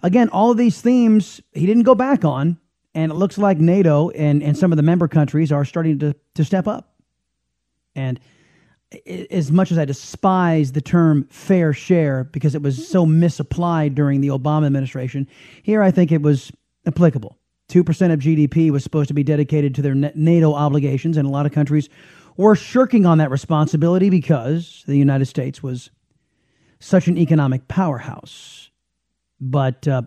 again, 0.05 0.29
all 0.29 0.53
of 0.53 0.57
these 0.57 0.81
themes 0.81 1.41
he 1.51 1.67
didn't 1.67 1.83
go 1.83 1.97
back 1.97 2.25
on. 2.25 2.57
And 2.95 3.11
it 3.11 3.17
looks 3.17 3.37
like 3.37 3.59
NATO 3.59 4.11
and, 4.11 4.45
and 4.45 4.57
some 4.57 4.71
of 4.71 4.77
the 4.77 4.83
member 4.85 5.09
countries 5.09 5.51
are 5.51 5.65
starting 5.65 5.99
to, 5.99 6.15
to 6.37 6.45
step 6.45 6.69
up. 6.69 6.95
And 7.97 8.21
as 9.29 9.51
much 9.51 9.73
as 9.73 9.79
I 9.79 9.85
despise 9.85 10.71
the 10.71 10.81
term 10.81 11.27
fair 11.31 11.73
share 11.73 12.23
because 12.23 12.55
it 12.55 12.63
was 12.63 12.87
so 12.87 13.05
misapplied 13.05 13.97
during 13.97 14.21
the 14.21 14.29
Obama 14.29 14.67
administration, 14.67 15.27
here 15.65 15.83
I 15.83 15.91
think 15.91 16.13
it 16.13 16.23
was 16.23 16.53
applicable. 16.87 17.39
2% 17.73 18.13
of 18.13 18.21
GDP 18.21 18.71
was 18.71 18.85
supposed 18.85 19.09
to 19.09 19.15
be 19.15 19.23
dedicated 19.23 19.75
to 19.75 19.83
their 19.83 19.95
NATO 19.95 20.53
obligations, 20.53 21.17
and 21.17 21.27
a 21.27 21.31
lot 21.31 21.47
of 21.47 21.53
countries 21.53 21.89
were 22.37 22.57
shirking 22.57 23.07
on 23.07 23.19
that 23.19 23.31
responsibility 23.31 24.11
because 24.11 24.83
the 24.87 24.97
United 24.97 25.27
States 25.27 25.63
was 25.63 25.91
such 26.81 27.09
an 27.09 27.17
economic 27.19 27.69
powerhouse. 27.69 28.71
But 29.41 29.87
uh, 29.89 30.03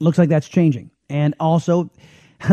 looks 0.00 0.18
like 0.18 0.28
that's 0.28 0.48
changing. 0.48 0.90
And 1.10 1.34
also, 1.40 1.90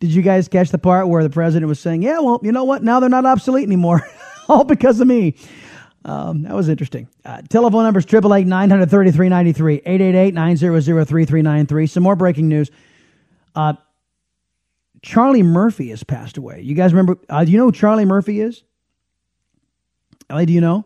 did 0.00 0.12
you 0.12 0.22
guys 0.22 0.48
catch 0.48 0.70
the 0.70 0.78
part 0.78 1.08
where 1.08 1.22
the 1.22 1.30
president 1.30 1.68
was 1.68 1.80
saying, 1.80 2.02
yeah, 2.02 2.18
well, 2.20 2.40
you 2.42 2.52
know 2.52 2.64
what? 2.64 2.82
Now 2.82 3.00
they're 3.00 3.08
not 3.08 3.26
obsolete 3.26 3.64
anymore, 3.64 4.02
all 4.48 4.64
because 4.64 5.00
of 5.00 5.06
me. 5.06 5.34
Um, 6.04 6.42
that 6.42 6.54
was 6.54 6.68
interesting. 6.68 7.08
Uh, 7.24 7.42
telephone 7.42 7.84
numbers 7.84 8.04
888 8.06 8.46
933 8.46 9.28
93, 9.28 9.74
888 9.84 10.34
900 10.34 10.82
3393. 10.82 11.86
Some 11.86 12.02
more 12.02 12.16
breaking 12.16 12.48
news. 12.48 12.70
Uh, 13.54 13.74
Charlie 15.08 15.42
Murphy 15.42 15.88
has 15.88 16.04
passed 16.04 16.36
away. 16.36 16.60
You 16.60 16.74
guys 16.74 16.92
remember? 16.92 17.16
Uh, 17.30 17.42
do 17.42 17.50
you 17.50 17.56
know 17.56 17.64
who 17.64 17.72
Charlie 17.72 18.04
Murphy 18.04 18.42
is? 18.42 18.62
Ellie, 20.28 20.44
do 20.44 20.52
you 20.52 20.60
know? 20.60 20.84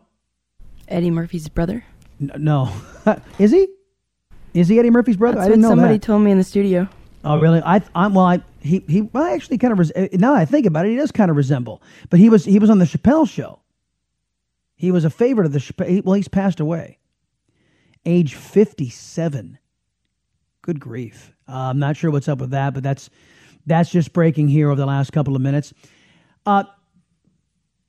Eddie 0.87 1.11
Murphy's 1.11 1.49
brother. 1.49 1.83
N- 2.21 2.31
no, 2.37 2.71
is 3.37 3.51
he? 3.51 3.67
Is 4.53 4.69
he 4.69 4.79
Eddie 4.79 4.91
Murphy's 4.91 5.17
brother? 5.17 5.35
That's 5.35 5.47
I 5.47 5.49
didn't 5.49 5.63
know 5.63 5.69
somebody 5.69 5.95
that. 5.95 6.03
told 6.03 6.21
me 6.21 6.31
in 6.31 6.37
the 6.37 6.45
studio. 6.45 6.87
Oh, 7.25 7.37
really? 7.37 7.61
I, 7.65 7.81
I'm 7.93 8.13
well. 8.13 8.25
I 8.27 8.41
he 8.61 8.81
he. 8.87 9.01
Well, 9.01 9.25
actually, 9.25 9.57
kind 9.57 9.73
of. 9.73 9.79
Res- 9.79 9.91
uh, 9.91 10.07
now 10.13 10.35
that 10.35 10.39
I 10.39 10.45
think 10.45 10.65
about 10.67 10.85
it, 10.85 10.91
he 10.91 10.95
does 10.95 11.11
kind 11.11 11.29
of 11.29 11.35
resemble. 11.35 11.81
But 12.09 12.21
he 12.21 12.29
was 12.29 12.45
he 12.45 12.59
was 12.59 12.69
on 12.69 12.79
the 12.79 12.85
Chappelle 12.85 13.27
show. 13.29 13.59
He 14.77 14.89
was 14.91 15.03
a 15.03 15.09
favorite 15.09 15.47
of 15.47 15.51
the 15.51 15.59
Chappelle. 15.59 16.01
Well, 16.05 16.13
he's 16.13 16.29
passed 16.29 16.61
away, 16.61 16.97
age 18.05 18.35
57. 18.35 19.59
Good 20.61 20.79
grief. 20.79 21.33
Uh, 21.45 21.71
I'm 21.71 21.79
not 21.79 21.97
sure 21.97 22.09
what's 22.09 22.29
up 22.29 22.39
with 22.39 22.51
that, 22.51 22.73
but 22.73 22.83
that's 22.83 23.09
that's 23.65 23.89
just 23.89 24.13
breaking 24.13 24.47
here 24.47 24.69
over 24.69 24.79
the 24.79 24.85
last 24.85 25.11
couple 25.13 25.35
of 25.35 25.41
minutes. 25.41 25.73
Uh, 26.45 26.63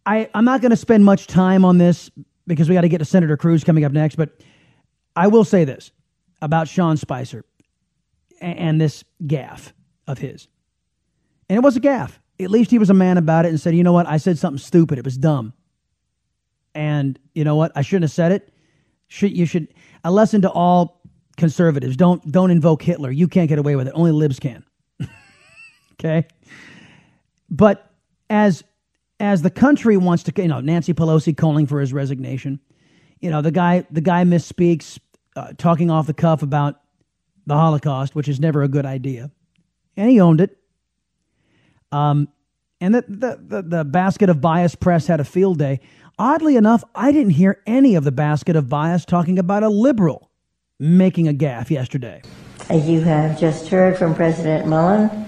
I, 0.06 0.28
I'm 0.34 0.44
not 0.44 0.60
going 0.60 0.70
to 0.70 0.76
spend 0.76 1.04
much 1.04 1.26
time 1.26 1.64
on 1.64 1.78
this 1.78 2.10
because 2.46 2.68
we 2.68 2.74
got 2.74 2.82
to 2.82 2.88
get 2.88 2.98
to 2.98 3.04
Senator 3.04 3.36
Cruz 3.36 3.64
coming 3.64 3.84
up 3.84 3.92
next, 3.92 4.16
but 4.16 4.30
I 5.16 5.28
will 5.28 5.44
say 5.44 5.64
this 5.64 5.90
about 6.42 6.68
Sean 6.68 6.96
Spicer. 6.96 7.44
and, 8.40 8.58
and 8.58 8.80
this 8.80 9.04
gaffe 9.24 9.72
of 10.06 10.18
his. 10.18 10.48
And 11.48 11.56
it 11.56 11.62
was 11.62 11.76
a 11.76 11.80
gaffe. 11.80 12.18
At 12.40 12.50
least 12.50 12.70
he 12.70 12.78
was 12.78 12.90
a 12.90 12.94
man 12.94 13.16
about 13.16 13.46
it 13.46 13.48
and 13.48 13.60
said, 13.60 13.74
you 13.74 13.82
know 13.82 13.92
what? 13.92 14.06
I 14.06 14.18
said 14.18 14.38
something 14.38 14.58
stupid. 14.58 14.98
It 14.98 15.04
was 15.04 15.16
dumb. 15.16 15.52
And 16.74 17.18
you 17.34 17.44
know 17.44 17.56
what? 17.56 17.72
I 17.76 17.82
shouldn't 17.82 18.04
have 18.04 18.10
said 18.10 18.32
it. 18.32 18.52
Should 19.08 19.36
you 19.36 19.46
should 19.46 19.68
a 20.02 20.10
lesson 20.10 20.42
to 20.42 20.50
all 20.50 21.00
conservatives. 21.36 21.96
Don't 21.96 22.30
don't 22.30 22.50
invoke 22.50 22.82
Hitler. 22.82 23.10
You 23.10 23.28
can't 23.28 23.48
get 23.48 23.58
away 23.58 23.76
with 23.76 23.86
it. 23.86 23.92
Only 23.94 24.12
libs 24.12 24.40
can. 24.40 24.64
Okay? 25.94 26.26
But 27.50 27.90
as 28.30 28.64
as 29.20 29.42
the 29.42 29.50
country 29.50 29.96
wants 29.96 30.24
to, 30.24 30.32
you 30.42 30.48
know, 30.48 30.60
Nancy 30.60 30.92
Pelosi 30.92 31.36
calling 31.36 31.66
for 31.66 31.80
his 31.80 31.92
resignation. 31.92 32.60
You 33.20 33.30
know, 33.30 33.42
the 33.42 33.52
guy 33.52 33.86
the 33.90 34.00
guy 34.00 34.24
misspeaks, 34.24 34.98
uh, 35.36 35.52
talking 35.56 35.90
off 35.90 36.06
the 36.06 36.14
cuff 36.14 36.42
about 36.42 36.80
the 37.46 37.54
Holocaust, 37.54 38.14
which 38.14 38.28
is 38.28 38.40
never 38.40 38.62
a 38.62 38.68
good 38.68 38.86
idea, 38.86 39.30
and 39.96 40.10
he 40.10 40.20
owned 40.20 40.40
it. 40.40 40.58
Um, 41.92 42.28
and 42.80 42.94
the, 42.94 43.04
the 43.08 43.40
the 43.40 43.62
the 43.62 43.84
basket 43.84 44.28
of 44.28 44.40
bias 44.40 44.74
press 44.74 45.06
had 45.06 45.20
a 45.20 45.24
field 45.24 45.58
day. 45.58 45.80
Oddly 46.18 46.56
enough, 46.56 46.84
I 46.94 47.10
didn't 47.12 47.32
hear 47.32 47.60
any 47.66 47.94
of 47.96 48.04
the 48.04 48.12
basket 48.12 48.56
of 48.56 48.68
bias 48.68 49.04
talking 49.04 49.38
about 49.38 49.62
a 49.62 49.68
liberal 49.68 50.30
making 50.78 51.28
a 51.28 51.32
gaffe 51.32 51.70
yesterday. 51.70 52.22
As 52.68 52.88
you 52.88 53.00
have 53.00 53.38
just 53.38 53.68
heard 53.68 53.96
from 53.96 54.14
President 54.14 54.66
Mullen, 54.66 55.23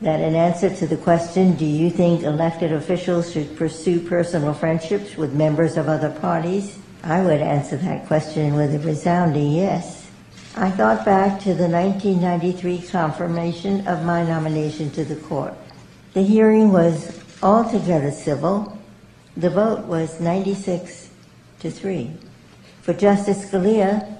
that 0.00 0.20
in 0.20 0.34
answer 0.34 0.68
to 0.68 0.86
the 0.86 0.96
question, 0.96 1.56
do 1.56 1.64
you 1.64 1.90
think 1.90 2.22
elected 2.22 2.72
officials 2.72 3.32
should 3.32 3.56
pursue 3.56 4.00
personal 4.00 4.52
friendships 4.52 5.16
with 5.16 5.32
members 5.32 5.76
of 5.76 5.88
other 5.88 6.10
parties? 6.10 6.78
I 7.02 7.22
would 7.22 7.40
answer 7.40 7.76
that 7.78 8.06
question 8.06 8.54
with 8.54 8.74
a 8.74 8.78
resounding 8.80 9.52
yes. 9.52 10.10
I 10.56 10.70
thought 10.70 11.04
back 11.04 11.40
to 11.40 11.54
the 11.54 11.68
1993 11.68 12.82
confirmation 12.88 13.86
of 13.86 14.04
my 14.04 14.22
nomination 14.24 14.90
to 14.92 15.04
the 15.04 15.16
court. 15.16 15.54
The 16.14 16.22
hearing 16.22 16.72
was 16.72 17.22
altogether 17.42 18.10
civil. 18.10 18.76
The 19.36 19.50
vote 19.50 19.84
was 19.84 20.20
96 20.20 21.10
to 21.60 21.70
3. 21.70 22.10
For 22.82 22.92
Justice 22.92 23.50
Scalia, 23.50 24.16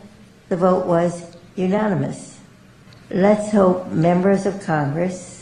the 0.49 0.57
vote 0.57 0.87
was 0.87 1.37
unanimous. 1.55 2.39
Let's 3.11 3.51
hope 3.51 3.89
members 3.89 4.47
of 4.47 4.63
Congress, 4.63 5.36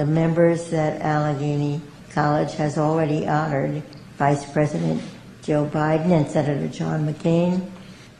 the 0.00 0.06
members 0.06 0.70
that 0.70 1.02
Allegheny 1.02 1.78
College 2.08 2.54
has 2.54 2.78
already 2.78 3.28
honored, 3.28 3.82
Vice 4.16 4.50
President 4.50 5.02
Joe 5.42 5.68
Biden 5.70 6.10
and 6.10 6.26
Senator 6.26 6.68
John 6.68 7.06
McCain, 7.06 7.70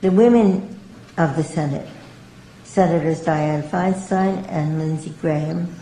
the 0.03 0.13
women 0.13 0.79
of 1.17 1.37
the 1.37 1.43
Senate, 1.43 1.89
Senators 2.65 3.23
Dianne 3.23 3.67
Feinstein 3.67 4.47
and 4.51 4.79
Lindsey 4.79 5.15
Graham. 5.23 5.75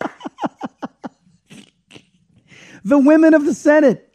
the 2.84 2.98
women 2.98 3.34
of 3.34 3.46
the 3.46 3.54
Senate, 3.54 4.14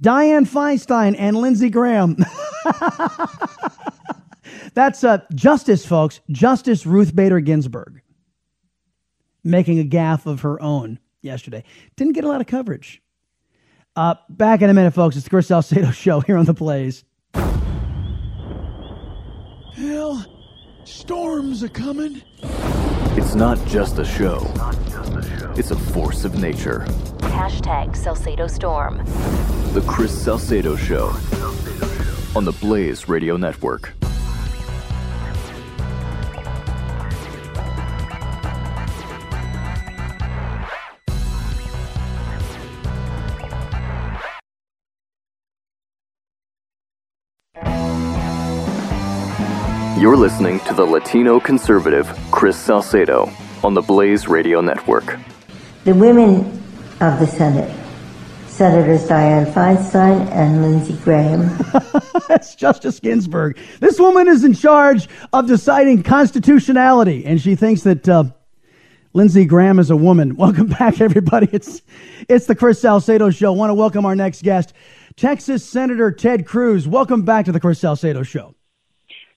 Dianne 0.00 0.48
Feinstein 0.48 1.14
and 1.18 1.36
Lindsey 1.36 1.68
Graham. 1.68 2.16
That's 4.72 5.04
uh, 5.04 5.18
Justice, 5.34 5.84
folks. 5.84 6.20
Justice 6.30 6.86
Ruth 6.86 7.14
Bader 7.14 7.40
Ginsburg 7.40 8.02
making 9.44 9.78
a 9.78 9.84
gaffe 9.84 10.26
of 10.26 10.40
her 10.42 10.60
own 10.62 10.98
yesterday. 11.20 11.64
Didn't 11.96 12.14
get 12.14 12.24
a 12.24 12.28
lot 12.28 12.40
of 12.40 12.46
coverage. 12.46 13.02
Uh, 13.94 14.14
back 14.28 14.62
in 14.62 14.70
a 14.70 14.74
minute, 14.74 14.94
folks. 14.94 15.16
It's 15.16 15.24
the 15.24 15.30
Chris 15.30 15.48
Salcedo 15.48 15.90
Show 15.92 16.20
here 16.20 16.36
on 16.36 16.46
The 16.46 16.54
Blaze. 16.54 17.04
Hell, 19.74 20.24
storms 20.84 21.62
are 21.62 21.68
coming. 21.68 22.22
It's 23.14 23.34
not 23.34 23.64
just 23.66 23.98
a 23.98 24.04
show. 24.04 24.50
It's 25.56 25.70
a 25.70 25.76
force 25.76 26.24
of 26.24 26.40
nature. 26.40 26.84
Hashtag 27.18 27.94
Salcedo 27.96 28.46
Storm. 28.46 28.98
The 29.74 29.84
Chris 29.86 30.18
Salcedo 30.24 30.76
Show 30.76 31.08
on 32.34 32.44
the 32.44 32.52
Blaze 32.60 33.08
Radio 33.08 33.36
Network. 33.36 33.92
You're 50.02 50.16
listening 50.16 50.58
to 50.66 50.74
the 50.74 50.84
Latino 50.84 51.38
conservative 51.38 52.08
Chris 52.32 52.58
Salcedo 52.58 53.30
on 53.62 53.74
the 53.74 53.82
Blaze 53.82 54.26
Radio 54.26 54.60
Network. 54.60 55.16
The 55.84 55.94
women 55.94 56.40
of 57.00 57.20
the 57.20 57.26
Senate, 57.28 57.72
Senators 58.48 59.08
Dianne 59.08 59.52
Feinstein 59.52 60.28
and 60.32 60.60
Lindsey 60.60 60.94
Graham. 61.04 61.56
That's 62.28 62.56
Justice 62.56 62.98
Ginsburg. 62.98 63.56
This 63.78 64.00
woman 64.00 64.26
is 64.26 64.42
in 64.42 64.54
charge 64.54 65.08
of 65.32 65.46
deciding 65.46 66.02
constitutionality, 66.02 67.24
and 67.24 67.40
she 67.40 67.54
thinks 67.54 67.82
that 67.82 68.08
uh, 68.08 68.24
Lindsey 69.12 69.44
Graham 69.44 69.78
is 69.78 69.90
a 69.90 69.96
woman. 69.96 70.34
Welcome 70.36 70.66
back, 70.66 71.00
everybody. 71.00 71.48
It's 71.52 71.80
it's 72.28 72.46
the 72.46 72.56
Chris 72.56 72.80
Salcedo 72.80 73.30
Show. 73.30 73.54
I 73.54 73.56
want 73.56 73.70
to 73.70 73.74
welcome 73.74 74.04
our 74.04 74.16
next 74.16 74.42
guest, 74.42 74.72
Texas 75.14 75.64
Senator 75.64 76.10
Ted 76.10 76.44
Cruz. 76.44 76.88
Welcome 76.88 77.22
back 77.22 77.44
to 77.44 77.52
the 77.52 77.60
Chris 77.60 77.78
Salcedo 77.78 78.24
Show. 78.24 78.56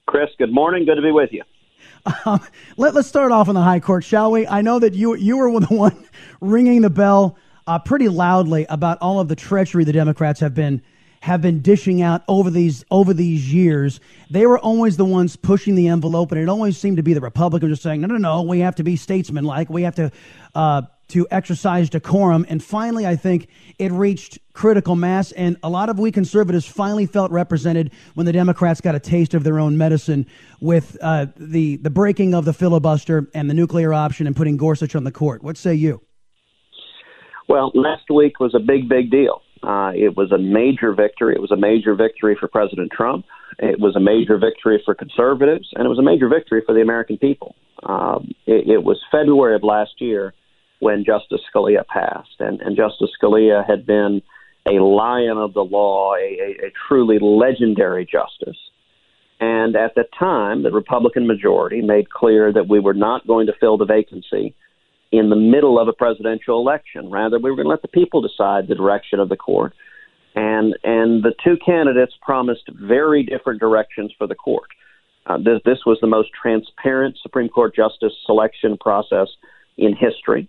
Chris, 0.06 0.30
good 0.38 0.52
morning. 0.52 0.84
Good 0.84 0.94
to 0.94 1.02
be 1.02 1.10
with 1.10 1.32
you. 1.32 1.42
Um, 2.24 2.40
let, 2.76 2.94
us 2.96 3.08
start 3.08 3.32
off 3.32 3.48
in 3.48 3.54
the 3.54 3.62
high 3.62 3.80
court, 3.80 4.04
shall 4.04 4.30
we? 4.30 4.46
I 4.46 4.62
know 4.62 4.78
that 4.78 4.94
you 4.94 5.16
you 5.16 5.36
were 5.36 5.60
the 5.60 5.74
one 5.74 6.06
ringing 6.40 6.82
the 6.82 6.90
bell 6.90 7.36
uh, 7.66 7.80
pretty 7.80 8.08
loudly 8.08 8.66
about 8.68 8.98
all 9.00 9.18
of 9.18 9.28
the 9.28 9.36
treachery 9.36 9.84
the 9.84 9.92
Democrats 9.92 10.38
have 10.40 10.54
been 10.54 10.80
have 11.20 11.42
been 11.42 11.60
dishing 11.60 12.02
out 12.02 12.22
over 12.28 12.50
these 12.50 12.84
over 12.90 13.12
these 13.12 13.52
years. 13.52 13.98
They 14.30 14.46
were 14.46 14.60
always 14.60 14.96
the 14.96 15.04
ones 15.04 15.34
pushing 15.34 15.74
the 15.74 15.88
envelope, 15.88 16.30
and 16.30 16.40
it 16.40 16.48
always 16.48 16.78
seemed 16.78 16.98
to 16.98 17.02
be 17.02 17.14
the 17.14 17.20
Republicans 17.20 17.72
just 17.72 17.82
saying, 17.82 18.00
"No, 18.00 18.06
no, 18.06 18.18
no, 18.18 18.42
we 18.42 18.60
have 18.60 18.76
to 18.76 18.84
be 18.84 18.94
statesmanlike. 18.94 19.68
We 19.68 19.82
have 19.82 19.96
to 19.96 20.12
uh, 20.54 20.82
to 21.08 21.26
exercise 21.30 21.88
decorum. 21.90 22.46
And 22.48 22.62
finally, 22.62 23.06
I 23.06 23.16
think 23.16 23.48
it 23.78 23.92
reached 23.92 24.38
critical 24.52 24.96
mass, 24.96 25.32
and 25.32 25.56
a 25.62 25.68
lot 25.68 25.88
of 25.88 25.98
we 25.98 26.10
conservatives 26.10 26.66
finally 26.66 27.06
felt 27.06 27.30
represented 27.30 27.92
when 28.14 28.26
the 28.26 28.32
Democrats 28.32 28.80
got 28.80 28.94
a 28.94 29.00
taste 29.00 29.34
of 29.34 29.44
their 29.44 29.58
own 29.58 29.76
medicine 29.76 30.26
with 30.60 30.96
uh, 31.00 31.26
the 31.36 31.76
the 31.76 31.90
breaking 31.90 32.34
of 32.34 32.44
the 32.44 32.52
filibuster 32.52 33.28
and 33.34 33.48
the 33.50 33.54
nuclear 33.54 33.92
option 33.92 34.26
and 34.26 34.34
putting 34.34 34.56
Gorsuch 34.56 34.96
on 34.96 35.04
the 35.04 35.12
court. 35.12 35.42
What 35.42 35.56
say 35.56 35.74
you? 35.74 36.00
Well, 37.48 37.70
last 37.74 38.10
week 38.12 38.40
was 38.40 38.54
a 38.54 38.58
big, 38.58 38.88
big 38.88 39.10
deal. 39.10 39.42
Uh, 39.62 39.92
it 39.94 40.16
was 40.16 40.32
a 40.32 40.38
major 40.38 40.92
victory. 40.92 41.34
It 41.34 41.40
was 41.40 41.52
a 41.52 41.56
major 41.56 41.94
victory 41.94 42.36
for 42.38 42.48
President 42.48 42.90
Trump. 42.92 43.24
It 43.58 43.80
was 43.80 43.96
a 43.96 44.00
major 44.00 44.38
victory 44.38 44.82
for 44.84 44.94
conservatives, 44.94 45.68
and 45.74 45.86
it 45.86 45.88
was 45.88 45.98
a 45.98 46.02
major 46.02 46.28
victory 46.28 46.62
for 46.66 46.74
the 46.74 46.82
American 46.82 47.18
people. 47.18 47.54
Um, 47.82 48.32
it, 48.46 48.68
it 48.68 48.82
was 48.82 49.00
February 49.10 49.54
of 49.54 49.62
last 49.62 49.92
year 49.98 50.34
when 50.78 51.04
Justice 51.04 51.40
Scalia 51.52 51.86
passed. 51.86 52.36
And, 52.40 52.60
and 52.60 52.76
Justice 52.76 53.10
Scalia 53.20 53.66
had 53.66 53.86
been 53.86 54.22
a 54.66 54.82
lion 54.82 55.38
of 55.38 55.54
the 55.54 55.64
law, 55.64 56.14
a, 56.14 56.18
a, 56.18 56.66
a 56.66 56.72
truly 56.88 57.18
legendary 57.20 58.04
justice. 58.04 58.58
And 59.38 59.76
at 59.76 59.94
the 59.94 60.04
time, 60.18 60.62
the 60.62 60.70
Republican 60.70 61.26
majority 61.26 61.82
made 61.82 62.10
clear 62.10 62.52
that 62.52 62.68
we 62.68 62.80
were 62.80 62.94
not 62.94 63.26
going 63.26 63.46
to 63.46 63.52
fill 63.60 63.76
the 63.76 63.84
vacancy 63.84 64.54
in 65.12 65.30
the 65.30 65.36
middle 65.36 65.78
of 65.78 65.88
a 65.88 65.92
presidential 65.92 66.58
election. 66.58 67.10
Rather, 67.10 67.38
we 67.38 67.50
were 67.50 67.56
going 67.56 67.66
to 67.66 67.70
let 67.70 67.82
the 67.82 67.88
people 67.88 68.20
decide 68.20 68.66
the 68.66 68.74
direction 68.74 69.20
of 69.20 69.28
the 69.28 69.36
court. 69.36 69.74
And 70.34 70.76
and 70.84 71.22
the 71.22 71.34
two 71.42 71.56
candidates 71.64 72.12
promised 72.20 72.68
very 72.68 73.22
different 73.22 73.60
directions 73.60 74.12
for 74.18 74.26
the 74.26 74.34
court. 74.34 74.68
Uh, 75.26 75.38
this, 75.38 75.60
this 75.64 75.78
was 75.86 75.98
the 76.00 76.06
most 76.06 76.28
transparent 76.40 77.16
Supreme 77.22 77.48
Court 77.48 77.74
justice 77.74 78.12
selection 78.26 78.76
process 78.76 79.28
in 79.76 79.96
history. 79.96 80.48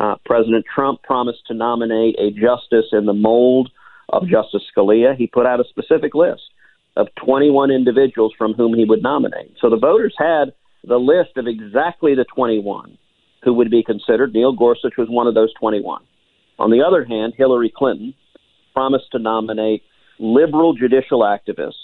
Uh, 0.00 0.14
President 0.24 0.64
Trump 0.74 1.02
promised 1.02 1.46
to 1.46 1.54
nominate 1.54 2.16
a 2.18 2.30
justice 2.30 2.86
in 2.92 3.04
the 3.04 3.12
mold 3.12 3.70
of 4.08 4.26
Justice 4.26 4.62
Scalia. 4.74 5.14
He 5.14 5.26
put 5.26 5.44
out 5.44 5.60
a 5.60 5.64
specific 5.68 6.14
list 6.14 6.42
of 6.96 7.08
21 7.22 7.70
individuals 7.70 8.32
from 8.36 8.54
whom 8.54 8.72
he 8.74 8.86
would 8.86 9.02
nominate. 9.02 9.52
So 9.60 9.68
the 9.68 9.76
voters 9.76 10.14
had 10.18 10.54
the 10.84 10.96
list 10.96 11.36
of 11.36 11.46
exactly 11.46 12.14
the 12.14 12.24
21 12.24 12.96
who 13.44 13.52
would 13.52 13.70
be 13.70 13.82
considered. 13.82 14.32
Neil 14.32 14.52
Gorsuch 14.52 14.94
was 14.96 15.08
one 15.10 15.26
of 15.26 15.34
those 15.34 15.52
21. 15.60 16.02
On 16.58 16.70
the 16.70 16.82
other 16.82 17.04
hand, 17.04 17.34
Hillary 17.36 17.72
Clinton 17.74 18.14
promised 18.72 19.12
to 19.12 19.18
nominate 19.18 19.82
liberal 20.18 20.72
judicial 20.72 21.20
activists 21.20 21.74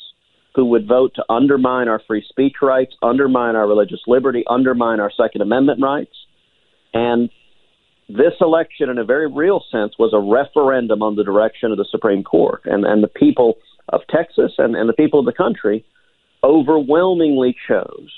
who 0.55 0.65
would 0.65 0.89
vote 0.89 1.13
to 1.17 1.25
undermine 1.29 1.89
our 1.89 2.01
free 2.07 2.25
speech 2.27 2.57
rights, 2.63 2.95
undermine 3.03 3.57
our 3.57 3.69
religious 3.69 4.01
liberty, 4.07 4.43
undermine 4.49 5.01
our 5.01 5.11
Second 5.15 5.43
Amendment 5.43 5.83
rights. 5.83 6.15
And 6.95 7.29
this 8.09 8.35
election, 8.41 8.89
in 8.89 8.99
a 8.99 9.05
very 9.05 9.31
real 9.31 9.65
sense, 9.71 9.95
was 9.99 10.13
a 10.13 10.21
referendum 10.21 11.03
on 11.03 11.17
the 11.17 11.25
direction 11.25 11.73
of 11.73 11.79
the 11.79 11.87
Supreme 11.91 12.23
Court. 12.23 12.63
And, 12.65 12.85
and 12.85 13.03
the 13.03 13.09
people 13.09 13.59
of 13.89 14.01
Texas 14.09 14.53
and, 14.59 14.77
and 14.77 14.89
the 14.89 14.95
people 14.95 15.21
of 15.21 15.27
the 15.27 15.33
country 15.33 15.85
overwhelmingly 16.43 17.57
chose 17.69 18.11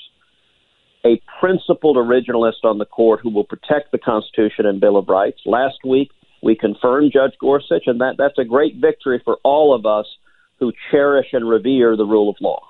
a 1.05 1.21
principled 1.39 1.95
originalist 1.95 2.63
on 2.63 2.77
the 2.77 2.85
court 2.85 3.21
who 3.23 3.29
will 3.29 3.45
protect 3.45 3.91
the 3.91 3.97
Constitution 3.97 4.65
and 4.65 4.81
Bill 4.81 4.97
of 4.97 5.07
Rights. 5.07 5.39
Last 5.45 5.77
week, 5.85 6.11
we 6.43 6.55
confirmed 6.55 7.11
Judge 7.13 7.33
Gorsuch, 7.39 7.83
and 7.85 8.01
that, 8.01 8.15
that's 8.17 8.37
a 8.37 8.43
great 8.43 8.75
victory 8.75 9.21
for 9.23 9.37
all 9.43 9.73
of 9.73 9.85
us 9.85 10.05
who 10.59 10.73
cherish 10.91 11.27
and 11.31 11.49
revere 11.49 11.95
the 11.95 12.05
rule 12.05 12.29
of 12.29 12.35
law. 12.41 12.68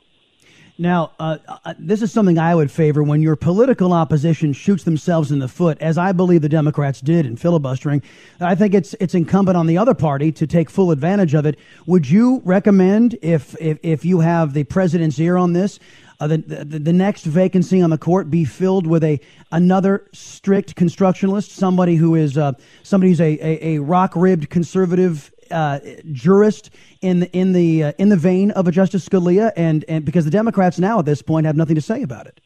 Now, 0.81 1.11
uh, 1.19 1.37
uh, 1.65 1.73
this 1.77 2.01
is 2.01 2.09
something 2.09 2.39
I 2.39 2.55
would 2.55 2.71
favor 2.71 3.03
when 3.03 3.21
your 3.21 3.35
political 3.35 3.91
opposition 3.91 4.53
shoots 4.53 4.85
themselves 4.85 5.29
in 5.29 5.39
the 5.39 5.49
foot, 5.49 5.77
as 5.81 5.97
I 5.97 6.13
believe 6.13 6.41
the 6.41 6.47
Democrats 6.47 7.01
did 7.01 7.25
in 7.25 7.35
filibustering. 7.35 8.01
I 8.39 8.55
think 8.55 8.73
it's 8.73 8.95
it's 9.01 9.13
incumbent 9.13 9.57
on 9.57 9.67
the 9.67 9.77
other 9.77 9.93
party 9.93 10.31
to 10.31 10.47
take 10.47 10.69
full 10.69 10.91
advantage 10.91 11.33
of 11.33 11.45
it. 11.45 11.59
Would 11.85 12.09
you 12.09 12.41
recommend, 12.45 13.17
if 13.21 13.59
if, 13.59 13.77
if 13.83 14.05
you 14.05 14.21
have 14.21 14.53
the 14.53 14.63
president's 14.63 15.19
ear 15.19 15.35
on 15.35 15.51
this, 15.51 15.81
uh, 16.21 16.27
the, 16.27 16.37
the, 16.37 16.79
the 16.79 16.93
next 16.93 17.25
vacancy 17.25 17.81
on 17.81 17.89
the 17.89 17.97
court 17.97 18.29
be 18.29 18.45
filled 18.45 18.87
with 18.87 19.03
a 19.03 19.19
another 19.51 20.07
strict 20.13 20.77
constructionalist, 20.77 21.49
somebody 21.49 21.97
who 21.97 22.15
is 22.15 22.37
uh, 22.37 22.53
somebody 22.83 23.11
who's 23.11 23.19
a, 23.19 23.37
a, 23.45 23.75
a 23.75 23.81
rock 23.81 24.15
ribbed 24.15 24.49
conservative 24.49 25.33
uh, 25.51 25.79
jurist 26.11 26.69
in 27.01 27.21
the 27.21 27.31
in 27.31 27.53
the 27.53 27.83
uh, 27.85 27.91
in 27.97 28.09
the 28.09 28.17
vein 28.17 28.51
of 28.51 28.67
a 28.67 28.71
Justice 28.71 29.07
Scalia, 29.07 29.51
and 29.55 29.85
and 29.87 30.05
because 30.05 30.25
the 30.25 30.31
Democrats 30.31 30.79
now 30.79 30.99
at 30.99 31.05
this 31.05 31.21
point 31.21 31.45
have 31.45 31.55
nothing 31.55 31.75
to 31.75 31.81
say 31.81 32.01
about 32.01 32.27
it. 32.27 32.41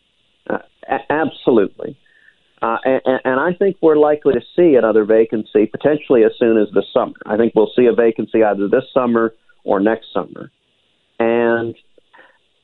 Uh, 0.49 0.59
absolutely. 1.09 1.97
Uh, 2.61 2.77
and, 2.85 3.19
and 3.25 3.39
I 3.41 3.53
think 3.53 3.75
we're 3.81 3.97
likely 3.97 4.33
to 4.33 4.41
see 4.55 4.75
another 4.75 5.03
vacancy 5.03 5.65
potentially 5.65 6.23
as 6.23 6.31
soon 6.39 6.57
as 6.57 6.69
the 6.73 6.83
summer. 6.93 7.13
I 7.25 7.35
think 7.35 7.53
we'll 7.55 7.71
see 7.75 7.87
a 7.87 7.93
vacancy 7.93 8.41
either 8.41 8.69
this 8.69 8.85
summer 8.93 9.33
or 9.65 9.81
next 9.81 10.13
summer. 10.13 10.49
And 11.19 11.75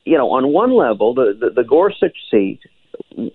you 0.05 0.17
know, 0.17 0.31
on 0.31 0.53
one 0.53 0.71
level, 0.71 1.13
the, 1.13 1.37
the, 1.39 1.49
the 1.61 1.63
Gorsuch 1.63 2.17
seat 2.31 2.61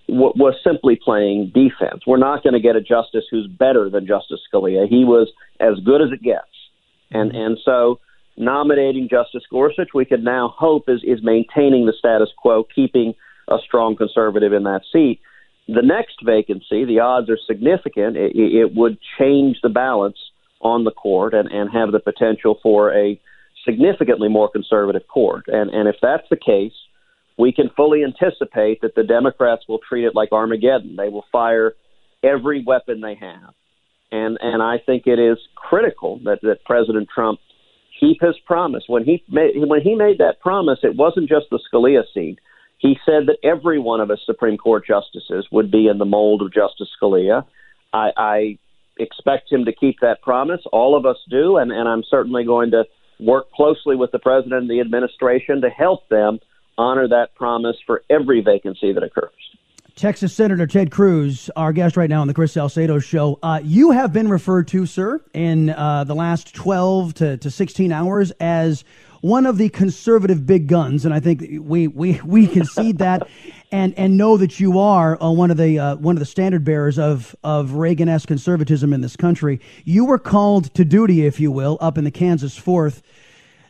was 0.07 0.55
simply 0.63 0.99
playing 1.01 1.51
defense. 1.53 2.01
We're 2.05 2.17
not 2.17 2.43
going 2.43 2.53
to 2.53 2.59
get 2.59 2.75
a 2.75 2.81
justice 2.81 3.25
who's 3.29 3.47
better 3.47 3.89
than 3.89 4.07
Justice 4.07 4.39
Scalia. 4.51 4.87
He 4.87 5.05
was 5.05 5.31
as 5.59 5.79
good 5.85 6.01
as 6.01 6.09
it 6.11 6.21
gets, 6.21 6.51
and 7.11 7.31
and 7.31 7.57
so 7.63 7.99
nominating 8.37 9.07
Justice 9.09 9.43
Gorsuch, 9.49 9.89
we 9.93 10.05
could 10.05 10.23
now 10.23 10.53
hope 10.57 10.85
is 10.87 11.01
is 11.03 11.19
maintaining 11.23 11.85
the 11.85 11.93
status 11.97 12.29
quo, 12.37 12.63
keeping 12.63 13.13
a 13.47 13.57
strong 13.65 13.95
conservative 13.95 14.53
in 14.53 14.63
that 14.63 14.81
seat. 14.91 15.19
The 15.67 15.81
next 15.81 16.17
vacancy, 16.23 16.85
the 16.85 16.99
odds 16.99 17.29
are 17.29 17.39
significant. 17.47 18.17
It, 18.17 18.35
it 18.35 18.75
would 18.75 18.97
change 19.19 19.57
the 19.63 19.69
balance 19.69 20.17
on 20.61 20.83
the 20.83 20.91
court 20.91 21.33
and, 21.33 21.49
and 21.49 21.69
have 21.71 21.91
the 21.91 21.99
potential 21.99 22.59
for 22.61 22.93
a 22.93 23.19
significantly 23.65 24.29
more 24.29 24.49
conservative 24.49 25.07
court. 25.07 25.45
And, 25.47 25.71
and 25.71 25.87
if 25.87 25.95
that's 26.01 26.27
the 26.29 26.37
case, 26.37 26.73
we 27.37 27.51
can 27.51 27.69
fully 27.75 28.03
anticipate 28.03 28.81
that 28.81 28.95
the 28.95 29.03
Democrats 29.03 29.63
will 29.67 29.79
treat 29.79 30.05
it 30.05 30.15
like 30.15 30.31
Armageddon. 30.31 30.95
They 30.95 31.09
will 31.09 31.25
fire 31.31 31.73
every 32.23 32.63
weapon 32.63 33.01
they 33.01 33.15
have. 33.15 33.53
And, 34.15 34.37
and 34.41 34.63
I 34.63 34.77
think 34.85 35.07
it 35.07 35.19
is 35.19 35.37
critical 35.55 36.19
that, 36.23 36.39
that 36.41 36.63
President 36.65 37.09
Trump 37.13 37.39
keep 37.99 38.21
his 38.21 38.35
promise. 38.45 38.83
When 38.87 39.03
he 39.03 39.23
made, 39.29 39.53
when 39.55 39.81
he 39.81 39.95
made 39.95 40.19
that 40.19 40.39
promise, 40.39 40.79
it 40.83 40.95
wasn't 40.95 41.27
just 41.29 41.47
the 41.51 41.59
Scalia 41.67 42.03
seat. 42.13 42.39
He 42.77 42.95
said 43.05 43.27
that 43.27 43.37
every 43.43 43.79
one 43.79 43.99
of 43.99 44.11
us 44.11 44.19
Supreme 44.25 44.57
Court 44.57 44.85
justices 44.85 45.47
would 45.51 45.69
be 45.71 45.87
in 45.87 45.97
the 45.97 46.05
mold 46.05 46.41
of 46.41 46.53
Justice 46.53 46.89
Scalia. 47.01 47.45
I, 47.93 48.09
I 48.17 48.57
expect 48.97 49.51
him 49.51 49.65
to 49.65 49.73
keep 49.73 49.99
that 50.01 50.21
promise. 50.21 50.61
All 50.71 50.97
of 50.97 51.05
us 51.05 51.17
do, 51.29 51.57
and, 51.57 51.71
and 51.71 51.87
I'm 51.87 52.03
certainly 52.09 52.45
going 52.45 52.71
to 52.71 52.83
work 53.19 53.51
closely 53.51 53.95
with 53.95 54.11
the 54.11 54.19
president 54.19 54.61
and 54.61 54.69
the 54.69 54.81
administration 54.81 55.61
to 55.61 55.69
help 55.69 56.07
them 56.09 56.39
honor 56.77 57.07
that 57.07 57.35
promise 57.35 57.77
for 57.85 58.03
every 58.09 58.41
vacancy 58.41 58.93
that 58.93 59.03
occurs. 59.03 59.31
Texas 59.95 60.33
Senator 60.33 60.67
Ted 60.67 60.91
Cruz, 60.91 61.49
our 61.55 61.71
guest 61.71 61.95
right 61.95 62.09
now 62.09 62.19
on 62.19 62.27
the 62.27 62.33
Chris 62.33 62.51
Salcedo 62.51 62.99
show. 62.99 63.39
Uh, 63.41 63.61
you 63.63 63.91
have 63.91 64.11
been 64.11 64.27
referred 64.27 64.67
to, 64.67 64.85
sir, 64.85 65.21
in 65.33 65.69
uh, 65.69 66.03
the 66.03 66.13
last 66.13 66.53
12 66.53 67.13
to, 67.13 67.37
to 67.37 67.49
16 67.49 67.93
hours 67.93 68.31
as 68.41 68.83
one 69.21 69.45
of 69.45 69.57
the 69.57 69.69
conservative 69.69 70.45
big 70.45 70.67
guns, 70.67 71.05
and 71.05 71.13
I 71.13 71.21
think 71.21 71.45
we 71.61 71.87
we 71.87 72.19
we 72.25 72.45
concede 72.45 72.97
that, 72.99 73.29
and 73.71 73.93
and 73.97 74.17
know 74.17 74.35
that 74.35 74.59
you 74.59 74.79
are 74.79 75.21
uh, 75.23 75.31
one 75.31 75.49
of 75.49 75.55
the 75.55 75.79
uh, 75.79 75.95
one 75.95 76.17
of 76.17 76.19
the 76.19 76.25
standard 76.25 76.65
bearers 76.65 76.99
of 76.99 77.33
of 77.41 77.71
Reagan-esque 77.71 78.27
conservatism 78.27 78.91
in 78.91 78.99
this 78.99 79.15
country. 79.15 79.61
You 79.85 80.03
were 80.03 80.19
called 80.19 80.73
to 80.73 80.83
duty, 80.83 81.25
if 81.25 81.39
you 81.39 81.51
will, 81.51 81.77
up 81.79 81.97
in 81.97 82.03
the 82.03 82.11
Kansas 82.11 82.57
Fourth, 82.57 83.01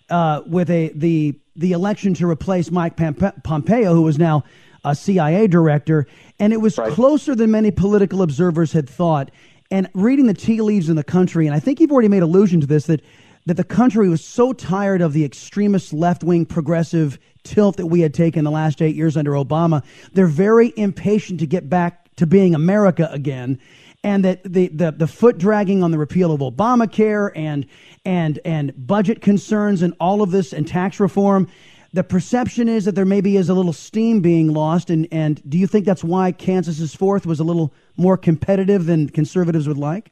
uh, 0.09 0.41
with 0.47 0.71
a 0.71 0.91
the 0.95 1.35
the 1.55 1.73
election 1.73 2.15
to 2.15 2.27
replace 2.27 2.71
Mike 2.71 2.97
Pompeo, 2.97 3.93
who 3.93 4.07
is 4.07 4.17
now 4.17 4.43
a 4.85 4.95
CIA 4.95 5.47
director, 5.47 6.07
and 6.39 6.53
it 6.53 6.61
was 6.61 6.77
right. 6.77 6.91
closer 6.91 7.35
than 7.35 7.51
many 7.51 7.71
political 7.71 8.21
observers 8.21 8.71
had 8.71 8.89
thought. 8.89 9.31
And 9.71 9.89
reading 9.93 10.27
the 10.27 10.33
tea 10.33 10.61
leaves 10.61 10.89
in 10.89 10.95
the 10.95 11.03
country, 11.03 11.47
and 11.47 11.55
I 11.55 11.59
think 11.59 11.79
you've 11.79 11.91
already 11.91 12.07
made 12.07 12.23
allusion 12.23 12.61
to 12.61 12.67
this 12.67 12.85
that 12.85 13.01
that 13.45 13.57
the 13.57 13.63
country 13.63 14.09
was 14.09 14.23
so 14.23 14.53
tired 14.53 15.01
of 15.01 15.13
the 15.13 15.23
extremist 15.23 15.93
left 15.93 16.23
wing 16.23 16.45
progressive 16.45 17.19
tilt 17.43 17.77
that 17.77 17.85
we 17.85 18.01
had 18.01 18.13
taken 18.13 18.43
the 18.43 18.51
last 18.51 18.81
eight 18.81 18.95
years 18.95 19.15
under 19.15 19.31
Obama. 19.31 19.83
They're 20.13 20.25
very 20.27 20.73
impatient 20.75 21.39
to 21.41 21.47
get 21.47 21.69
back 21.69 22.13
to 22.15 22.25
being 22.25 22.55
America 22.55 23.07
again. 23.11 23.59
And 24.03 24.23
that 24.23 24.43
the, 24.43 24.67
the, 24.67 24.91
the 24.91 25.07
foot 25.07 25.37
dragging 25.37 25.83
on 25.83 25.91
the 25.91 25.97
repeal 25.97 26.31
of 26.31 26.41
Obamacare 26.41 27.31
and, 27.35 27.65
and, 28.03 28.39
and 28.45 28.73
budget 28.75 29.21
concerns 29.21 29.81
and 29.81 29.95
all 29.99 30.21
of 30.21 30.31
this 30.31 30.53
and 30.53 30.67
tax 30.67 30.99
reform, 30.99 31.47
the 31.95 32.03
perception 32.03 32.67
is 32.67 32.83
that 32.83 32.93
there 32.93 33.05
maybe 33.05 33.37
is 33.37 33.47
a 33.47 33.53
little 33.53 33.71
steam 33.71 34.19
being 34.19 34.53
lost. 34.53 34.89
And, 34.89 35.07
and 35.11 35.41
do 35.49 35.57
you 35.57 35.65
think 35.65 35.85
that's 35.85 36.03
why 36.03 36.33
Kansas's 36.33 36.93
fourth 36.93 37.25
was 37.25 37.39
a 37.39 37.45
little 37.45 37.73
more 37.95 38.17
competitive 38.17 38.85
than 38.85 39.07
conservatives 39.09 39.65
would 39.65 39.77
like? 39.77 40.11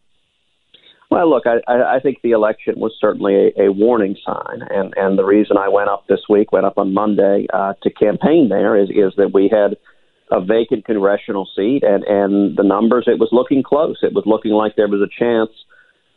Well, 1.12 1.30
look, 1.30 1.44
I, 1.46 1.60
I 1.68 2.00
think 2.00 2.22
the 2.24 2.32
election 2.32 2.76
was 2.78 2.94
certainly 3.00 3.36
a, 3.36 3.66
a 3.66 3.72
warning 3.72 4.16
sign, 4.26 4.62
and 4.72 4.94
and 4.98 5.16
the 5.16 5.24
reason 5.24 5.58
I 5.58 5.68
went 5.68 5.90
up 5.90 6.08
this 6.08 6.22
week, 6.28 6.52
went 6.52 6.66
up 6.66 6.80
on 6.80 6.92
Monday 6.92 7.46
uh, 7.54 7.74
to 7.84 7.92
campaign 7.92 8.50
there, 8.50 8.76
is 8.76 8.90
is 8.90 9.14
that 9.18 9.32
we 9.32 9.48
had 9.48 9.78
a 10.32 10.44
vacant 10.44 10.86
congressional 10.86 11.48
seat, 11.56 11.84
and 11.84 12.04
and 12.06 12.58
the 12.58 12.64
numbers 12.64 13.04
it 13.06 13.20
was 13.20 13.30
looking 13.32 13.62
close. 13.62 13.98
It 14.02 14.14
was 14.14 14.24
looking 14.26 14.54
like 14.54 14.76
there 14.76 14.88
was 14.88 15.02
a 15.02 15.20
chance 15.20 15.52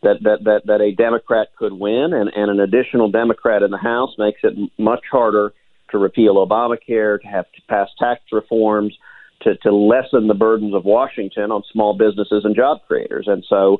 that 0.03 0.22
that 0.22 0.44
that 0.44 0.61
that 0.66 0.80
a 0.80 0.92
Democrat 0.92 1.49
could 1.59 1.72
win, 1.72 2.12
and 2.12 2.30
and 2.34 2.51
an 2.51 2.61
additional 2.61 3.11
Democrat 3.11 3.62
in 3.62 3.70
the 3.70 3.78
House 3.78 4.14
makes 4.18 4.40
it 4.42 4.55
much 4.78 5.05
harder 5.11 5.53
to 5.90 5.99
repeal 5.99 6.34
Obamacare, 6.34 7.20
to 7.20 7.26
have 7.26 7.47
to 7.53 7.62
pass 7.68 7.88
tax 7.99 8.20
reforms, 8.32 8.97
to 9.42 9.57
to 9.59 9.74
lessen 9.74 10.26
the 10.26 10.34
burdens 10.34 10.74
of 10.74 10.84
Washington 10.84 11.51
on 11.51 11.62
small 11.72 11.97
businesses 11.97 12.44
and 12.44 12.55
job 12.55 12.78
creators, 12.86 13.26
and 13.28 13.44
so 13.49 13.78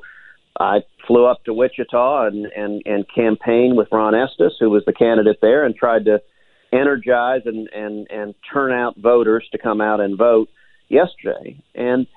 I 0.59 0.79
flew 1.05 1.25
up 1.25 1.43
to 1.45 1.53
Wichita 1.53 2.27
and, 2.27 2.45
and, 2.47 2.81
and 2.85 3.05
campaigned 3.13 3.77
with 3.77 3.89
Ron 3.91 4.15
Estes, 4.15 4.53
who 4.59 4.69
was 4.69 4.83
the 4.85 4.93
candidate 4.93 5.37
there, 5.41 5.63
and 5.63 5.75
tried 5.75 6.05
to 6.05 6.21
energize 6.73 7.41
and, 7.45 7.69
and, 7.73 8.07
and 8.09 8.35
turn 8.51 8.71
out 8.71 8.97
voters 8.97 9.47
to 9.51 9.57
come 9.57 9.81
out 9.81 9.99
and 9.99 10.17
vote 10.17 10.49
yesterday. 10.89 11.61
And, 11.75 12.07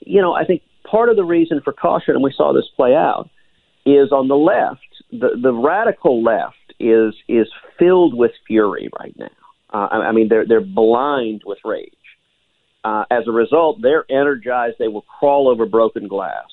you 0.00 0.20
know, 0.20 0.34
I 0.34 0.44
think 0.44 0.62
part 0.88 1.08
of 1.08 1.16
the 1.16 1.24
reason 1.24 1.60
for 1.64 1.72
caution, 1.72 2.14
and 2.14 2.22
we 2.22 2.32
saw 2.36 2.52
this 2.52 2.68
play 2.76 2.94
out, 2.94 3.28
is 3.96 4.12
on 4.12 4.28
the 4.28 4.36
left, 4.36 4.80
the, 5.10 5.38
the 5.40 5.52
radical 5.52 6.22
left 6.22 6.54
is 6.80 7.14
is 7.28 7.48
filled 7.78 8.14
with 8.14 8.32
fury 8.46 8.88
right 9.00 9.14
now. 9.18 9.26
Uh, 9.72 9.88
I, 9.90 9.96
I 10.08 10.12
mean, 10.12 10.28
they're 10.28 10.46
they're 10.46 10.60
blind 10.60 11.42
with 11.44 11.58
rage. 11.64 11.92
Uh, 12.84 13.04
as 13.10 13.24
a 13.26 13.32
result, 13.32 13.80
they're 13.82 14.04
energized. 14.08 14.76
They 14.78 14.88
will 14.88 15.02
crawl 15.02 15.48
over 15.48 15.66
broken 15.66 16.08
glass 16.08 16.46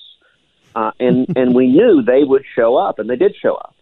uh, 0.75 0.91
and 0.99 1.27
and 1.35 1.55
we 1.55 1.67
knew 1.67 2.03
they 2.03 2.23
would 2.23 2.43
show 2.55 2.77
up, 2.77 2.99
and 2.99 3.09
they 3.09 3.15
did 3.15 3.35
show 3.41 3.55
up. 3.55 3.75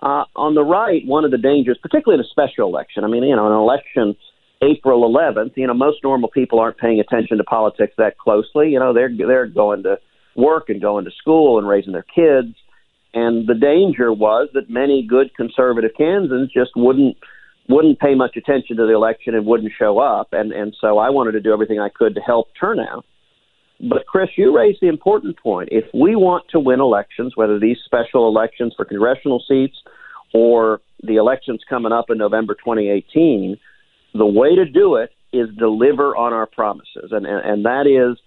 Uh, 0.00 0.24
on 0.34 0.54
the 0.54 0.64
right, 0.64 1.06
one 1.06 1.24
of 1.24 1.30
the 1.30 1.38
dangers, 1.38 1.78
particularly 1.80 2.20
in 2.20 2.26
a 2.26 2.28
special 2.28 2.68
election, 2.68 3.02
I 3.04 3.06
mean, 3.06 3.22
you 3.22 3.34
know, 3.34 3.46
an 3.46 3.52
election 3.52 4.14
April 4.60 5.10
11th, 5.10 5.56
you 5.56 5.66
know, 5.66 5.72
most 5.72 6.02
normal 6.02 6.28
people 6.28 6.58
aren't 6.58 6.76
paying 6.76 7.00
attention 7.00 7.38
to 7.38 7.44
politics 7.44 7.94
that 7.96 8.18
closely. 8.18 8.70
You 8.70 8.78
know, 8.78 8.92
they're 8.92 9.10
they're 9.16 9.46
going 9.46 9.84
to 9.84 9.98
work 10.34 10.68
and 10.68 10.82
going 10.82 11.06
to 11.06 11.10
school 11.12 11.58
and 11.58 11.66
raising 11.66 11.92
their 11.92 12.02
kids. 12.14 12.54
And 13.16 13.46
the 13.46 13.54
danger 13.54 14.12
was 14.12 14.50
that 14.52 14.68
many 14.68 15.02
good 15.02 15.34
conservative 15.34 15.92
Kansans 15.96 16.52
just 16.52 16.72
wouldn't 16.76 17.16
wouldn't 17.66 17.98
pay 17.98 18.14
much 18.14 18.36
attention 18.36 18.76
to 18.76 18.86
the 18.86 18.94
election 18.94 19.34
and 19.34 19.46
wouldn't 19.46 19.72
show 19.76 19.98
up. 19.98 20.28
And 20.32 20.52
and 20.52 20.76
so 20.78 20.98
I 20.98 21.08
wanted 21.08 21.32
to 21.32 21.40
do 21.40 21.50
everything 21.50 21.80
I 21.80 21.88
could 21.88 22.14
to 22.16 22.20
help 22.20 22.48
turnout. 22.60 23.06
But 23.80 24.04
Chris, 24.06 24.28
you 24.36 24.54
raised 24.54 24.78
the 24.82 24.88
important 24.88 25.38
point. 25.38 25.70
If 25.72 25.84
we 25.94 26.14
want 26.14 26.44
to 26.50 26.60
win 26.60 26.78
elections, 26.80 27.32
whether 27.36 27.58
these 27.58 27.78
special 27.86 28.28
elections 28.28 28.74
for 28.76 28.84
congressional 28.84 29.42
seats 29.48 29.76
or 30.34 30.82
the 31.02 31.16
elections 31.16 31.62
coming 31.68 31.92
up 31.92 32.10
in 32.10 32.18
November 32.18 32.52
2018, 32.52 33.56
the 34.12 34.26
way 34.26 34.54
to 34.56 34.66
do 34.66 34.96
it 34.96 35.10
is 35.32 35.48
deliver 35.58 36.14
on 36.14 36.34
our 36.34 36.46
promises, 36.46 37.12
and 37.12 37.24
and, 37.24 37.50
and 37.50 37.64
that 37.64 37.86
is 37.86 38.18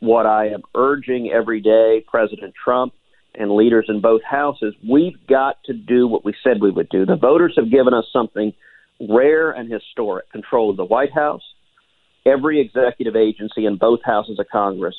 what 0.00 0.26
I 0.26 0.48
am 0.48 0.62
urging 0.74 1.30
every 1.32 1.60
day, 1.60 2.04
President 2.08 2.52
Trump 2.62 2.94
and 3.36 3.50
leaders 3.50 3.86
in 3.88 4.00
both 4.00 4.22
houses. 4.22 4.74
We've 4.88 5.26
got 5.26 5.56
to 5.64 5.72
do 5.72 6.06
what 6.06 6.24
we 6.24 6.34
said 6.42 6.60
we 6.60 6.70
would 6.70 6.88
do. 6.88 7.04
The 7.04 7.16
voters 7.16 7.54
have 7.56 7.70
given 7.70 7.94
us 7.94 8.04
something 8.12 8.52
rare 9.00 9.50
and 9.50 9.70
historic: 9.70 10.30
control 10.30 10.70
of 10.70 10.76
the 10.76 10.84
White 10.84 11.12
House, 11.12 11.42
every 12.26 12.60
executive 12.60 13.16
agency 13.16 13.66
in 13.66 13.76
both 13.76 14.00
houses 14.04 14.38
of 14.38 14.46
Congress. 14.50 14.94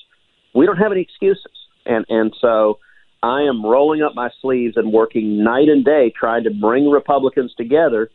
We 0.54 0.66
don't 0.66 0.78
have 0.78 0.92
any 0.92 1.02
excuses. 1.02 1.52
And, 1.86 2.06
and 2.10 2.34
so 2.40 2.80
I 3.22 3.42
am 3.42 3.66
rolling 3.66 4.02
up 4.02 4.16
my 4.16 4.30
sleeves 4.42 4.78
and 4.78 4.92
working 4.92 5.44
night 5.44 5.68
and 5.68 5.84
day 5.84 6.14
trying 6.18 6.44
to 6.44 6.52
bring 6.52 6.90
Republicans 6.90 7.54
together 7.58 8.10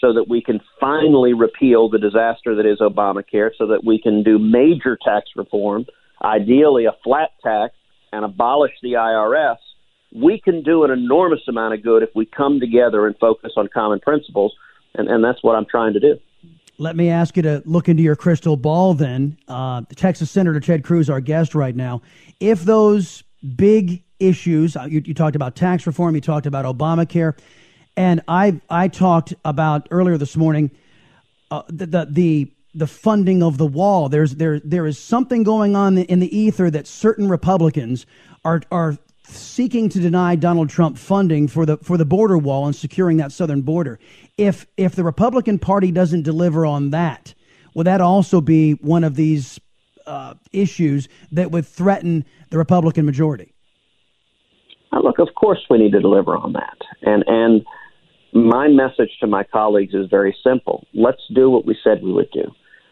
so 0.00 0.12
that 0.12 0.28
we 0.28 0.42
can 0.42 0.60
finally 0.80 1.32
repeal 1.32 1.88
the 1.88 1.98
disaster 1.98 2.54
that 2.54 2.66
is 2.66 2.80
Obamacare, 2.80 3.50
so 3.56 3.68
that 3.68 3.84
we 3.84 4.00
can 4.00 4.22
do 4.22 4.38
major 4.38 4.98
tax 5.02 5.30
reform, 5.36 5.86
ideally 6.22 6.84
a 6.84 6.92
flat 7.02 7.30
tax, 7.42 7.74
and 8.12 8.24
abolish 8.24 8.72
the 8.82 8.92
IRS. 8.92 9.56
We 10.12 10.40
can 10.40 10.62
do 10.62 10.84
an 10.84 10.90
enormous 10.90 11.40
amount 11.48 11.74
of 11.74 11.82
good 11.82 12.02
if 12.02 12.10
we 12.14 12.26
come 12.26 12.60
together 12.60 13.06
and 13.06 13.16
focus 13.18 13.52
on 13.56 13.68
common 13.68 14.00
principles, 14.00 14.54
and, 14.94 15.08
and 15.08 15.22
that's 15.22 15.42
what 15.42 15.56
I'm 15.56 15.66
trying 15.66 15.92
to 15.94 16.00
do. 16.00 16.18
Let 16.78 16.94
me 16.94 17.08
ask 17.08 17.36
you 17.36 17.42
to 17.42 17.62
look 17.64 17.88
into 17.88 18.02
your 18.02 18.16
crystal 18.16 18.56
ball 18.56 18.94
then. 18.94 19.38
Uh, 19.48 19.82
Texas 19.94 20.30
Senator 20.30 20.60
Ted 20.60 20.84
Cruz, 20.84 21.08
our 21.08 21.20
guest 21.20 21.54
right 21.54 21.74
now. 21.74 22.02
If 22.38 22.64
those 22.64 23.24
big 23.56 24.02
issues, 24.20 24.76
uh, 24.76 24.84
you, 24.84 25.02
you 25.04 25.14
talked 25.14 25.36
about 25.36 25.56
tax 25.56 25.86
reform, 25.86 26.14
you 26.14 26.20
talked 26.20 26.46
about 26.46 26.64
Obamacare, 26.64 27.38
and 27.96 28.20
I 28.28 28.60
I 28.68 28.88
talked 28.88 29.32
about 29.44 29.88
earlier 29.90 30.18
this 30.18 30.36
morning 30.36 30.70
uh, 31.50 31.62
the, 31.68 31.86
the, 31.86 32.06
the 32.10 32.52
the 32.74 32.86
funding 32.86 33.42
of 33.42 33.56
the 33.56 33.66
wall. 33.66 34.10
There's 34.10 34.34
there 34.34 34.60
there 34.60 34.86
is 34.86 34.98
something 34.98 35.42
going 35.42 35.74
on 35.74 35.96
in 35.96 36.20
the 36.20 36.36
ether 36.36 36.70
that 36.70 36.86
certain 36.86 37.28
Republicans 37.28 38.04
are 38.44 38.60
are 38.70 38.98
seeking 39.28 39.88
to 39.90 40.00
deny 40.00 40.36
Donald 40.36 40.70
Trump 40.70 40.98
funding 40.98 41.48
for 41.48 41.66
the 41.66 41.76
for 41.78 41.96
the 41.96 42.04
border 42.04 42.38
wall 42.38 42.66
and 42.66 42.74
securing 42.74 43.16
that 43.18 43.32
southern 43.32 43.62
border. 43.62 43.98
If 44.36 44.66
if 44.76 44.94
the 44.94 45.04
Republican 45.04 45.58
Party 45.58 45.90
doesn't 45.90 46.22
deliver 46.22 46.66
on 46.66 46.90
that, 46.90 47.34
will 47.74 47.84
that 47.84 48.00
also 48.00 48.40
be 48.40 48.72
one 48.72 49.04
of 49.04 49.16
these 49.16 49.60
uh, 50.06 50.34
issues 50.52 51.08
that 51.32 51.50
would 51.50 51.66
threaten 51.66 52.24
the 52.50 52.58
Republican 52.58 53.06
majority? 53.06 53.52
look, 54.92 55.18
of 55.18 55.34
course 55.34 55.58
we 55.68 55.78
need 55.78 55.92
to 55.92 56.00
deliver 56.00 56.36
on 56.36 56.54
that, 56.54 56.78
and 57.02 57.24
and 57.26 57.64
my 58.32 58.68
message 58.68 59.10
to 59.20 59.26
my 59.26 59.44
colleagues 59.44 59.94
is 59.94 60.08
very 60.10 60.36
simple. 60.44 60.86
Let's 60.92 61.22
do 61.34 61.48
what 61.48 61.64
we 61.64 61.76
said 61.82 62.02
we 62.02 62.12
would 62.12 62.30
do. 62.32 62.50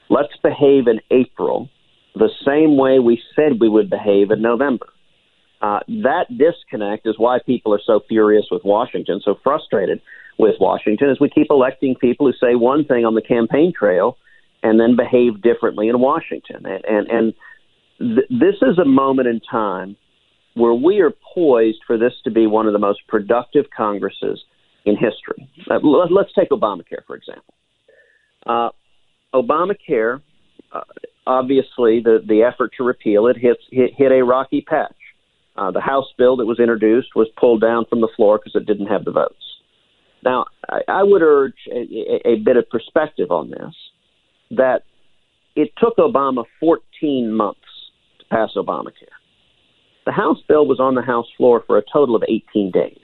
Let's 0.08 0.32
behave 0.42 0.86
in 0.86 1.00
April 1.10 1.68
the 2.14 2.30
same 2.46 2.76
way 2.76 2.98
we 2.98 3.20
said 3.34 3.60
we 3.60 3.68
would 3.68 3.90
behave 3.90 4.30
in 4.30 4.40
November. 4.40 4.86
Uh, 5.64 5.80
that 5.88 6.26
disconnect 6.28 7.06
is 7.06 7.14
why 7.16 7.38
people 7.46 7.72
are 7.72 7.80
so 7.86 8.00
furious 8.06 8.44
with 8.50 8.62
Washington, 8.64 9.22
so 9.24 9.34
frustrated 9.42 9.98
with 10.38 10.56
Washington, 10.60 11.08
is 11.08 11.18
we 11.18 11.30
keep 11.30 11.46
electing 11.48 11.94
people 11.98 12.26
who 12.26 12.34
say 12.34 12.54
one 12.54 12.84
thing 12.84 13.06
on 13.06 13.14
the 13.14 13.22
campaign 13.22 13.72
trail 13.74 14.18
and 14.62 14.78
then 14.78 14.94
behave 14.94 15.40
differently 15.40 15.88
in 15.88 15.98
Washington. 16.00 16.66
And 16.66 16.84
and, 16.84 17.08
and 17.08 17.34
th- 17.98 18.28
this 18.28 18.56
is 18.60 18.78
a 18.78 18.84
moment 18.84 19.26
in 19.26 19.40
time 19.40 19.96
where 20.52 20.74
we 20.74 21.00
are 21.00 21.12
poised 21.34 21.80
for 21.86 21.96
this 21.96 22.12
to 22.24 22.30
be 22.30 22.46
one 22.46 22.66
of 22.66 22.74
the 22.74 22.78
most 22.78 23.00
productive 23.08 23.64
Congresses 23.74 24.44
in 24.84 24.96
history. 24.96 25.48
Uh, 25.70 25.78
let's 25.82 26.32
take 26.38 26.50
Obamacare, 26.50 27.04
for 27.06 27.16
example. 27.16 27.54
Uh, 28.44 28.68
Obamacare, 29.34 30.20
uh, 30.72 30.82
obviously, 31.26 32.02
the, 32.04 32.18
the 32.26 32.42
effort 32.42 32.72
to 32.76 32.84
repeal 32.84 33.28
it 33.28 33.38
hit, 33.38 33.56
hit, 33.72 33.92
hit 33.96 34.12
a 34.12 34.22
rocky 34.22 34.60
patch. 34.60 34.94
Uh, 35.56 35.70
the 35.70 35.80
House 35.80 36.06
bill 36.18 36.36
that 36.36 36.46
was 36.46 36.58
introduced 36.58 37.14
was 37.14 37.28
pulled 37.38 37.60
down 37.60 37.84
from 37.88 38.00
the 38.00 38.08
floor 38.16 38.38
because 38.38 38.60
it 38.60 38.66
didn't 38.66 38.86
have 38.86 39.04
the 39.04 39.12
votes. 39.12 39.34
Now, 40.24 40.46
I, 40.68 40.80
I 40.88 41.02
would 41.02 41.22
urge 41.22 41.68
a, 41.70 42.28
a 42.28 42.36
bit 42.36 42.56
of 42.56 42.68
perspective 42.68 43.30
on 43.30 43.50
this 43.50 43.74
that 44.50 44.82
it 45.54 45.72
took 45.78 45.96
Obama 45.96 46.44
14 46.60 47.32
months 47.32 47.60
to 48.18 48.24
pass 48.26 48.50
Obamacare. 48.56 49.14
The 50.06 50.12
House 50.12 50.38
bill 50.48 50.66
was 50.66 50.80
on 50.80 50.94
the 50.94 51.02
House 51.02 51.26
floor 51.36 51.62
for 51.66 51.78
a 51.78 51.82
total 51.92 52.16
of 52.16 52.24
18 52.28 52.70
days. 52.70 52.98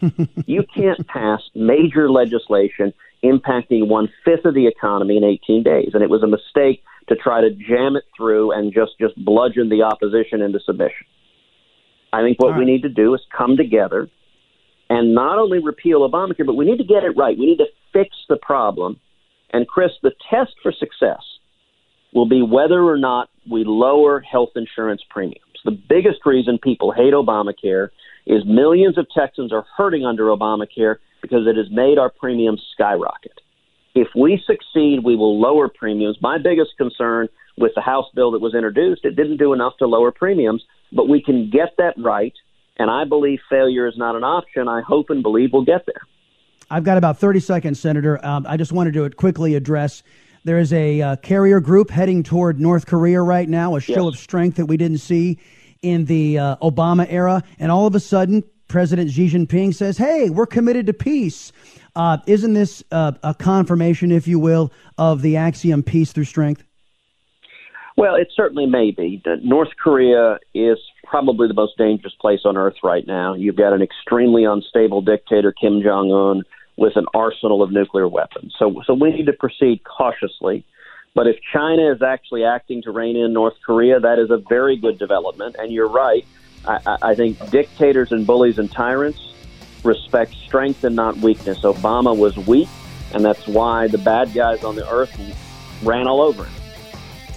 you 0.46 0.64
can't 0.74 1.06
pass 1.06 1.40
major 1.54 2.10
legislation 2.10 2.92
impacting 3.24 3.88
one 3.88 4.08
fifth 4.24 4.44
of 4.44 4.54
the 4.54 4.66
economy 4.66 5.16
in 5.16 5.24
18 5.24 5.62
days. 5.62 5.90
And 5.94 6.02
it 6.02 6.10
was 6.10 6.22
a 6.22 6.26
mistake 6.26 6.82
to 7.08 7.16
try 7.16 7.40
to 7.40 7.50
jam 7.50 7.96
it 7.96 8.04
through 8.16 8.52
and 8.52 8.72
just, 8.72 8.92
just 9.00 9.16
bludgeon 9.24 9.68
the 9.68 9.82
opposition 9.82 10.42
into 10.42 10.60
submission. 10.60 11.06
I 12.12 12.22
think 12.22 12.40
what 12.40 12.52
right. 12.52 12.58
we 12.58 12.64
need 12.64 12.82
to 12.82 12.88
do 12.88 13.14
is 13.14 13.20
come 13.36 13.56
together 13.56 14.08
and 14.88 15.14
not 15.14 15.38
only 15.38 15.58
repeal 15.58 16.08
Obamacare, 16.08 16.46
but 16.46 16.54
we 16.54 16.64
need 16.64 16.78
to 16.78 16.84
get 16.84 17.02
it 17.02 17.16
right. 17.16 17.36
We 17.36 17.46
need 17.46 17.58
to 17.58 17.66
fix 17.92 18.10
the 18.28 18.36
problem. 18.36 19.00
And 19.52 19.66
Chris, 19.66 19.90
the 20.02 20.12
test 20.30 20.52
for 20.62 20.72
success 20.72 21.22
will 22.12 22.28
be 22.28 22.42
whether 22.42 22.82
or 22.82 22.96
not 22.96 23.28
we 23.50 23.64
lower 23.64 24.20
health 24.20 24.50
insurance 24.56 25.02
premiums. 25.10 25.42
The 25.64 25.72
biggest 25.88 26.24
reason 26.24 26.58
people 26.62 26.92
hate 26.92 27.12
Obamacare 27.12 27.88
is 28.26 28.42
millions 28.46 28.98
of 28.98 29.06
Texans 29.16 29.52
are 29.52 29.66
hurting 29.76 30.04
under 30.04 30.24
Obamacare 30.24 30.96
because 31.22 31.46
it 31.46 31.56
has 31.56 31.66
made 31.70 31.98
our 31.98 32.10
premiums 32.10 32.62
skyrocket. 32.72 33.40
If 33.94 34.08
we 34.14 34.40
succeed, 34.46 35.04
we 35.04 35.16
will 35.16 35.40
lower 35.40 35.68
premiums. 35.68 36.18
My 36.20 36.38
biggest 36.38 36.76
concern 36.76 37.28
with 37.56 37.72
the 37.74 37.80
House 37.80 38.06
bill 38.14 38.32
that 38.32 38.40
was 38.40 38.54
introduced, 38.54 39.04
it 39.04 39.16
didn't 39.16 39.38
do 39.38 39.52
enough 39.52 39.72
to 39.78 39.86
lower 39.86 40.12
premiums, 40.12 40.62
but 40.92 41.08
we 41.08 41.22
can 41.22 41.50
get 41.50 41.76
that 41.78 41.94
right. 41.98 42.34
And 42.78 42.90
I 42.90 43.04
believe 43.04 43.40
failure 43.48 43.86
is 43.86 43.96
not 43.96 44.16
an 44.16 44.24
option. 44.24 44.68
I 44.68 44.82
hope 44.82 45.10
and 45.10 45.22
believe 45.22 45.50
we'll 45.52 45.64
get 45.64 45.86
there. 45.86 46.02
I've 46.70 46.84
got 46.84 46.98
about 46.98 47.18
30 47.18 47.40
seconds, 47.40 47.80
Senator. 47.80 48.24
Um, 48.24 48.44
I 48.48 48.56
just 48.56 48.72
wanted 48.72 48.94
to 48.94 49.08
quickly 49.10 49.54
address 49.54 50.02
there 50.44 50.58
is 50.58 50.72
a 50.72 51.00
uh, 51.02 51.16
carrier 51.16 51.60
group 51.60 51.90
heading 51.90 52.22
toward 52.22 52.60
North 52.60 52.86
Korea 52.86 53.20
right 53.20 53.48
now, 53.48 53.76
a 53.76 53.80
show 53.80 54.04
yes. 54.04 54.14
of 54.14 54.16
strength 54.16 54.56
that 54.56 54.66
we 54.66 54.76
didn't 54.76 54.98
see 54.98 55.38
in 55.82 56.04
the 56.04 56.38
uh, 56.38 56.56
Obama 56.56 57.06
era, 57.08 57.42
and 57.58 57.70
all 57.70 57.86
of 57.86 57.94
a 57.94 58.00
sudden, 58.00 58.44
President 58.68 59.10
Xi 59.10 59.28
Jinping 59.28 59.74
says, 59.74 59.98
"Hey, 59.98 60.30
we're 60.30 60.46
committed 60.46 60.86
to 60.86 60.92
peace." 60.92 61.52
Uh, 61.94 62.18
isn't 62.26 62.54
this 62.54 62.84
uh, 62.92 63.12
a 63.22 63.34
confirmation, 63.34 64.12
if 64.12 64.28
you 64.28 64.38
will, 64.38 64.72
of 64.98 65.22
the 65.22 65.36
axiom 65.36 65.82
"peace 65.82 66.12
through 66.12 66.24
strength"? 66.24 66.62
Well, 67.96 68.14
it 68.14 68.28
certainly 68.36 68.66
may 68.66 68.90
be. 68.90 69.22
North 69.42 69.70
Korea 69.82 70.38
is 70.52 70.76
probably 71.04 71.48
the 71.48 71.54
most 71.54 71.78
dangerous 71.78 72.14
place 72.20 72.40
on 72.44 72.58
earth 72.58 72.76
right 72.82 73.06
now. 73.06 73.32
You've 73.32 73.56
got 73.56 73.72
an 73.72 73.80
extremely 73.80 74.44
unstable 74.44 75.00
dictator, 75.00 75.50
Kim 75.50 75.82
Jong 75.82 76.12
Un, 76.12 76.42
with 76.76 76.96
an 76.96 77.06
arsenal 77.14 77.62
of 77.62 77.72
nuclear 77.72 78.06
weapons. 78.06 78.54
So, 78.58 78.82
so 78.86 78.92
we 78.92 79.12
need 79.12 79.26
to 79.26 79.32
proceed 79.32 79.82
cautiously. 79.84 80.62
But 81.14 81.26
if 81.26 81.36
China 81.50 81.90
is 81.90 82.02
actually 82.02 82.44
acting 82.44 82.82
to 82.82 82.90
rein 82.90 83.16
in 83.16 83.32
North 83.32 83.54
Korea, 83.64 83.98
that 83.98 84.18
is 84.18 84.30
a 84.30 84.36
very 84.36 84.76
good 84.76 84.98
development. 84.98 85.56
And 85.58 85.72
you're 85.72 85.88
right. 85.88 86.26
I, 86.68 86.98
I 87.00 87.14
think 87.14 87.50
dictators 87.50 88.12
and 88.12 88.26
bullies 88.26 88.58
and 88.58 88.70
tyrants 88.70 89.32
respect 89.84 90.34
strength 90.34 90.84
and 90.84 90.94
not 90.94 91.16
weakness. 91.16 91.60
Obama 91.60 92.14
was 92.14 92.36
weak, 92.36 92.68
and 93.14 93.24
that's 93.24 93.46
why 93.46 93.88
the 93.88 93.98
bad 93.98 94.34
guys 94.34 94.64
on 94.64 94.76
the 94.76 94.86
earth 94.90 95.18
ran 95.82 96.06
all 96.06 96.20
over 96.20 96.44
him. 96.44 96.55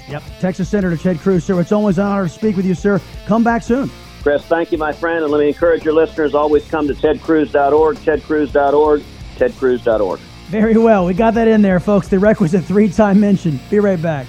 Yep. 0.10 0.24
Texas 0.40 0.70
Senator 0.70 0.98
Ted 0.98 1.20
Cruz, 1.20 1.44
sir. 1.44 1.60
It's 1.60 1.72
always 1.72 1.98
an 1.98 2.06
honor 2.06 2.24
to 2.24 2.30
speak 2.30 2.56
with 2.56 2.66
you, 2.66 2.76
sir. 2.76 3.02
Come 3.26 3.44
back 3.44 3.64
soon. 3.64 3.90
Chris, 4.22 4.44
thank 4.46 4.72
you, 4.72 4.78
my 4.78 4.92
friend. 4.92 5.24
And 5.24 5.32
let 5.32 5.40
me 5.40 5.48
encourage 5.48 5.86
your 5.86 5.94
listeners 5.94 6.36
always 6.36 6.68
come 6.68 6.88
to 6.88 6.94
tedcruz.org, 6.94 7.98
tedcruz.org, 7.98 9.02
tedcruz.org. 9.38 10.20
Very 10.48 10.78
well. 10.78 11.06
We 11.06 11.14
got 11.14 11.36
that 11.36 11.48
in 11.48 11.62
there, 11.62 11.80
folks. 11.80 12.08
The 12.08 12.20
requisite 12.20 12.66
three 12.66 12.90
time 12.90 13.20
mention. 13.20 13.60
Be 13.70 13.80
right 13.80 14.02
back. 14.02 14.26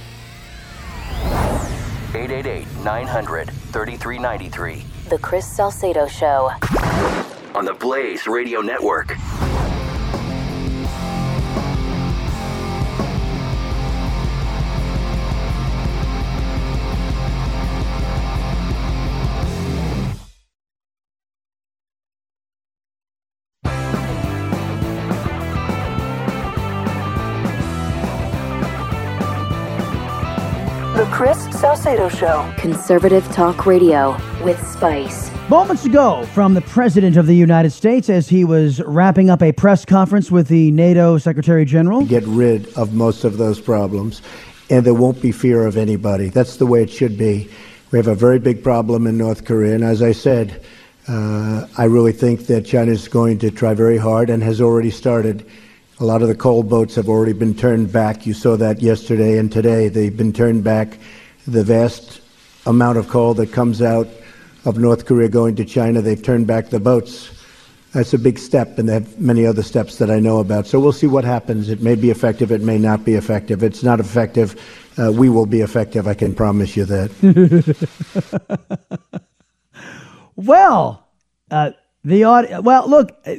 888 2.14 2.66
900 2.84 3.50
3393. 3.50 4.84
The 5.08 5.18
Chris 5.18 5.46
Salcedo 5.46 6.06
Show. 6.06 6.50
On 7.54 7.64
the 7.64 7.74
Blaze 7.74 8.26
Radio 8.26 8.60
Network. 8.60 9.16
Salcedo 31.90 32.08
Show. 32.08 32.54
Conservative 32.56 33.24
Talk 33.32 33.66
Radio 33.66 34.12
with 34.44 34.64
Spice. 34.64 35.28
Moments 35.48 35.84
ago, 35.84 36.24
from 36.26 36.54
the 36.54 36.60
President 36.60 37.16
of 37.16 37.26
the 37.26 37.34
United 37.34 37.70
States 37.70 38.08
as 38.08 38.28
he 38.28 38.44
was 38.44 38.80
wrapping 38.82 39.28
up 39.28 39.42
a 39.42 39.50
press 39.50 39.84
conference 39.84 40.30
with 40.30 40.46
the 40.46 40.70
NATO 40.70 41.18
Secretary 41.18 41.64
General. 41.64 42.04
Get 42.04 42.22
rid 42.28 42.72
of 42.74 42.94
most 42.94 43.24
of 43.24 43.38
those 43.38 43.60
problems, 43.60 44.22
and 44.70 44.86
there 44.86 44.94
won't 44.94 45.20
be 45.20 45.32
fear 45.32 45.66
of 45.66 45.76
anybody. 45.76 46.28
That's 46.28 46.58
the 46.58 46.66
way 46.66 46.84
it 46.84 46.90
should 46.90 47.18
be. 47.18 47.50
We 47.90 47.98
have 47.98 48.06
a 48.06 48.14
very 48.14 48.38
big 48.38 48.62
problem 48.62 49.08
in 49.08 49.18
North 49.18 49.44
Korea, 49.44 49.74
and 49.74 49.82
as 49.82 50.00
I 50.00 50.12
said, 50.12 50.64
uh, 51.08 51.66
I 51.76 51.86
really 51.86 52.12
think 52.12 52.46
that 52.46 52.66
China 52.66 52.92
is 52.92 53.08
going 53.08 53.40
to 53.40 53.50
try 53.50 53.74
very 53.74 53.98
hard 53.98 54.30
and 54.30 54.44
has 54.44 54.60
already 54.60 54.92
started 54.92 55.44
A 55.98 56.04
lot 56.04 56.22
of 56.22 56.28
the 56.28 56.34
coal 56.34 56.62
boats 56.62 56.94
have 56.94 57.10
already 57.10 57.34
been 57.34 57.54
turned 57.54 57.92
back. 57.92 58.26
You 58.26 58.32
saw 58.32 58.56
that 58.56 58.80
yesterday 58.80 59.36
and 59.36 59.52
today. 59.52 59.88
They've 59.88 60.16
been 60.16 60.32
turned 60.32 60.64
back. 60.64 60.98
The 61.46 61.64
vast 61.64 62.20
amount 62.66 62.98
of 62.98 63.08
coal 63.08 63.34
that 63.34 63.52
comes 63.52 63.82
out 63.82 64.08
of 64.64 64.78
North 64.78 65.06
Korea 65.06 65.28
going 65.28 65.56
to 65.56 65.64
China, 65.64 66.02
they've 66.02 66.22
turned 66.22 66.46
back 66.46 66.70
the 66.70 66.80
boats. 66.80 67.30
That's 67.92 68.14
a 68.14 68.18
big 68.18 68.38
step, 68.38 68.78
and 68.78 68.88
they 68.88 68.94
have 68.94 69.18
many 69.18 69.44
other 69.44 69.62
steps 69.62 69.96
that 69.98 70.10
I 70.10 70.20
know 70.20 70.38
about. 70.38 70.66
So 70.66 70.78
we'll 70.78 70.92
see 70.92 71.08
what 71.08 71.24
happens. 71.24 71.68
It 71.68 71.82
may 71.82 71.96
be 71.96 72.10
effective, 72.10 72.52
it 72.52 72.60
may 72.60 72.78
not 72.78 73.04
be 73.04 73.14
effective. 73.14 73.64
It's 73.64 73.82
not 73.82 73.98
effective. 73.98 74.60
Uh, 74.96 75.10
we 75.10 75.28
will 75.28 75.46
be 75.46 75.60
effective, 75.60 76.06
I 76.06 76.14
can 76.14 76.34
promise 76.34 76.76
you 76.76 76.84
that. 76.84 77.10
well, 80.36 81.08
uh, 81.50 81.72
the 82.04 82.24
audio. 82.24 82.60
Well, 82.60 82.88
look, 82.88 83.16
uh, 83.26 83.36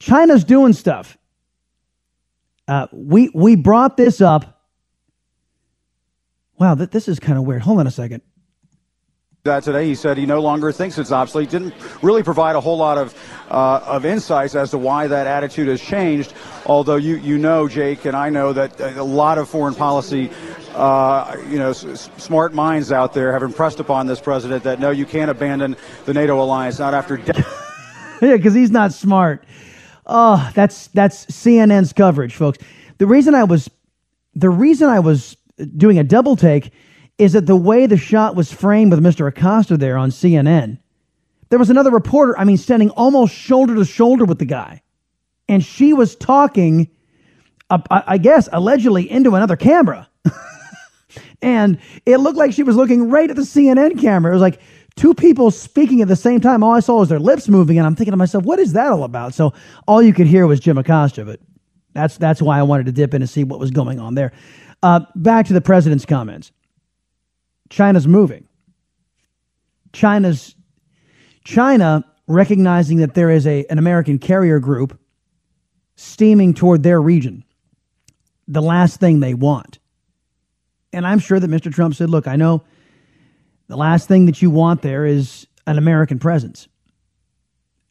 China's 0.00 0.44
doing 0.44 0.72
stuff. 0.72 1.16
Uh, 2.66 2.86
we 2.92 3.30
we 3.34 3.56
brought 3.56 3.96
this 3.96 4.20
up. 4.20 4.59
Wow, 6.60 6.74
th- 6.74 6.90
this 6.90 7.08
is 7.08 7.18
kind 7.18 7.38
of 7.38 7.44
weird. 7.44 7.62
Hold 7.62 7.80
on 7.80 7.86
a 7.86 7.90
second. 7.90 8.22
That 9.44 9.62
today 9.62 9.86
he 9.86 9.94
said 9.94 10.18
he 10.18 10.26
no 10.26 10.42
longer 10.42 10.70
thinks 10.70 10.98
it's 10.98 11.10
obsolete. 11.10 11.48
Didn't 11.48 11.72
really 12.02 12.22
provide 12.22 12.56
a 12.56 12.60
whole 12.60 12.76
lot 12.76 12.98
of 12.98 13.14
uh, 13.50 13.80
of 13.86 14.04
insights 14.04 14.54
as 14.54 14.70
to 14.72 14.78
why 14.78 15.06
that 15.06 15.26
attitude 15.26 15.68
has 15.68 15.80
changed. 15.80 16.34
Although 16.66 16.96
you 16.96 17.16
you 17.16 17.38
know, 17.38 17.66
Jake, 17.66 18.04
and 18.04 18.14
I 18.14 18.28
know 18.28 18.52
that 18.52 18.78
a 18.78 19.02
lot 19.02 19.38
of 19.38 19.48
foreign 19.48 19.74
policy 19.74 20.30
uh, 20.74 21.36
you 21.48 21.58
know, 21.58 21.70
s- 21.70 22.10
smart 22.18 22.52
minds 22.52 22.92
out 22.92 23.14
there 23.14 23.32
have 23.32 23.42
impressed 23.42 23.80
upon 23.80 24.06
this 24.06 24.20
president 24.20 24.62
that 24.64 24.78
no, 24.78 24.90
you 24.90 25.06
can't 25.06 25.30
abandon 25.30 25.74
the 26.04 26.12
NATO 26.14 26.40
alliance, 26.40 26.78
not 26.78 26.92
after. 26.92 27.16
De- 27.16 27.32
yeah, 28.22 28.36
because 28.36 28.54
he's 28.54 28.70
not 28.70 28.92
smart. 28.92 29.44
Oh, 30.06 30.50
that's 30.54 30.88
that's 30.88 31.24
CNN's 31.26 31.94
coverage, 31.94 32.34
folks. 32.34 32.58
The 32.98 33.06
reason 33.06 33.34
I 33.34 33.44
was, 33.44 33.70
the 34.34 34.50
reason 34.50 34.88
I 34.90 35.00
was 35.00 35.36
doing 35.76 35.98
a 35.98 36.04
double 36.04 36.36
take, 36.36 36.72
is 37.18 37.34
that 37.34 37.46
the 37.46 37.56
way 37.56 37.86
the 37.86 37.96
shot 37.96 38.34
was 38.34 38.52
framed 38.52 38.92
with 38.92 39.02
Mr. 39.02 39.28
Acosta 39.28 39.76
there 39.76 39.98
on 39.98 40.10
CNN, 40.10 40.78
there 41.50 41.58
was 41.58 41.70
another 41.70 41.90
reporter. 41.90 42.38
I 42.38 42.44
mean, 42.44 42.56
standing 42.56 42.90
almost 42.90 43.34
shoulder 43.34 43.74
to 43.74 43.84
shoulder 43.84 44.24
with 44.24 44.38
the 44.38 44.44
guy, 44.44 44.82
and 45.48 45.64
she 45.64 45.92
was 45.92 46.16
talking, 46.16 46.88
I 47.68 47.80
I 47.88 48.18
guess, 48.18 48.48
allegedly 48.52 49.10
into 49.10 49.34
another 49.34 49.56
camera. 49.56 50.08
and 51.42 51.78
it 52.06 52.18
looked 52.18 52.38
like 52.38 52.52
she 52.52 52.62
was 52.62 52.76
looking 52.76 53.10
right 53.10 53.28
at 53.28 53.36
the 53.36 53.42
CNN 53.42 54.00
camera. 54.00 54.30
It 54.30 54.34
was 54.34 54.42
like 54.42 54.60
two 54.96 55.14
people 55.14 55.50
speaking 55.50 56.02
at 56.02 56.08
the 56.08 56.16
same 56.16 56.40
time. 56.40 56.62
All 56.62 56.72
I 56.72 56.80
saw 56.80 57.00
was 57.00 57.08
their 57.08 57.18
lips 57.18 57.48
moving, 57.48 57.78
and 57.78 57.86
I'm 57.86 57.96
thinking 57.96 58.12
to 58.12 58.16
myself, 58.16 58.44
what 58.44 58.58
is 58.58 58.72
that 58.74 58.92
all 58.92 59.04
about? 59.04 59.34
So 59.34 59.52
all 59.86 60.02
you 60.02 60.12
could 60.12 60.26
hear 60.26 60.46
was 60.46 60.60
Jim 60.60 60.78
Acosta, 60.78 61.24
but 61.24 61.40
that's 61.92 62.16
that's 62.16 62.40
why 62.40 62.58
I 62.58 62.62
wanted 62.62 62.86
to 62.86 62.92
dip 62.92 63.14
in 63.14 63.22
and 63.22 63.28
see 63.28 63.44
what 63.44 63.58
was 63.58 63.70
going 63.70 63.98
on 63.98 64.14
there. 64.14 64.32
Uh, 64.82 65.00
back 65.14 65.46
to 65.46 65.52
the 65.52 65.60
president's 65.60 66.06
comments. 66.06 66.52
China's 67.68 68.06
moving. 68.06 68.48
China's 69.92 70.54
China 71.44 72.04
recognizing 72.26 72.98
that 72.98 73.14
there 73.14 73.30
is 73.30 73.46
a 73.46 73.64
an 73.66 73.78
American 73.78 74.18
carrier 74.18 74.58
group 74.58 74.98
steaming 75.96 76.54
toward 76.54 76.82
their 76.82 77.00
region. 77.00 77.44
The 78.48 78.62
last 78.62 79.00
thing 79.00 79.20
they 79.20 79.34
want. 79.34 79.78
And 80.92 81.06
I'm 81.06 81.18
sure 81.18 81.38
that 81.38 81.50
Mr. 81.50 81.72
Trump 81.72 81.94
said, 81.94 82.10
look, 82.10 82.26
I 82.26 82.36
know 82.36 82.64
the 83.68 83.76
last 83.76 84.08
thing 84.08 84.26
that 84.26 84.42
you 84.42 84.50
want 84.50 84.82
there 84.82 85.06
is 85.06 85.46
an 85.66 85.78
American 85.78 86.18
presence. 86.18 86.66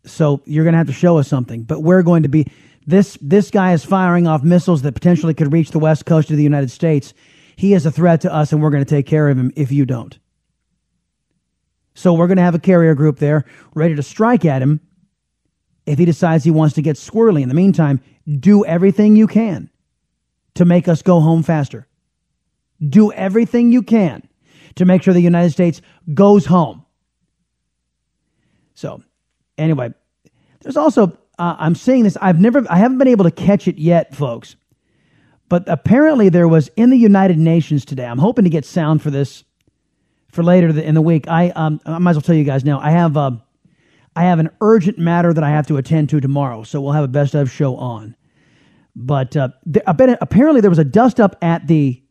So 0.06 0.42
you're 0.46 0.66
going 0.66 0.74
to 0.74 0.78
have 0.78 0.88
to 0.88 0.94
show 0.94 1.18
us 1.18 1.28
something. 1.28 1.64
But 1.64 1.82
we're 1.82 2.04
going 2.04 2.24
to 2.24 2.30
be 2.30 2.48
this 2.90 3.18
this 3.22 3.52
guy 3.52 3.74
is 3.74 3.86
firing 3.86 4.26
off 4.26 4.44
missiles 4.44 4.82
that 4.82 4.94
potentially 4.94 5.36
could 5.36 5.54
reach 5.54 5.70
the 5.72 5.80
west 5.80 6.06
coast 6.06 6.32
of 6.32 6.38
the 6.38 6.44
United 6.44 6.72
States. 6.72 7.14
He 7.56 7.74
is 7.74 7.86
a 7.86 7.92
threat 7.92 8.22
to 8.22 8.34
us 8.34 8.52
and 8.52 8.62
we're 8.62 8.72
going 8.72 8.84
to 8.84 8.90
take 8.90 9.06
care 9.06 9.30
of 9.30 9.38
him 9.38 9.52
if 9.56 9.72
you 9.72 9.86
don't. 9.86 10.18
So 11.94 12.14
we're 12.14 12.28
going 12.28 12.38
to 12.38 12.44
have 12.44 12.56
a 12.56 12.60
carrier 12.60 12.96
group 12.96 13.20
there 13.20 13.46
ready 13.76 13.96
to 13.96 14.02
strike 14.02 14.44
at 14.44 14.62
him 14.62 14.80
if 15.86 16.00
he 16.00 16.06
decides 16.06 16.44
he 16.44 16.52
wants 16.52 16.76
to 16.76 16.82
get 16.82 16.96
squirrely. 16.96 17.44
In 17.44 17.50
the 17.50 17.56
meantime, 17.56 18.02
do 18.40 18.66
everything 18.66 19.16
you 19.16 19.28
can 19.28 19.70
to 20.56 20.66
make 20.66 20.88
us 20.88 21.02
go 21.02 21.20
home 21.20 21.44
faster. 21.44 21.88
Do 22.88 23.12
everything 23.12 23.72
you 23.72 23.84
can 23.84 24.28
to 24.76 24.86
make 24.86 25.04
sure 25.04 25.14
the 25.14 25.20
United 25.20 25.52
States 25.52 25.82
goes 26.14 26.46
home. 26.46 26.86
So, 28.74 29.04
anyway, 29.58 29.94
there's 30.62 30.78
also 30.78 31.18
uh, 31.40 31.56
I'm 31.58 31.76
saying 31.76 32.04
this. 32.04 32.18
I've 32.22 32.40
never, 32.40 32.64
I 32.70 32.78
haven't 32.78 32.98
been 32.98 33.08
able 33.08 33.24
to 33.24 33.32
catch 33.32 33.68
it 33.68 33.78
yet, 33.78 34.14
folks. 34.16 34.56
But 35.48 35.64
apparently, 35.68 36.30
there 36.30 36.48
was 36.48 36.70
in 36.76 36.92
the 36.92 36.98
United 36.98 37.40
Nations 37.40 37.86
today. 37.86 38.06
I'm 38.06 38.20
hoping 38.20 38.44
to 38.44 38.50
get 38.52 38.66
sound 38.66 39.02
for 39.02 39.10
this 39.10 39.44
for 40.32 40.44
later 40.44 40.70
in 40.80 40.94
the 40.94 41.02
week. 41.02 41.28
I 41.28 41.50
um, 41.50 41.82
I 41.86 41.98
might 41.98 42.12
as 42.12 42.18
well 42.18 42.22
tell 42.22 42.36
you 42.36 42.44
guys 42.44 42.64
now. 42.64 42.80
I 42.80 42.92
have 42.92 43.18
uh, 43.18 43.32
I 44.16 44.24
have 44.24 44.38
an 44.40 44.52
urgent 44.62 45.00
matter 45.00 45.34
that 45.34 45.44
I 45.44 45.50
have 45.50 45.66
to 45.68 45.78
attend 45.78 46.10
to 46.10 46.20
tomorrow, 46.20 46.62
so 46.64 46.82
we'll 46.82 46.92
have 46.92 47.04
a 47.04 47.08
best 47.08 47.34
of 47.34 47.50
show 47.50 47.78
on. 47.78 48.16
But 48.96 49.36
uh, 49.36 49.50
there, 49.66 49.84
apparently 49.88 50.62
there 50.62 50.70
was 50.70 50.78
a 50.78 50.84
dust 50.84 51.20
up 51.20 51.36
at 51.42 51.66
the 51.68 52.04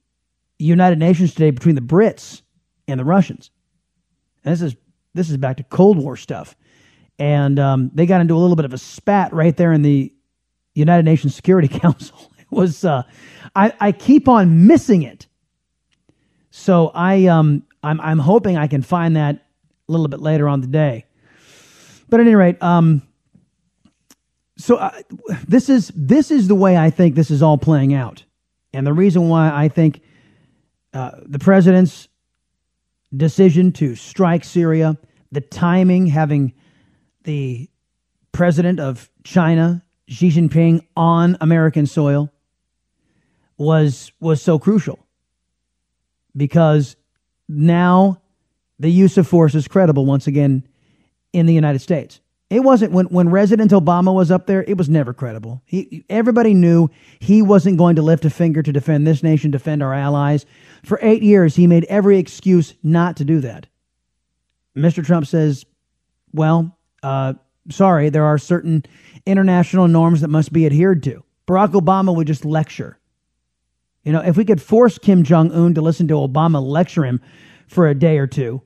United 0.59 0.99
Nations 0.99 1.33
today 1.33 1.51
between 1.51 1.75
the 1.75 1.81
Brits 1.81 2.43
and 2.89 2.99
the 2.99 3.05
Russians. 3.05 3.51
And 4.43 4.53
this 4.53 4.63
is 4.63 4.75
this 5.15 5.31
is 5.31 5.37
back 5.37 5.59
to 5.59 5.63
Cold 5.65 5.99
War 5.99 6.17
stuff, 6.17 6.57
and 7.19 7.59
um, 7.59 7.91
they 7.95 8.07
got 8.07 8.21
into 8.21 8.35
a 8.35 8.39
little 8.39 8.57
bit 8.57 8.65
of 8.65 8.73
a 8.73 8.79
spat 8.79 9.33
right 9.33 9.57
there 9.57 9.73
in 9.73 9.83
the 9.83 10.13
United 10.75 11.05
Nations 11.05 11.35
Security 11.35 11.69
Council. 11.81 12.31
It 12.39 12.51
was 12.51 12.85
uh, 12.85 13.03
I, 13.55 13.73
I 13.81 13.93
keep 13.93 14.29
on 14.29 14.67
missing 14.67 15.03
it, 15.03 15.27
so 16.51 16.91
I 16.95 17.27
um 17.27 17.65
I'm 17.83 18.01
I'm 18.01 18.19
hoping 18.19 18.57
I 18.57 18.67
can 18.67 18.83
find 18.83 19.17
that 19.17 19.47
a 19.89 19.93
little 19.93 20.09
bit 20.09 20.21
later 20.21 20.49
on 20.49 20.61
the 20.61 20.67
day. 20.67 21.07
But 22.09 22.21
at 22.21 22.27
any 22.27 22.35
rate, 22.35 22.63
um, 22.63 23.03
so 24.57 24.77
uh, 24.77 24.91
this 25.47 25.69
is 25.69 25.93
this 25.95 26.31
is 26.31 26.49
the 26.49 26.55
way 26.55 26.77
I 26.77 26.91
think 26.91 27.15
this 27.15 27.31
is 27.31 27.43
all 27.43 27.59
playing 27.59 27.93
out, 27.93 28.25
and 28.73 28.87
the 28.87 28.95
reason 28.95 29.29
why 29.29 29.51
I 29.53 29.69
think 29.69 30.01
uh, 30.95 31.13
the 31.23 31.39
president's 31.39 32.09
decision 33.15 33.73
to 33.73 33.95
strike 33.95 34.45
Syria, 34.45 34.97
the 35.33 35.41
timing, 35.41 36.07
having 36.07 36.55
the 37.29 37.69
president 38.33 38.81
of 38.81 39.11
China, 39.23 39.85
Xi 40.09 40.31
Jinping, 40.31 40.87
on 40.97 41.37
American 41.43 41.85
soil, 41.85 42.33
was 43.59 44.11
was 44.19 44.41
so 44.41 44.59
crucial 44.59 44.99
because 46.35 46.97
now 47.47 48.23
the 48.79 48.91
use 48.91 49.19
of 49.19 49.29
force 49.29 49.55
is 49.55 49.69
credible 49.69 50.07
once 50.07 50.27
again 50.27 50.67
in 51.35 51.45
the 51.45 51.53
United 51.53 51.81
States. 51.81 52.21
It 52.49 52.61
wasn't 52.61 52.93
when, 52.93 53.07
when 53.07 53.29
President 53.29 53.73
Obama 53.73 54.15
was 54.15 54.31
up 54.31 54.47
there, 54.47 54.65
it 54.65 54.79
was 54.79 54.89
never 54.89 55.13
credible. 55.13 55.61
He, 55.67 56.07
everybody 56.09 56.55
knew 56.55 56.89
he 57.19 57.43
wasn't 57.43 57.77
going 57.77 57.97
to 57.97 58.03
lift 58.03 58.25
a 58.25 58.31
finger 58.31 58.63
to 58.63 58.73
defend 58.73 59.07
this 59.07 59.23
nation, 59.23 59.51
defend 59.51 59.83
our 59.83 59.93
allies. 59.93 60.47
For 60.83 60.99
eight 61.03 61.23
years, 61.23 61.57
he 61.57 61.67
made 61.67 61.85
every 61.91 62.19
excuse 62.19 62.73
not 62.83 63.19
to 63.19 63.25
do 63.27 63.41
that. 63.41 63.67
Mr. 64.75 65.05
Trump 65.05 65.27
says, 65.27 65.67
well, 66.33 66.78
uh, 67.03 67.35
sorry, 67.71 68.11
there 68.11 68.25
are 68.25 68.39
certain 68.39 68.85
international 69.27 69.89
norms 69.89 70.21
that 70.21 70.29
must 70.29 70.53
be 70.53 70.67
adhered 70.67 71.03
to. 71.05 71.25
Barack 71.47 71.73
Obama 71.73 72.15
would 72.15 72.27
just 72.27 72.45
lecture. 72.45 72.99
You 74.05 74.13
know, 74.13 74.21
if 74.21 74.37
we 74.37 74.45
could 74.45 74.63
force 74.63 74.99
Kim 74.99 75.23
Jong 75.23 75.53
un 75.53 75.75
to 75.75 75.83
listen 75.83 76.09
to 76.09 76.15
Obama 76.15 76.63
lecture 76.63 77.05
him 77.05 77.21
for 77.67 77.89
a 77.89 77.95
day 77.95 78.19
or 78.19 78.27
two, 78.27 78.63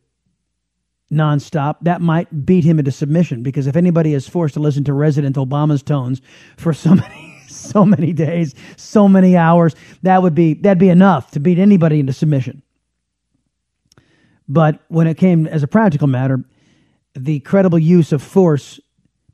nonstop, 1.10 1.76
that 1.82 2.00
might 2.00 2.46
beat 2.46 2.64
him 2.64 2.78
into 2.78 2.90
submission 2.90 3.42
because 3.42 3.66
if 3.66 3.76
anybody 3.76 4.14
is 4.14 4.28
forced 4.28 4.54
to 4.54 4.60
listen 4.60 4.84
to 4.84 4.94
President 4.94 5.36
Obama's 5.36 5.82
tones 5.82 6.22
for 6.56 6.72
so 6.72 6.94
many 6.94 7.32
so 7.48 7.84
many 7.84 8.12
days, 8.12 8.54
so 8.76 9.06
many 9.06 9.36
hours, 9.36 9.74
that 10.02 10.22
would 10.22 10.34
be 10.34 10.54
that'd 10.54 10.78
be 10.78 10.88
enough 10.88 11.30
to 11.32 11.40
beat 11.40 11.58
anybody 11.58 12.00
into 12.00 12.12
submission. 12.12 12.62
But 14.48 14.80
when 14.88 15.06
it 15.06 15.16
came 15.16 15.46
as 15.46 15.62
a 15.62 15.68
practical 15.68 16.06
matter, 16.08 16.42
the 17.14 17.40
credible 17.40 17.78
use 17.78 18.12
of 18.12 18.22
force 18.22 18.80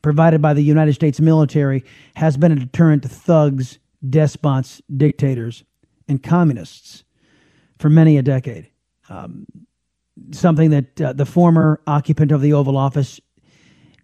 provided 0.03 0.41
by 0.41 0.55
the 0.55 0.63
United 0.63 0.95
States 0.95 1.21
military 1.21 1.85
has 2.15 2.37
been 2.37 2.53
a 2.53 2.57
deterrent 2.57 3.03
to 3.03 3.09
thugs, 3.09 3.79
despots, 4.09 4.81
dictators, 4.97 5.65
and 6.09 6.23
communists 6.23 7.05
for 7.79 7.91
many 7.91 8.17
a 8.17 8.23
decade. 8.23 8.71
Um, 9.09 9.47
something 10.33 10.71
that 10.71 11.01
uh, 11.01 11.13
the 11.13 11.27
former 11.27 11.81
occupant 11.87 12.33
of 12.33 12.41
the 12.41 12.53
Oval 12.53 12.77
Office 12.77 13.21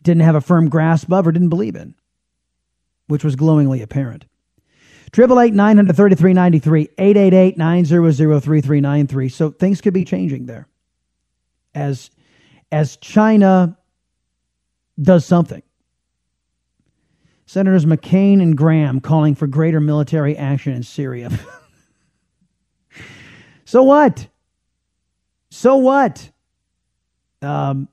didn't 0.03 0.22
have 0.22 0.35
a 0.35 0.41
firm 0.41 0.68
grasp 0.68 1.12
of 1.12 1.27
or 1.27 1.33
didn't 1.33 1.49
believe 1.49 1.77
in, 1.77 1.95
which 3.07 3.25
was 3.25 3.37
glowingly 3.37 3.83
apparent. 3.83 4.27
Triple 5.12 5.41
eight 5.41 5.55
nine 5.55 5.77
hundred 5.77 5.97
thirty 5.97 6.14
three 6.14 6.33
ninety 6.33 6.59
three 6.59 6.89
eight 6.99 7.16
eight 7.16 7.35
eight 7.35 7.57
nine 7.57 7.85
zero 7.85 8.11
zero 8.11 8.41
three 8.41 8.61
three 8.61 8.81
nine 8.81 9.07
three. 9.07 9.29
So 9.29 9.51
things 9.51 9.81
could 9.81 9.95
be 9.95 10.05
changing 10.05 10.47
there, 10.47 10.66
as 11.75 12.11
as 12.75 12.97
China 12.97 13.79
does 15.01 15.25
something. 15.25 15.62
Senators 17.47 17.85
McCain 17.85 18.43
and 18.43 18.57
Graham 18.57 19.01
calling 19.01 19.37
for 19.37 19.47
greater 19.47 19.79
military 19.79 20.37
action 20.37 20.72
in 20.72 20.83
Syria. 20.83 21.31
so 23.64 23.85
what? 23.85 24.27
So 25.51 25.77
what? 25.77 26.29
Um, 27.43 27.87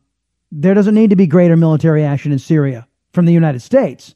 there 0.52 0.74
doesn't 0.74 0.96
need 0.96 1.12
to 1.12 1.16
be 1.16 1.28
greater 1.28 1.56
military 1.56 2.04
action 2.04 2.32
in 2.32 2.40
Syria 2.40 2.88
from 3.14 3.28
the 3.28 3.34
United 3.34 3.60
States. 3.60 4.16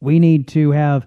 We 0.00 0.18
need 0.18 0.48
to 0.48 0.70
have 0.70 1.06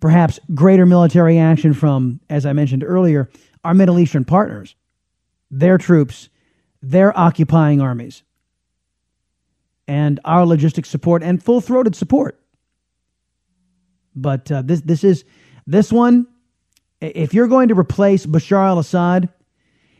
perhaps 0.00 0.38
greater 0.52 0.84
military 0.84 1.38
action 1.38 1.72
from, 1.72 2.20
as 2.28 2.44
I 2.44 2.52
mentioned 2.52 2.84
earlier, 2.84 3.30
our 3.64 3.72
Middle 3.72 3.98
Eastern 3.98 4.26
partners, 4.26 4.76
their 5.50 5.78
troops, 5.78 6.28
their 6.82 7.16
occupying 7.16 7.80
armies, 7.80 8.22
and 9.86 10.20
our 10.24 10.44
logistic 10.44 10.84
support 10.84 11.22
and 11.22 11.42
full 11.42 11.60
throated 11.60 11.94
support. 11.94 12.40
But 14.14 14.50
uh, 14.50 14.62
this, 14.62 14.80
this 14.82 15.04
is 15.04 15.24
this 15.66 15.92
one. 15.92 16.26
If 17.00 17.34
you're 17.34 17.48
going 17.48 17.68
to 17.68 17.78
replace 17.78 18.26
Bashar 18.26 18.66
al-Assad, 18.66 19.28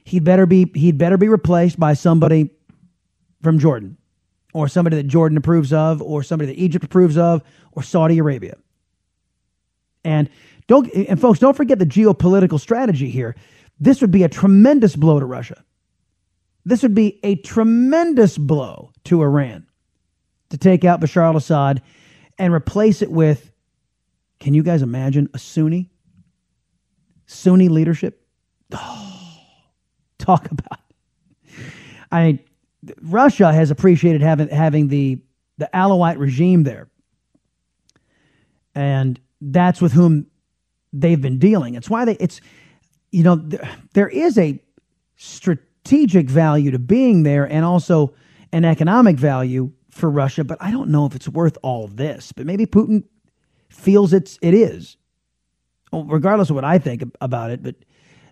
he'd 0.04 0.24
better 0.24 0.46
be 0.46 0.70
he'd 0.74 0.98
better 0.98 1.16
be 1.16 1.28
replaced 1.28 1.78
by 1.78 1.94
somebody 1.94 2.50
from 3.42 3.58
Jordan, 3.58 3.96
or 4.52 4.68
somebody 4.68 4.96
that 4.96 5.04
Jordan 5.04 5.38
approves 5.38 5.72
of, 5.72 6.02
or 6.02 6.22
somebody 6.22 6.52
that 6.52 6.60
Egypt 6.60 6.84
approves 6.84 7.16
of, 7.16 7.42
or 7.72 7.82
Saudi 7.82 8.18
Arabia. 8.18 8.56
And 10.04 10.28
don't 10.66 10.92
and 10.92 11.20
folks, 11.20 11.38
don't 11.38 11.56
forget 11.56 11.78
the 11.78 11.86
geopolitical 11.86 12.60
strategy 12.60 13.10
here. 13.10 13.34
This 13.80 14.00
would 14.00 14.10
be 14.10 14.22
a 14.22 14.28
tremendous 14.28 14.94
blow 14.94 15.18
to 15.18 15.26
Russia. 15.26 15.64
This 16.64 16.82
would 16.82 16.94
be 16.94 17.18
a 17.22 17.36
tremendous 17.36 18.38
blow 18.38 18.92
to 19.04 19.22
Iran 19.22 19.66
to 20.50 20.58
take 20.58 20.84
out 20.84 21.00
Bashar 21.00 21.22
al 21.22 21.36
Assad 21.36 21.82
and 22.38 22.52
replace 22.52 23.02
it 23.02 23.10
with, 23.10 23.50
can 24.38 24.54
you 24.54 24.62
guys 24.62 24.82
imagine 24.82 25.28
a 25.34 25.38
Sunni? 25.38 25.90
Sunni 27.26 27.68
leadership? 27.68 28.24
Oh, 28.72 29.38
talk 30.18 30.50
about. 30.50 30.80
I 32.10 32.24
mean, 32.24 32.38
Russia 33.00 33.52
has 33.52 33.70
appreciated 33.70 34.22
having 34.22 34.48
having 34.48 34.88
the 34.88 35.22
the 35.58 35.70
Alawite 35.72 36.18
regime 36.18 36.64
there, 36.64 36.88
and 38.74 39.18
that's 39.40 39.80
with 39.80 39.92
whom 39.92 40.26
they've 40.92 41.20
been 41.20 41.38
dealing. 41.38 41.74
It's 41.74 41.88
why 41.88 42.04
they. 42.04 42.16
It's 42.16 42.40
you 43.10 43.22
know 43.22 43.36
there, 43.36 43.68
there 43.94 44.08
is 44.08 44.36
a 44.36 44.60
strategic 45.16 45.71
value 45.84 46.70
to 46.70 46.78
being 46.78 47.22
there, 47.22 47.44
and 47.44 47.64
also 47.64 48.14
an 48.52 48.64
economic 48.64 49.16
value 49.16 49.72
for 49.90 50.10
Russia. 50.10 50.44
But 50.44 50.58
I 50.60 50.70
don't 50.70 50.90
know 50.90 51.06
if 51.06 51.14
it's 51.14 51.28
worth 51.28 51.58
all 51.62 51.88
this. 51.88 52.32
But 52.32 52.46
maybe 52.46 52.66
Putin 52.66 53.04
feels 53.68 54.12
it's 54.12 54.38
it 54.42 54.54
is. 54.54 54.96
Well, 55.92 56.04
regardless 56.04 56.50
of 56.50 56.56
what 56.56 56.64
I 56.64 56.78
think 56.78 57.02
about 57.20 57.50
it, 57.50 57.62
but 57.62 57.76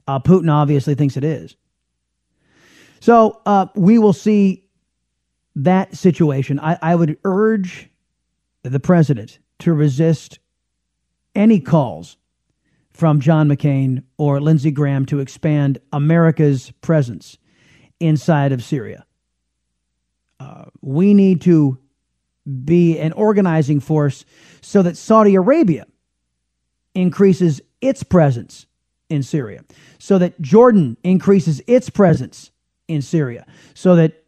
uh, 0.07 0.19
Putin 0.19 0.51
obviously 0.51 0.95
thinks 0.95 1.17
it 1.17 1.25
is. 1.25 1.57
So 3.01 3.41
uh, 3.47 3.67
we 3.75 3.99
will 3.99 4.13
see 4.13 4.65
that 5.57 5.97
situation. 5.97 6.61
I, 6.61 6.79
I 6.81 6.95
would 6.95 7.19
urge 7.25 7.91
the 8.63 8.81
president 8.81 9.39
to 9.61 9.73
resist 9.73 10.39
any 11.35 11.61
calls 11.61 12.17
from 12.93 13.21
John 13.21 13.49
McCain 13.49 14.03
or 14.19 14.41
Lindsey 14.41 14.71
Graham 14.71 15.07
to 15.07 15.21
expand 15.21 15.79
America's 15.93 16.73
presence 16.83 17.39
inside 18.01 18.53
of 18.53 18.65
Syria. 18.65 19.07
Uh, 20.41 20.65
we 20.81 21.15
need 21.15 21.43
to 21.43 21.79
be 22.65 22.99
an 22.99 23.13
organizing 23.13 23.79
force 23.79 24.25
so 24.63 24.83
that 24.83 24.97
Saudi 24.97 25.35
Arabia 25.35 25.87
increases 26.95 27.61
its 27.81 28.03
presence 28.03 28.67
in 29.09 29.23
Syria, 29.23 29.65
so 29.99 30.19
that 30.19 30.41
Jordan 30.41 30.97
increases 31.05 31.61
its 31.67 31.91
presence 31.91 32.51
in 32.89 33.03
Syria, 33.03 33.47
so 33.75 33.97
that 33.97 34.25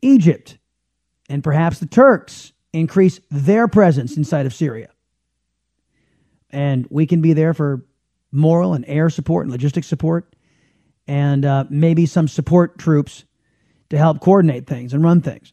Egypt 0.00 0.58
and 1.28 1.44
perhaps 1.44 1.78
the 1.78 1.86
Turks 1.86 2.52
increase 2.72 3.20
their 3.30 3.68
presence 3.68 4.16
inside 4.16 4.46
of 4.46 4.54
Syria. 4.54 4.88
And 6.50 6.86
we 6.90 7.06
can 7.06 7.20
be 7.20 7.32
there 7.32 7.54
for 7.54 7.84
moral 8.30 8.74
and 8.74 8.84
air 8.88 9.10
support 9.10 9.46
and 9.46 9.54
logistic 9.54 9.84
support, 9.84 10.34
and 11.06 11.44
uh, 11.44 11.64
maybe 11.68 12.06
some 12.06 12.28
support 12.28 12.78
troops 12.78 13.24
to 13.90 13.98
help 13.98 14.20
coordinate 14.20 14.66
things 14.66 14.94
and 14.94 15.02
run 15.02 15.20
things. 15.20 15.52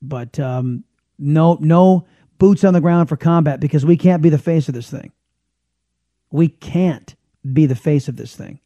But 0.00 0.38
um, 0.38 0.84
no, 1.18 1.58
no 1.60 2.06
boots 2.38 2.64
on 2.64 2.74
the 2.74 2.80
ground 2.80 3.08
for 3.08 3.16
combat 3.16 3.60
because 3.60 3.84
we 3.84 3.96
can't 3.96 4.22
be 4.22 4.28
the 4.28 4.38
face 4.38 4.68
of 4.68 4.74
this 4.74 4.90
thing. 4.90 5.12
We 6.30 6.48
can't 6.48 7.14
be 7.52 7.66
the 7.66 7.74
face 7.74 8.08
of 8.08 8.16
this 8.16 8.36
thing 8.36 8.60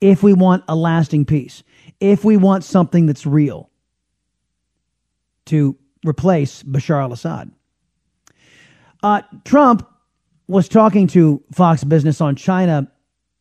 if 0.00 0.22
we 0.22 0.32
want 0.32 0.64
a 0.66 0.74
lasting 0.74 1.26
peace, 1.26 1.62
if 2.00 2.24
we 2.24 2.36
want 2.36 2.64
something 2.64 3.06
that's 3.06 3.26
real 3.26 3.70
to 5.46 5.76
replace 6.06 6.62
Bashar 6.62 7.02
al 7.02 7.12
Assad. 7.12 7.50
Uh, 9.02 9.22
Trump 9.44 9.86
was 10.46 10.68
talking 10.68 11.06
to 11.08 11.42
Fox 11.52 11.84
Business 11.84 12.20
on 12.20 12.36
China 12.36 12.90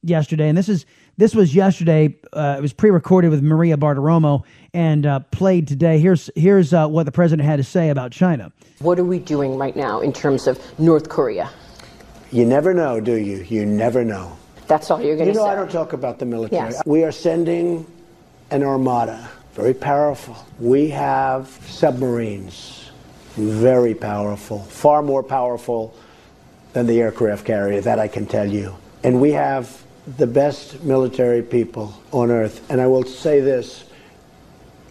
yesterday, 0.03 0.49
and 0.49 0.57
this 0.57 0.69
is 0.69 0.85
this 1.19 1.35
was 1.35 1.53
yesterday. 1.53 2.15
Uh, 2.31 2.55
it 2.57 2.61
was 2.61 2.71
pre-recorded 2.71 3.29
with 3.29 3.43
Maria 3.43 3.75
Bartiromo 3.75 4.43
and 4.73 5.05
uh, 5.05 5.19
played 5.31 5.67
today. 5.67 5.99
Here's 5.99 6.29
here's 6.33 6.73
uh, 6.73 6.87
what 6.87 7.05
the 7.05 7.11
president 7.11 7.45
had 7.45 7.57
to 7.57 7.63
say 7.63 7.89
about 7.89 8.13
China. 8.13 8.53
What 8.79 8.97
are 8.97 9.03
we 9.03 9.19
doing 9.19 9.57
right 9.57 9.75
now 9.75 9.99
in 9.99 10.13
terms 10.13 10.47
of 10.47 10.57
North 10.79 11.09
Korea? 11.09 11.49
You 12.31 12.45
never 12.45 12.73
know, 12.73 13.01
do 13.01 13.15
you? 13.15 13.45
You 13.49 13.65
never 13.65 14.05
know. 14.05 14.37
That's 14.67 14.89
all 14.89 15.01
you're 15.01 15.17
going 15.17 15.27
to 15.27 15.33
say. 15.33 15.39
You 15.41 15.45
know, 15.45 15.51
say. 15.51 15.51
I 15.51 15.55
don't 15.55 15.71
talk 15.71 15.91
about 15.91 16.19
the 16.19 16.25
military. 16.25 16.71
Yes. 16.71 16.81
We 16.85 17.03
are 17.03 17.11
sending 17.11 17.85
an 18.51 18.63
armada, 18.63 19.29
very 19.55 19.73
powerful. 19.73 20.37
We 20.57 20.89
have 20.89 21.47
submarines, 21.67 22.91
very 23.35 23.93
powerful, 23.93 24.59
far 24.59 25.01
more 25.01 25.23
powerful 25.23 25.93
than 26.71 26.87
the 26.87 27.01
aircraft 27.01 27.45
carrier, 27.45 27.81
that 27.81 27.99
I 27.99 28.07
can 28.07 28.25
tell 28.25 28.47
you. 28.47 28.77
And 29.03 29.19
we 29.19 29.31
have 29.31 29.83
the 30.17 30.27
best 30.27 30.83
military 30.83 31.41
people 31.41 31.93
on 32.11 32.31
earth. 32.31 32.69
And 32.69 32.81
I 32.81 32.87
will 32.87 33.03
say 33.03 33.39
this 33.39 33.85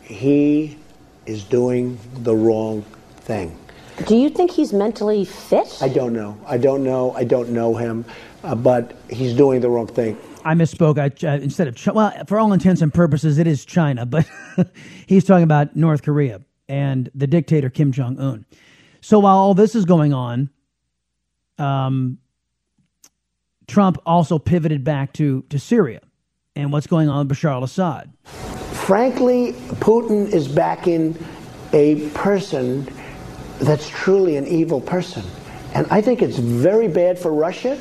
he 0.03 0.79
is 1.27 1.45
doing 1.45 1.99
the 2.15 2.35
wrong 2.35 2.83
thing. 3.21 3.59
Do 4.07 4.17
you 4.17 4.31
think 4.31 4.53
he's 4.53 4.73
mentally 4.73 5.25
fit? 5.25 5.79
I 5.83 5.89
don't 5.89 6.13
know. 6.13 6.39
I 6.47 6.57
don't 6.57 6.85
know. 6.85 7.13
I 7.13 7.25
don't 7.25 7.51
know 7.51 7.75
him, 7.75 8.05
uh, 8.45 8.55
but 8.55 8.97
he's 9.11 9.35
doing 9.35 9.61
the 9.61 9.69
wrong 9.69 9.89
thing. 9.89 10.17
I 10.45 10.55
misspoke. 10.55 10.99
I, 10.99 11.27
uh, 11.27 11.39
instead 11.41 11.67
of 11.69 11.75
Ch- 11.75 11.89
well, 11.89 12.13
for 12.27 12.39
all 12.39 12.53
intents 12.53 12.81
and 12.81 12.95
purposes, 12.95 13.39
it 13.39 13.47
is 13.47 13.65
China, 13.65 14.07
but 14.07 14.27
he's 15.07 15.25
talking 15.25 15.43
about 15.43 15.75
North 15.75 16.03
Korea 16.03 16.41
and 16.69 17.11
the 17.15 17.27
dictator 17.27 17.69
Kim 17.71 17.93
Jong 17.93 18.19
Un. 18.19 18.47
So 19.01 19.19
while 19.19 19.37
all 19.37 19.55
this 19.55 19.75
is 19.75 19.85
going 19.85 20.15
on, 20.15 20.51
um, 21.59 22.19
Trump 23.69 23.99
also 24.05 24.39
pivoted 24.39 24.83
back 24.83 25.13
to, 25.13 25.43
to 25.51 25.59
Syria 25.59 26.01
and 26.57 26.73
what's 26.73 26.89
going 26.89 27.09
on 27.09 27.29
with 27.29 27.37
Bashar 27.37 27.53
al 27.53 27.63
Assad. 27.63 28.13
Frankly, 28.25 29.53
Putin 29.81 30.33
is 30.33 30.49
backing 30.49 31.17
a 31.73 32.09
person 32.11 32.89
that's 33.61 33.89
truly 33.89 34.37
an 34.37 34.47
evil 34.47 34.81
person. 34.81 35.25
And 35.75 35.87
I 35.91 36.01
think 36.01 36.23
it's 36.23 36.39
very 36.39 36.89
bad 36.89 37.19
for 37.19 37.33
Russia. 37.33 37.79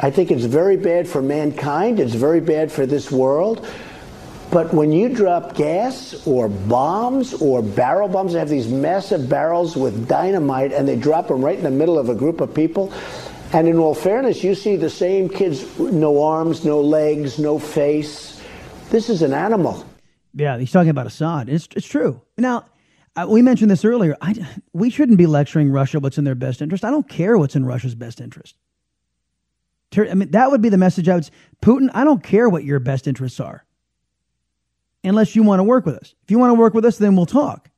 I 0.00 0.10
think 0.10 0.30
it's 0.30 0.44
very 0.44 0.76
bad 0.76 1.08
for 1.08 1.22
mankind. 1.22 1.98
It's 1.98 2.14
very 2.14 2.40
bad 2.40 2.70
for 2.70 2.84
this 2.84 3.10
world. 3.10 3.66
But 4.50 4.74
when 4.74 4.92
you 4.92 5.08
drop 5.08 5.54
gas 5.54 6.26
or 6.26 6.48
bombs 6.48 7.34
or 7.34 7.62
barrel 7.62 8.08
bombs, 8.08 8.32
they 8.32 8.38
have 8.40 8.48
these 8.48 8.68
massive 8.68 9.28
barrels 9.28 9.76
with 9.76 10.08
dynamite 10.08 10.72
and 10.72 10.86
they 10.86 10.96
drop 10.96 11.28
them 11.28 11.42
right 11.42 11.56
in 11.56 11.62
the 11.64 11.70
middle 11.70 11.98
of 11.98 12.08
a 12.08 12.14
group 12.14 12.40
of 12.40 12.52
people. 12.52 12.92
And 13.52 13.66
in 13.66 13.78
all 13.78 13.94
fairness, 13.94 14.44
you 14.44 14.54
see 14.54 14.76
the 14.76 14.90
same 14.90 15.28
kids, 15.28 15.78
no 15.78 16.22
arms, 16.22 16.64
no 16.64 16.80
legs, 16.80 17.38
no 17.38 17.58
face. 17.58 18.40
This 18.90 19.10
is 19.10 19.22
an 19.22 19.32
animal. 19.32 19.84
Yeah, 20.34 20.56
he's 20.58 20.70
talking 20.70 20.90
about 20.90 21.06
Assad. 21.06 21.48
It's, 21.48 21.68
it's 21.74 21.86
true. 21.88 22.22
Now, 22.38 22.66
uh, 23.16 23.26
we 23.28 23.42
mentioned 23.42 23.68
this 23.68 23.84
earlier. 23.84 24.16
I, 24.20 24.34
we 24.72 24.88
shouldn't 24.88 25.18
be 25.18 25.26
lecturing 25.26 25.70
Russia 25.70 25.98
what's 25.98 26.16
in 26.16 26.22
their 26.22 26.36
best 26.36 26.62
interest. 26.62 26.84
I 26.84 26.90
don't 26.90 27.08
care 27.08 27.36
what's 27.36 27.56
in 27.56 27.66
Russia's 27.66 27.96
best 27.96 28.20
interest. 28.20 28.54
I 29.96 30.14
mean, 30.14 30.30
that 30.30 30.52
would 30.52 30.62
be 30.62 30.68
the 30.68 30.78
message 30.78 31.08
I 31.08 31.16
would. 31.16 31.28
Putin, 31.60 31.90
I 31.92 32.04
don't 32.04 32.22
care 32.22 32.48
what 32.48 32.62
your 32.62 32.78
best 32.78 33.08
interests 33.08 33.40
are, 33.40 33.64
unless 35.02 35.34
you 35.34 35.42
want 35.42 35.58
to 35.58 35.64
work 35.64 35.84
with 35.84 35.96
us. 35.96 36.14
If 36.22 36.30
you 36.30 36.38
want 36.38 36.50
to 36.50 36.54
work 36.54 36.74
with 36.74 36.84
us, 36.84 36.98
then 36.98 37.16
we'll 37.16 37.26
talk. 37.26 37.68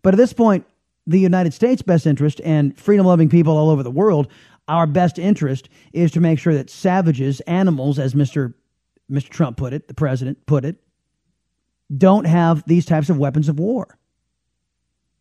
But 0.00 0.14
at 0.14 0.16
this 0.16 0.32
point, 0.32 0.64
the 1.06 1.20
United 1.20 1.52
States' 1.52 1.82
best 1.82 2.06
interest 2.06 2.40
and 2.42 2.74
freedom-loving 2.78 3.28
people 3.28 3.58
all 3.58 3.68
over 3.68 3.82
the 3.82 3.90
world, 3.90 4.28
our 4.68 4.86
best 4.86 5.18
interest 5.18 5.68
is 5.92 6.10
to 6.12 6.20
make 6.20 6.38
sure 6.38 6.54
that 6.54 6.70
savages, 6.70 7.40
animals, 7.40 7.98
as 7.98 8.14
Mr. 8.14 8.54
Mr. 9.10 9.28
Trump 9.28 9.56
put 9.56 9.72
it, 9.72 9.88
the 9.88 9.94
president 9.94 10.46
put 10.46 10.64
it, 10.64 10.76
don't 11.96 12.24
have 12.24 12.64
these 12.66 12.86
types 12.86 13.10
of 13.10 13.18
weapons 13.18 13.48
of 13.48 13.58
war 13.58 13.98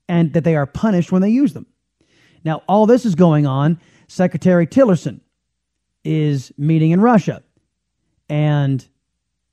and 0.07 0.34
that 0.34 0.44
they 0.44 0.56
are 0.56 0.65
punished 0.65 1.11
when 1.11 1.22
they 1.22 1.30
use 1.30 1.53
them. 1.53 1.65
Now, 2.44 2.61
all 2.68 2.86
this 2.86 3.06
is 3.06 3.15
going 3.15 3.45
on. 3.45 3.80
Secretary 4.07 4.68
Tillerson 4.68 5.22
is 6.03 6.52
meeting 6.57 6.91
in 6.91 7.02
Russia. 7.02 7.44
And 8.30 8.86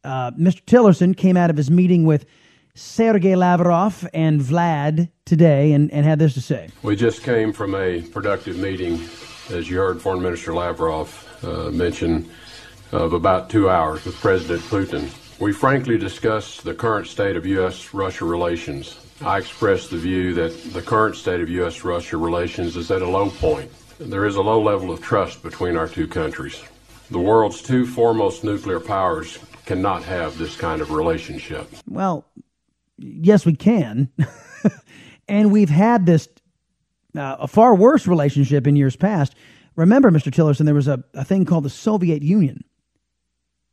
uh, 0.04 0.32
Mr. 0.32 0.62
Tillerson 0.64 1.16
came 1.16 1.36
out 1.36 1.50
of 1.50 1.56
his 1.56 1.70
meeting 1.70 2.04
with 2.04 2.26
Sergei 2.74 3.36
Lavrov 3.36 4.08
and 4.14 4.40
Vlad 4.40 5.10
today 5.24 5.72
and, 5.72 5.90
and 5.92 6.04
had 6.04 6.18
this 6.18 6.34
to 6.34 6.40
say. 6.40 6.70
We 6.82 6.96
just 6.96 7.22
came 7.22 7.52
from 7.52 7.74
a 7.74 8.02
productive 8.02 8.58
meeting, 8.58 8.98
as 9.51 9.68
you 9.68 9.78
heard 9.78 10.01
Foreign 10.01 10.22
Minister 10.22 10.55
Lavrov 10.55 11.44
uh, 11.44 11.70
mention, 11.70 12.31
of 12.93 13.12
about 13.12 13.51
two 13.51 13.70
hours 13.70 14.05
with 14.05 14.16
President 14.16 14.60
Putin. 14.62 15.10
We 15.40 15.52
frankly 15.52 15.97
discussed 15.97 16.64
the 16.64 16.74
current 16.74 17.06
state 17.06 17.36
of 17.36 17.47
U.S. 17.47 17.94
Russia 17.94 18.24
relations. 18.24 18.98
I 19.20 19.39
expressed 19.39 19.90
the 19.90 19.97
view 19.97 20.35
that 20.35 20.72
the 20.72 20.82
current 20.82 21.16
state 21.16 21.40
of 21.40 21.48
U.S. 21.48 21.85
Russia 21.85 22.16
relations 22.16 22.77
is 22.77 22.90
at 22.90 23.02
a 23.02 23.09
low 23.09 23.31
point. 23.31 23.70
There 23.98 24.27
is 24.27 24.36
a 24.36 24.43
low 24.43 24.60
level 24.62 24.90
of 24.90 25.01
trust 25.01 25.43
between 25.43 25.77
our 25.77 25.89
two 25.89 26.09
countries. 26.09 26.62
The 27.10 27.18
world's 27.18 27.62
two 27.62 27.86
foremost 27.86 28.44
nuclear 28.44 28.81
powers 28.81 29.39
cannot 29.66 30.02
have 30.05 30.39
this 30.39 30.56
kind 30.56 30.81
of 30.81 30.90
relationship. 30.90 31.68
Well, 31.89 32.24
yes, 32.98 33.47
we 33.47 33.55
can. 33.55 34.10
and 35.28 35.52
we've 35.52 35.70
had 35.70 36.06
this 36.06 36.28
uh, 37.16 37.36
a 37.40 37.48
far 37.48 37.74
worse 37.74 38.06
relationship 38.06 38.66
in 38.66 38.76
years 38.76 38.96
past. 38.96 39.34
Remember, 39.76 40.10
Mr. 40.10 40.32
Tillerson, 40.32 40.64
there 40.64 40.74
was 40.74 40.88
a, 40.88 41.02
a 41.14 41.24
thing 41.24 41.44
called 41.44 41.64
the 41.64 41.70
Soviet 41.70 42.22
Union. 42.22 42.64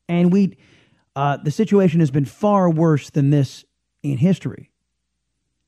And 0.08 0.32
we, 0.32 0.58
uh, 1.16 1.38
the 1.38 1.52
situation 1.52 2.00
has 2.00 2.12
been 2.12 2.26
far 2.26 2.70
worse 2.70 3.10
than 3.10 3.30
this 3.30 3.66
in 4.04 4.18
history. 4.18 4.72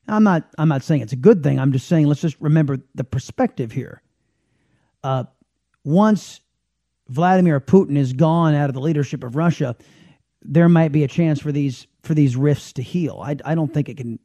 I'm 0.08 0.24
not, 0.24 0.48
I'm 0.58 0.68
not 0.68 0.82
saying 0.82 1.02
it's 1.02 1.12
a 1.12 1.16
good 1.16 1.42
thing. 1.42 1.58
I'm 1.58 1.72
just 1.72 1.86
saying 1.86 2.06
let's 2.06 2.20
just 2.20 2.40
remember 2.40 2.78
the 2.94 3.04
perspective 3.04 3.70
here. 3.70 4.02
Uh, 5.04 5.24
once 5.84 6.40
Vladimir 7.08 7.60
Putin 7.60 7.96
is 7.96 8.12
gone 8.12 8.54
out 8.54 8.70
of 8.70 8.74
the 8.74 8.80
leadership 8.80 9.22
of 9.24 9.36
Russia, 9.36 9.76
there 10.42 10.68
might 10.68 10.92
be 10.92 11.04
a 11.04 11.08
chance 11.08 11.40
for 11.40 11.52
these 11.52 11.86
for 12.02 12.14
these 12.14 12.34
rifts 12.34 12.72
to 12.72 12.82
heal. 12.82 13.20
I, 13.22 13.36
I 13.44 13.54
don't 13.54 13.72
think 13.72 13.88
it 13.90 13.98
can 13.98 14.18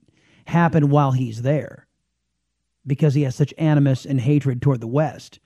happen 0.46 0.90
while 0.90 1.12
he's 1.12 1.42
there 1.42 1.85
because 2.88 3.14
he 3.14 3.24
has 3.24 3.36
such 3.36 3.54
animus 3.58 4.06
and 4.06 4.22
hatred 4.22 4.62
toward 4.62 4.82
the 4.82 4.88
West. 4.88 5.40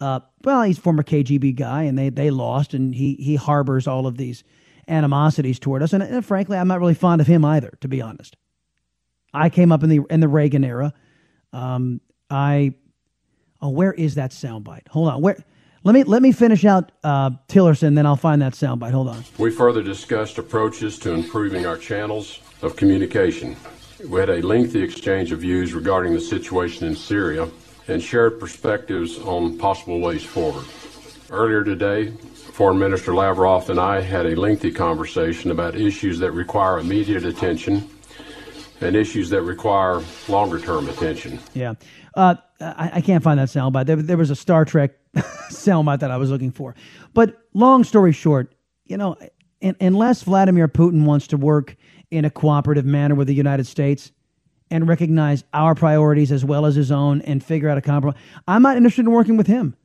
Uh, 0.00 0.20
well, 0.44 0.62
he's 0.62 0.78
a 0.78 0.80
former 0.80 1.02
KGB 1.02 1.56
guy, 1.56 1.84
and 1.84 1.98
they 1.98 2.10
they 2.10 2.30
lost, 2.30 2.74
and 2.74 2.94
he 2.94 3.14
he 3.14 3.36
harbors 3.36 3.86
all 3.86 4.06
of 4.06 4.18
these 4.18 4.44
animosities 4.88 5.58
toward 5.58 5.82
us. 5.82 5.92
And, 5.92 6.02
and 6.02 6.24
frankly, 6.24 6.56
I'm 6.58 6.68
not 6.68 6.80
really 6.80 6.94
fond 6.94 7.20
of 7.20 7.26
him 7.26 7.44
either, 7.44 7.76
to 7.80 7.88
be 7.88 8.00
honest. 8.00 8.36
I 9.32 9.48
came 9.48 9.72
up 9.72 9.82
in 9.82 9.88
the 9.88 10.00
in 10.10 10.20
the 10.20 10.28
Reagan 10.28 10.64
era. 10.64 10.92
Um, 11.52 12.00
I 12.30 12.74
oh, 13.60 13.70
where 13.70 13.92
is 13.92 14.16
that 14.16 14.30
soundbite? 14.32 14.88
Hold 14.88 15.08
on, 15.08 15.22
where? 15.22 15.36
Let 15.82 15.94
me 15.94 16.02
let 16.02 16.20
me 16.20 16.32
finish 16.32 16.64
out 16.64 16.90
uh, 17.04 17.30
Tillerson, 17.48 17.94
then 17.94 18.06
I'll 18.06 18.16
find 18.16 18.42
that 18.42 18.54
soundbite. 18.54 18.90
Hold 18.90 19.08
on. 19.08 19.24
We 19.38 19.50
further 19.50 19.82
discussed 19.82 20.36
approaches 20.36 20.98
to 21.00 21.12
improving 21.12 21.64
our 21.64 21.76
channels 21.76 22.40
of 22.60 22.74
communication. 22.74 23.56
We 24.08 24.20
had 24.20 24.30
a 24.30 24.40
lengthy 24.40 24.82
exchange 24.82 25.32
of 25.32 25.40
views 25.40 25.74
regarding 25.74 26.14
the 26.14 26.20
situation 26.20 26.86
in 26.86 26.94
Syria 26.94 27.48
and 27.88 28.00
shared 28.00 28.38
perspectives 28.38 29.18
on 29.18 29.58
possible 29.58 30.00
ways 30.00 30.22
forward. 30.22 30.64
Earlier 31.28 31.64
today, 31.64 32.10
Foreign 32.10 32.78
Minister 32.78 33.14
Lavrov 33.14 33.68
and 33.68 33.80
I 33.80 34.00
had 34.00 34.26
a 34.26 34.36
lengthy 34.36 34.70
conversation 34.70 35.50
about 35.50 35.74
issues 35.74 36.20
that 36.20 36.30
require 36.30 36.78
immediate 36.78 37.24
attention 37.24 37.88
and 38.80 38.94
issues 38.94 39.28
that 39.30 39.42
require 39.42 40.00
longer 40.28 40.60
term 40.60 40.88
attention. 40.88 41.40
Yeah. 41.52 41.74
Uh, 42.14 42.36
I, 42.60 42.90
I, 42.94 43.00
can't 43.00 43.24
find 43.24 43.40
that 43.40 43.48
soundbite. 43.48 43.86
There, 43.86 43.96
there 43.96 44.16
was 44.16 44.30
a 44.30 44.36
Star 44.36 44.64
Trek 44.64 44.92
soundbite 45.50 45.98
that 46.00 46.12
I 46.12 46.16
was 46.16 46.30
looking 46.30 46.52
for. 46.52 46.76
But 47.12 47.36
long 47.54 47.82
story 47.82 48.12
short, 48.12 48.54
you 48.84 48.96
know, 48.96 49.16
unless 49.80 50.22
Vladimir 50.22 50.68
Putin 50.68 51.04
wants 51.04 51.26
to 51.28 51.36
work 51.36 51.76
in 52.16 52.24
a 52.24 52.30
cooperative 52.30 52.86
manner 52.86 53.14
with 53.14 53.26
the 53.26 53.34
United 53.34 53.66
States 53.66 54.10
and 54.70 54.88
recognize 54.88 55.44
our 55.52 55.74
priorities 55.74 56.32
as 56.32 56.44
well 56.44 56.64
as 56.64 56.74
his 56.74 56.90
own 56.90 57.20
and 57.22 57.44
figure 57.44 57.68
out 57.68 57.76
a 57.76 57.82
compromise, 57.82 58.18
I'm 58.48 58.62
not 58.62 58.76
interested 58.76 59.04
in 59.04 59.12
working 59.12 59.36
with 59.36 59.46
him. 59.46 59.76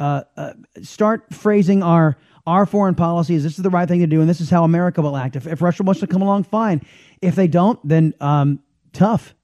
Uh, 0.00 0.22
uh, 0.36 0.52
start 0.82 1.32
phrasing 1.32 1.82
our 1.82 2.16
our 2.46 2.64
foreign 2.64 2.94
policy 2.94 3.34
as 3.34 3.42
this 3.42 3.58
is 3.58 3.62
the 3.62 3.68
right 3.68 3.86
thing 3.86 4.00
to 4.00 4.06
do 4.06 4.20
and 4.22 4.28
this 4.28 4.40
is 4.40 4.48
how 4.48 4.64
America 4.64 5.02
will 5.02 5.16
act. 5.18 5.36
If, 5.36 5.46
if 5.46 5.60
Russia 5.60 5.82
wants 5.82 6.00
to 6.00 6.06
come 6.06 6.22
along, 6.22 6.44
fine. 6.44 6.80
If 7.20 7.34
they 7.34 7.46
don't, 7.46 7.78
then 7.86 8.14
um, 8.20 8.60
tough. 8.92 9.34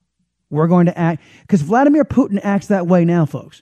We're 0.49 0.67
going 0.67 0.87
to 0.87 0.97
act 0.97 1.21
because 1.41 1.61
Vladimir 1.61 2.03
Putin 2.03 2.39
acts 2.43 2.67
that 2.67 2.87
way 2.87 3.05
now, 3.05 3.25
folks. 3.25 3.61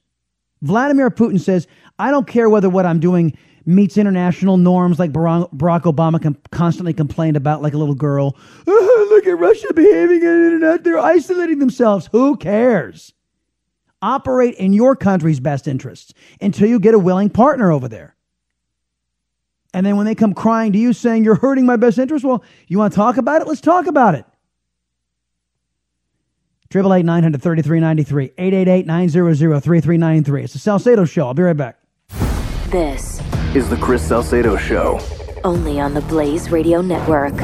Vladimir 0.62 1.12
Putin 1.12 1.40
says, 1.40 1.68
I 2.00 2.10
don't 2.10 2.26
care 2.26 2.50
whether 2.50 2.70
what 2.70 2.86
I'm 2.86 3.00
doing 3.00 3.38
meets 3.66 3.98
international 3.98 4.58
norms 4.58 5.00
like 5.00 5.12
Barack 5.12 5.50
Obama 5.52 6.22
com- 6.22 6.38
constantly 6.52 6.94
complained 6.94 7.38
about, 7.38 7.62
like 7.62 7.74
a 7.74 7.78
little 7.78 7.96
girl. 7.96 8.36
Oh, 8.68 9.08
look 9.10 9.26
at 9.28 9.40
Russia 9.40 9.74
behaving 9.74 10.18
on 10.18 10.40
the 10.40 10.46
internet. 10.46 10.84
They're 10.84 11.00
isolating 11.00 11.60
themselves. 11.60 12.10
Who 12.12 12.36
cares? 12.38 13.14
Operate 14.02 14.56
in 14.56 14.74
your 14.74 14.96
country's 14.96 15.40
best 15.40 15.68
interests 15.68 16.14
until 16.42 16.68
you 16.68 16.80
get 16.80 16.94
a 16.94 17.00
willing 17.00 17.30
partner 17.30 17.72
over 17.72 17.88
there. 17.88 18.16
And 19.74 19.86
then 19.86 19.98
when 19.98 20.06
they 20.06 20.14
come 20.14 20.34
crying 20.34 20.72
to 20.74 20.78
you 20.78 20.94
saying 20.94 21.24
you're 21.24 21.36
hurting 21.36 21.66
my 21.66 21.78
best 21.78 21.98
interest, 21.98 22.24
well, 22.24 22.44
you 22.68 22.78
want 22.78 22.94
to 22.94 22.98
talk 22.98 23.18
about 23.18 23.42
it? 23.42 23.48
Let's 23.48 23.62
talk 23.62 23.88
about 23.88 24.14
it. 24.14 24.26
Triple 26.70 26.94
eight 26.96 27.06
nine 27.06 27.22
hundred 27.22 27.42
thirty 27.42 27.62
three 27.62 27.80
ninety 27.80 28.02
three 28.02 28.32
eight 28.38 28.54
eight 28.54 28.68
eight 28.68 28.88
nine 28.88 29.08
zero 29.08 29.34
zero 29.36 29.60
three 29.60 29.80
three 29.80 29.98
nine 29.98 30.24
three. 30.24 30.44
It's 30.44 30.54
the 30.54 30.60
Salcedo 30.60 31.06
Show. 31.06 31.28
I'll 31.28 31.34
be 31.36 31.44
right 31.44 31.56
back. 31.56 31.78
This 32.70 33.22
is 33.56 33.70
the 33.70 33.78
Chris 33.78 34.02
Salcedo 34.08 34.58
Show. 34.58 35.00
Only 35.44 35.80
on 35.80 35.94
the 35.94 36.02
Blaze 36.02 36.50
Radio 36.50 36.82
Network. 36.82 37.36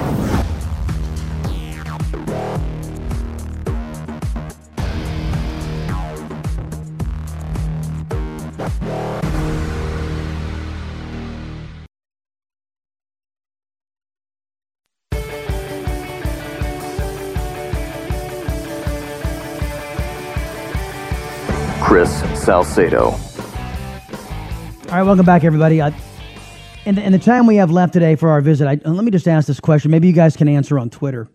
Chris 21.84 22.24
Salcedo. 22.44 23.29
All 24.90 24.96
right, 24.96 25.04
welcome 25.04 25.24
back, 25.24 25.44
everybody. 25.44 25.78
In, 25.78 26.96
the, 26.96 27.04
in 27.04 27.12
the 27.12 27.20
time 27.20 27.46
we 27.46 27.58
have 27.58 27.70
left 27.70 27.94
today 27.94 28.16
for 28.16 28.30
our 28.30 28.42
visit, 28.42 28.68
I, 28.68 28.80
uh, 28.84 28.90
let 28.90 29.04
me 29.04 29.12
just 29.12 29.28
ask 29.28 29.46
this 29.46 29.60
question. 29.60 29.92
Maybe 29.92 30.08
you 30.08 30.14
guys 30.14 30.36
can 30.36 30.48
answer 30.48 30.80
on 30.80 30.90
Twitter 30.90 31.30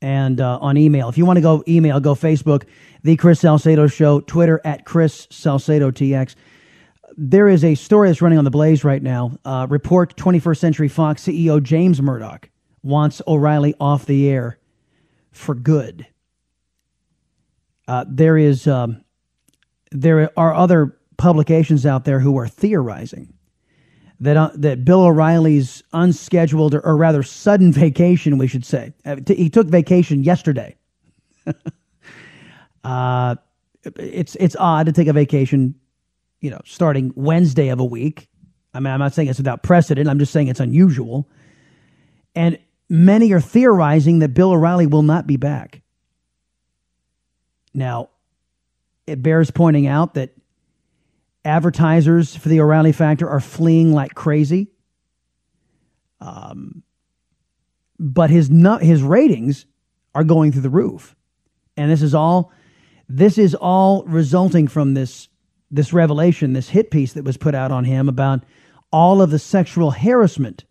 and 0.00 0.40
uh, 0.40 0.58
on 0.62 0.78
email. 0.78 1.10
If 1.10 1.18
you 1.18 1.26
want 1.26 1.36
to 1.36 1.42
go 1.42 1.62
email, 1.68 2.00
go 2.00 2.14
Facebook, 2.14 2.64
The 3.02 3.14
Chris 3.16 3.40
Salcedo 3.40 3.88
Show, 3.88 4.20
Twitter 4.20 4.62
at 4.64 4.86
Chris 4.86 5.28
Salcedo 5.30 5.90
TX. 5.90 6.34
There 7.18 7.46
is 7.46 7.62
a 7.62 7.74
story 7.74 8.08
that's 8.08 8.22
running 8.22 8.38
on 8.38 8.44
the 8.44 8.50
Blaze 8.50 8.84
right 8.84 9.02
now. 9.02 9.36
Uh, 9.44 9.66
report 9.68 10.16
21st 10.16 10.56
Century 10.56 10.88
Fox 10.88 11.22
CEO 11.22 11.62
James 11.62 12.00
Murdoch 12.00 12.48
wants 12.82 13.20
O'Reilly 13.26 13.74
off 13.78 14.06
the 14.06 14.30
air 14.30 14.58
for 15.30 15.54
good. 15.54 16.06
Uh, 17.86 18.06
there 18.08 18.38
is 18.38 18.66
um, 18.66 19.04
there 19.90 20.30
are 20.38 20.54
other 20.54 20.98
publications 21.18 21.84
out 21.84 22.04
there 22.04 22.20
who 22.20 22.38
are 22.38 22.48
theorizing 22.48 23.34
that 24.20 24.36
uh, 24.36 24.50
that 24.54 24.84
Bill 24.84 25.02
O'Reilly's 25.02 25.82
unscheduled 25.92 26.74
or, 26.74 26.80
or, 26.80 26.96
rather 26.96 27.22
sudden 27.22 27.72
vacation, 27.72 28.38
we 28.38 28.46
should 28.46 28.64
say, 28.64 28.92
uh, 29.04 29.16
t- 29.16 29.34
he 29.34 29.50
took 29.50 29.68
vacation 29.68 30.24
yesterday. 30.24 30.76
uh, 32.84 33.36
it's 33.96 34.34
it's 34.36 34.56
odd 34.58 34.86
to 34.86 34.92
take 34.92 35.08
a 35.08 35.12
vacation, 35.12 35.74
you 36.40 36.50
know, 36.50 36.60
starting 36.64 37.12
Wednesday 37.14 37.68
of 37.68 37.80
a 37.80 37.84
week. 37.84 38.28
I 38.74 38.80
mean, 38.80 38.92
I'm 38.92 38.98
not 38.98 39.14
saying 39.14 39.28
it's 39.28 39.38
without 39.38 39.62
precedent. 39.62 40.08
I'm 40.08 40.18
just 40.18 40.32
saying 40.32 40.48
it's 40.48 40.60
unusual. 40.60 41.28
And 42.34 42.58
many 42.88 43.32
are 43.32 43.40
theorizing 43.40 44.18
that 44.20 44.34
Bill 44.34 44.50
O'Reilly 44.50 44.86
will 44.86 45.02
not 45.02 45.26
be 45.26 45.36
back. 45.36 45.80
Now, 47.72 48.10
it 49.06 49.22
bears 49.22 49.50
pointing 49.50 49.86
out 49.86 50.14
that 50.14 50.32
advertisers 51.48 52.36
for 52.36 52.48
the 52.48 52.60
O'Reilly 52.60 52.92
Factor 52.92 53.28
are 53.28 53.40
fleeing 53.40 53.92
like 53.92 54.14
crazy. 54.14 54.68
Um, 56.20 56.82
but 57.98 58.30
his 58.30 58.50
his 58.80 59.02
ratings 59.02 59.66
are 60.14 60.24
going 60.24 60.52
through 60.52 60.62
the 60.62 60.70
roof, 60.70 61.16
and 61.76 61.90
this 61.90 62.02
is 62.02 62.14
all 62.14 62.52
this 63.08 63.38
is 63.38 63.54
all 63.54 64.04
resulting 64.04 64.68
from 64.68 64.94
this 64.94 65.28
this 65.70 65.92
revelation, 65.92 66.52
this 66.52 66.68
hit 66.68 66.90
piece 66.90 67.14
that 67.14 67.24
was 67.24 67.36
put 67.36 67.54
out 67.54 67.72
on 67.72 67.84
him 67.84 68.08
about 68.08 68.44
all 68.92 69.20
of 69.20 69.30
the 69.30 69.38
sexual 69.38 69.90
harassment 69.90 70.64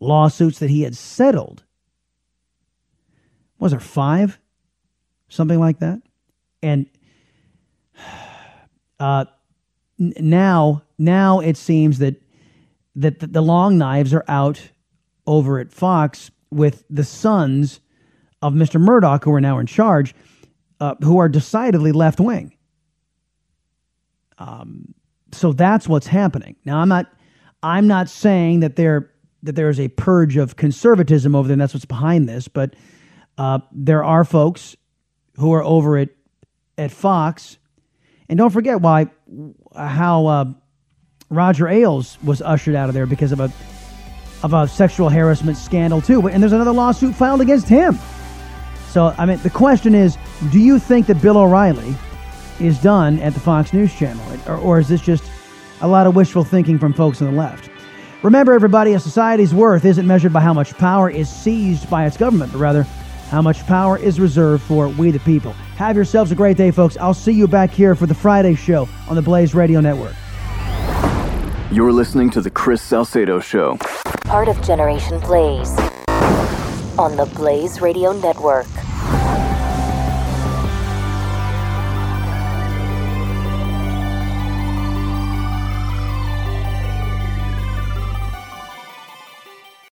lawsuits 0.00 0.58
that 0.58 0.70
he 0.70 0.82
had 0.82 0.96
settled. 0.96 1.64
Was 3.58 3.72
there 3.72 3.80
five, 3.80 4.38
something 5.28 5.58
like 5.58 5.78
that, 5.78 6.02
and 6.62 6.86
Uh, 9.00 9.24
now, 9.98 10.82
now 10.98 11.40
it 11.40 11.56
seems 11.56 11.98
that 11.98 12.20
that 12.96 13.20
the, 13.20 13.26
the 13.26 13.40
long 13.40 13.76
knives 13.78 14.14
are 14.14 14.24
out 14.28 14.70
over 15.26 15.58
at 15.58 15.72
Fox 15.72 16.30
with 16.50 16.84
the 16.88 17.04
sons 17.04 17.80
of 18.40 18.52
Mr. 18.52 18.80
Murdoch, 18.80 19.24
who 19.24 19.32
are 19.32 19.40
now 19.40 19.58
in 19.58 19.66
charge, 19.66 20.14
uh, 20.80 20.94
who 21.02 21.18
are 21.18 21.28
decidedly 21.28 21.92
left 21.92 22.20
wing. 22.20 22.54
Um, 24.38 24.94
so 25.32 25.52
that's 25.52 25.88
what's 25.88 26.06
happening. 26.06 26.56
Now, 26.64 26.78
I'm 26.78 26.88
not, 26.88 27.06
I'm 27.62 27.86
not 27.86 28.08
saying 28.08 28.60
that 28.60 28.76
there 28.76 29.10
that 29.42 29.56
there 29.56 29.68
is 29.68 29.78
a 29.78 29.88
purge 29.88 30.38
of 30.38 30.56
conservatism 30.56 31.34
over 31.34 31.48
there, 31.48 31.52
and 31.52 31.60
that's 31.60 31.74
what's 31.74 31.84
behind 31.84 32.28
this. 32.28 32.48
But 32.48 32.74
uh, 33.36 33.58
there 33.72 34.02
are 34.02 34.24
folks 34.24 34.76
who 35.36 35.52
are 35.52 35.62
over 35.62 35.98
at 35.98 36.10
at 36.78 36.90
Fox, 36.90 37.58
and 38.28 38.38
don't 38.38 38.50
forget 38.50 38.80
why 38.80 39.08
how 39.74 40.26
uh, 40.26 40.44
Roger 41.30 41.68
Ailes 41.68 42.18
was 42.22 42.42
ushered 42.42 42.74
out 42.74 42.88
of 42.88 42.94
there 42.94 43.06
because 43.06 43.32
of 43.32 43.40
a 43.40 43.52
of 44.42 44.52
a 44.52 44.68
sexual 44.68 45.08
harassment 45.08 45.56
scandal 45.56 46.02
too. 46.02 46.28
And 46.28 46.42
there's 46.42 46.52
another 46.52 46.72
lawsuit 46.72 47.14
filed 47.14 47.40
against 47.40 47.68
him. 47.68 47.98
So 48.90 49.14
I 49.18 49.26
mean, 49.26 49.38
the 49.38 49.50
question 49.50 49.94
is, 49.94 50.18
do 50.52 50.60
you 50.60 50.78
think 50.78 51.06
that 51.06 51.20
Bill 51.22 51.38
O'Reilly 51.38 51.94
is 52.60 52.80
done 52.80 53.18
at 53.20 53.34
the 53.34 53.40
Fox 53.40 53.72
News 53.72 53.94
Channel, 53.94 54.22
or, 54.46 54.56
or 54.56 54.78
is 54.78 54.88
this 54.88 55.00
just 55.00 55.24
a 55.80 55.88
lot 55.88 56.06
of 56.06 56.14
wishful 56.14 56.44
thinking 56.44 56.78
from 56.78 56.92
folks 56.92 57.20
on 57.20 57.30
the 57.32 57.36
left? 57.36 57.70
Remember, 58.22 58.54
everybody, 58.54 58.94
a 58.94 59.00
society's 59.00 59.52
worth 59.52 59.84
isn't 59.84 60.06
measured 60.06 60.32
by 60.32 60.40
how 60.40 60.54
much 60.54 60.72
power 60.78 61.10
is 61.10 61.28
seized 61.28 61.90
by 61.90 62.06
its 62.06 62.16
government, 62.16 62.52
but 62.52 62.58
rather 62.58 62.86
how 63.24 63.42
much 63.42 63.66
power 63.66 63.98
is 63.98 64.20
reserved 64.20 64.62
for 64.62 64.88
we 64.88 65.10
the 65.10 65.20
people. 65.20 65.52
Have 65.76 65.96
yourselves 65.96 66.30
a 66.32 66.34
great 66.34 66.56
day, 66.56 66.70
folks. 66.70 66.96
I'll 66.96 67.14
see 67.14 67.32
you 67.32 67.48
back 67.48 67.70
here 67.70 67.94
for 67.94 68.06
the 68.06 68.14
Friday 68.14 68.54
show 68.54 68.88
on 69.08 69.16
the 69.16 69.22
Blaze 69.22 69.54
Radio 69.54 69.80
Network. 69.80 70.14
You're 71.72 71.92
listening 71.92 72.30
to 72.30 72.40
The 72.40 72.50
Chris 72.50 72.80
Salcedo 72.82 73.40
Show. 73.40 73.78
Part 74.24 74.48
of 74.48 74.62
Generation 74.62 75.18
Blaze 75.20 75.70
on 76.98 77.16
the 77.16 77.28
Blaze 77.34 77.80
Radio 77.80 78.12
Network. 78.12 78.66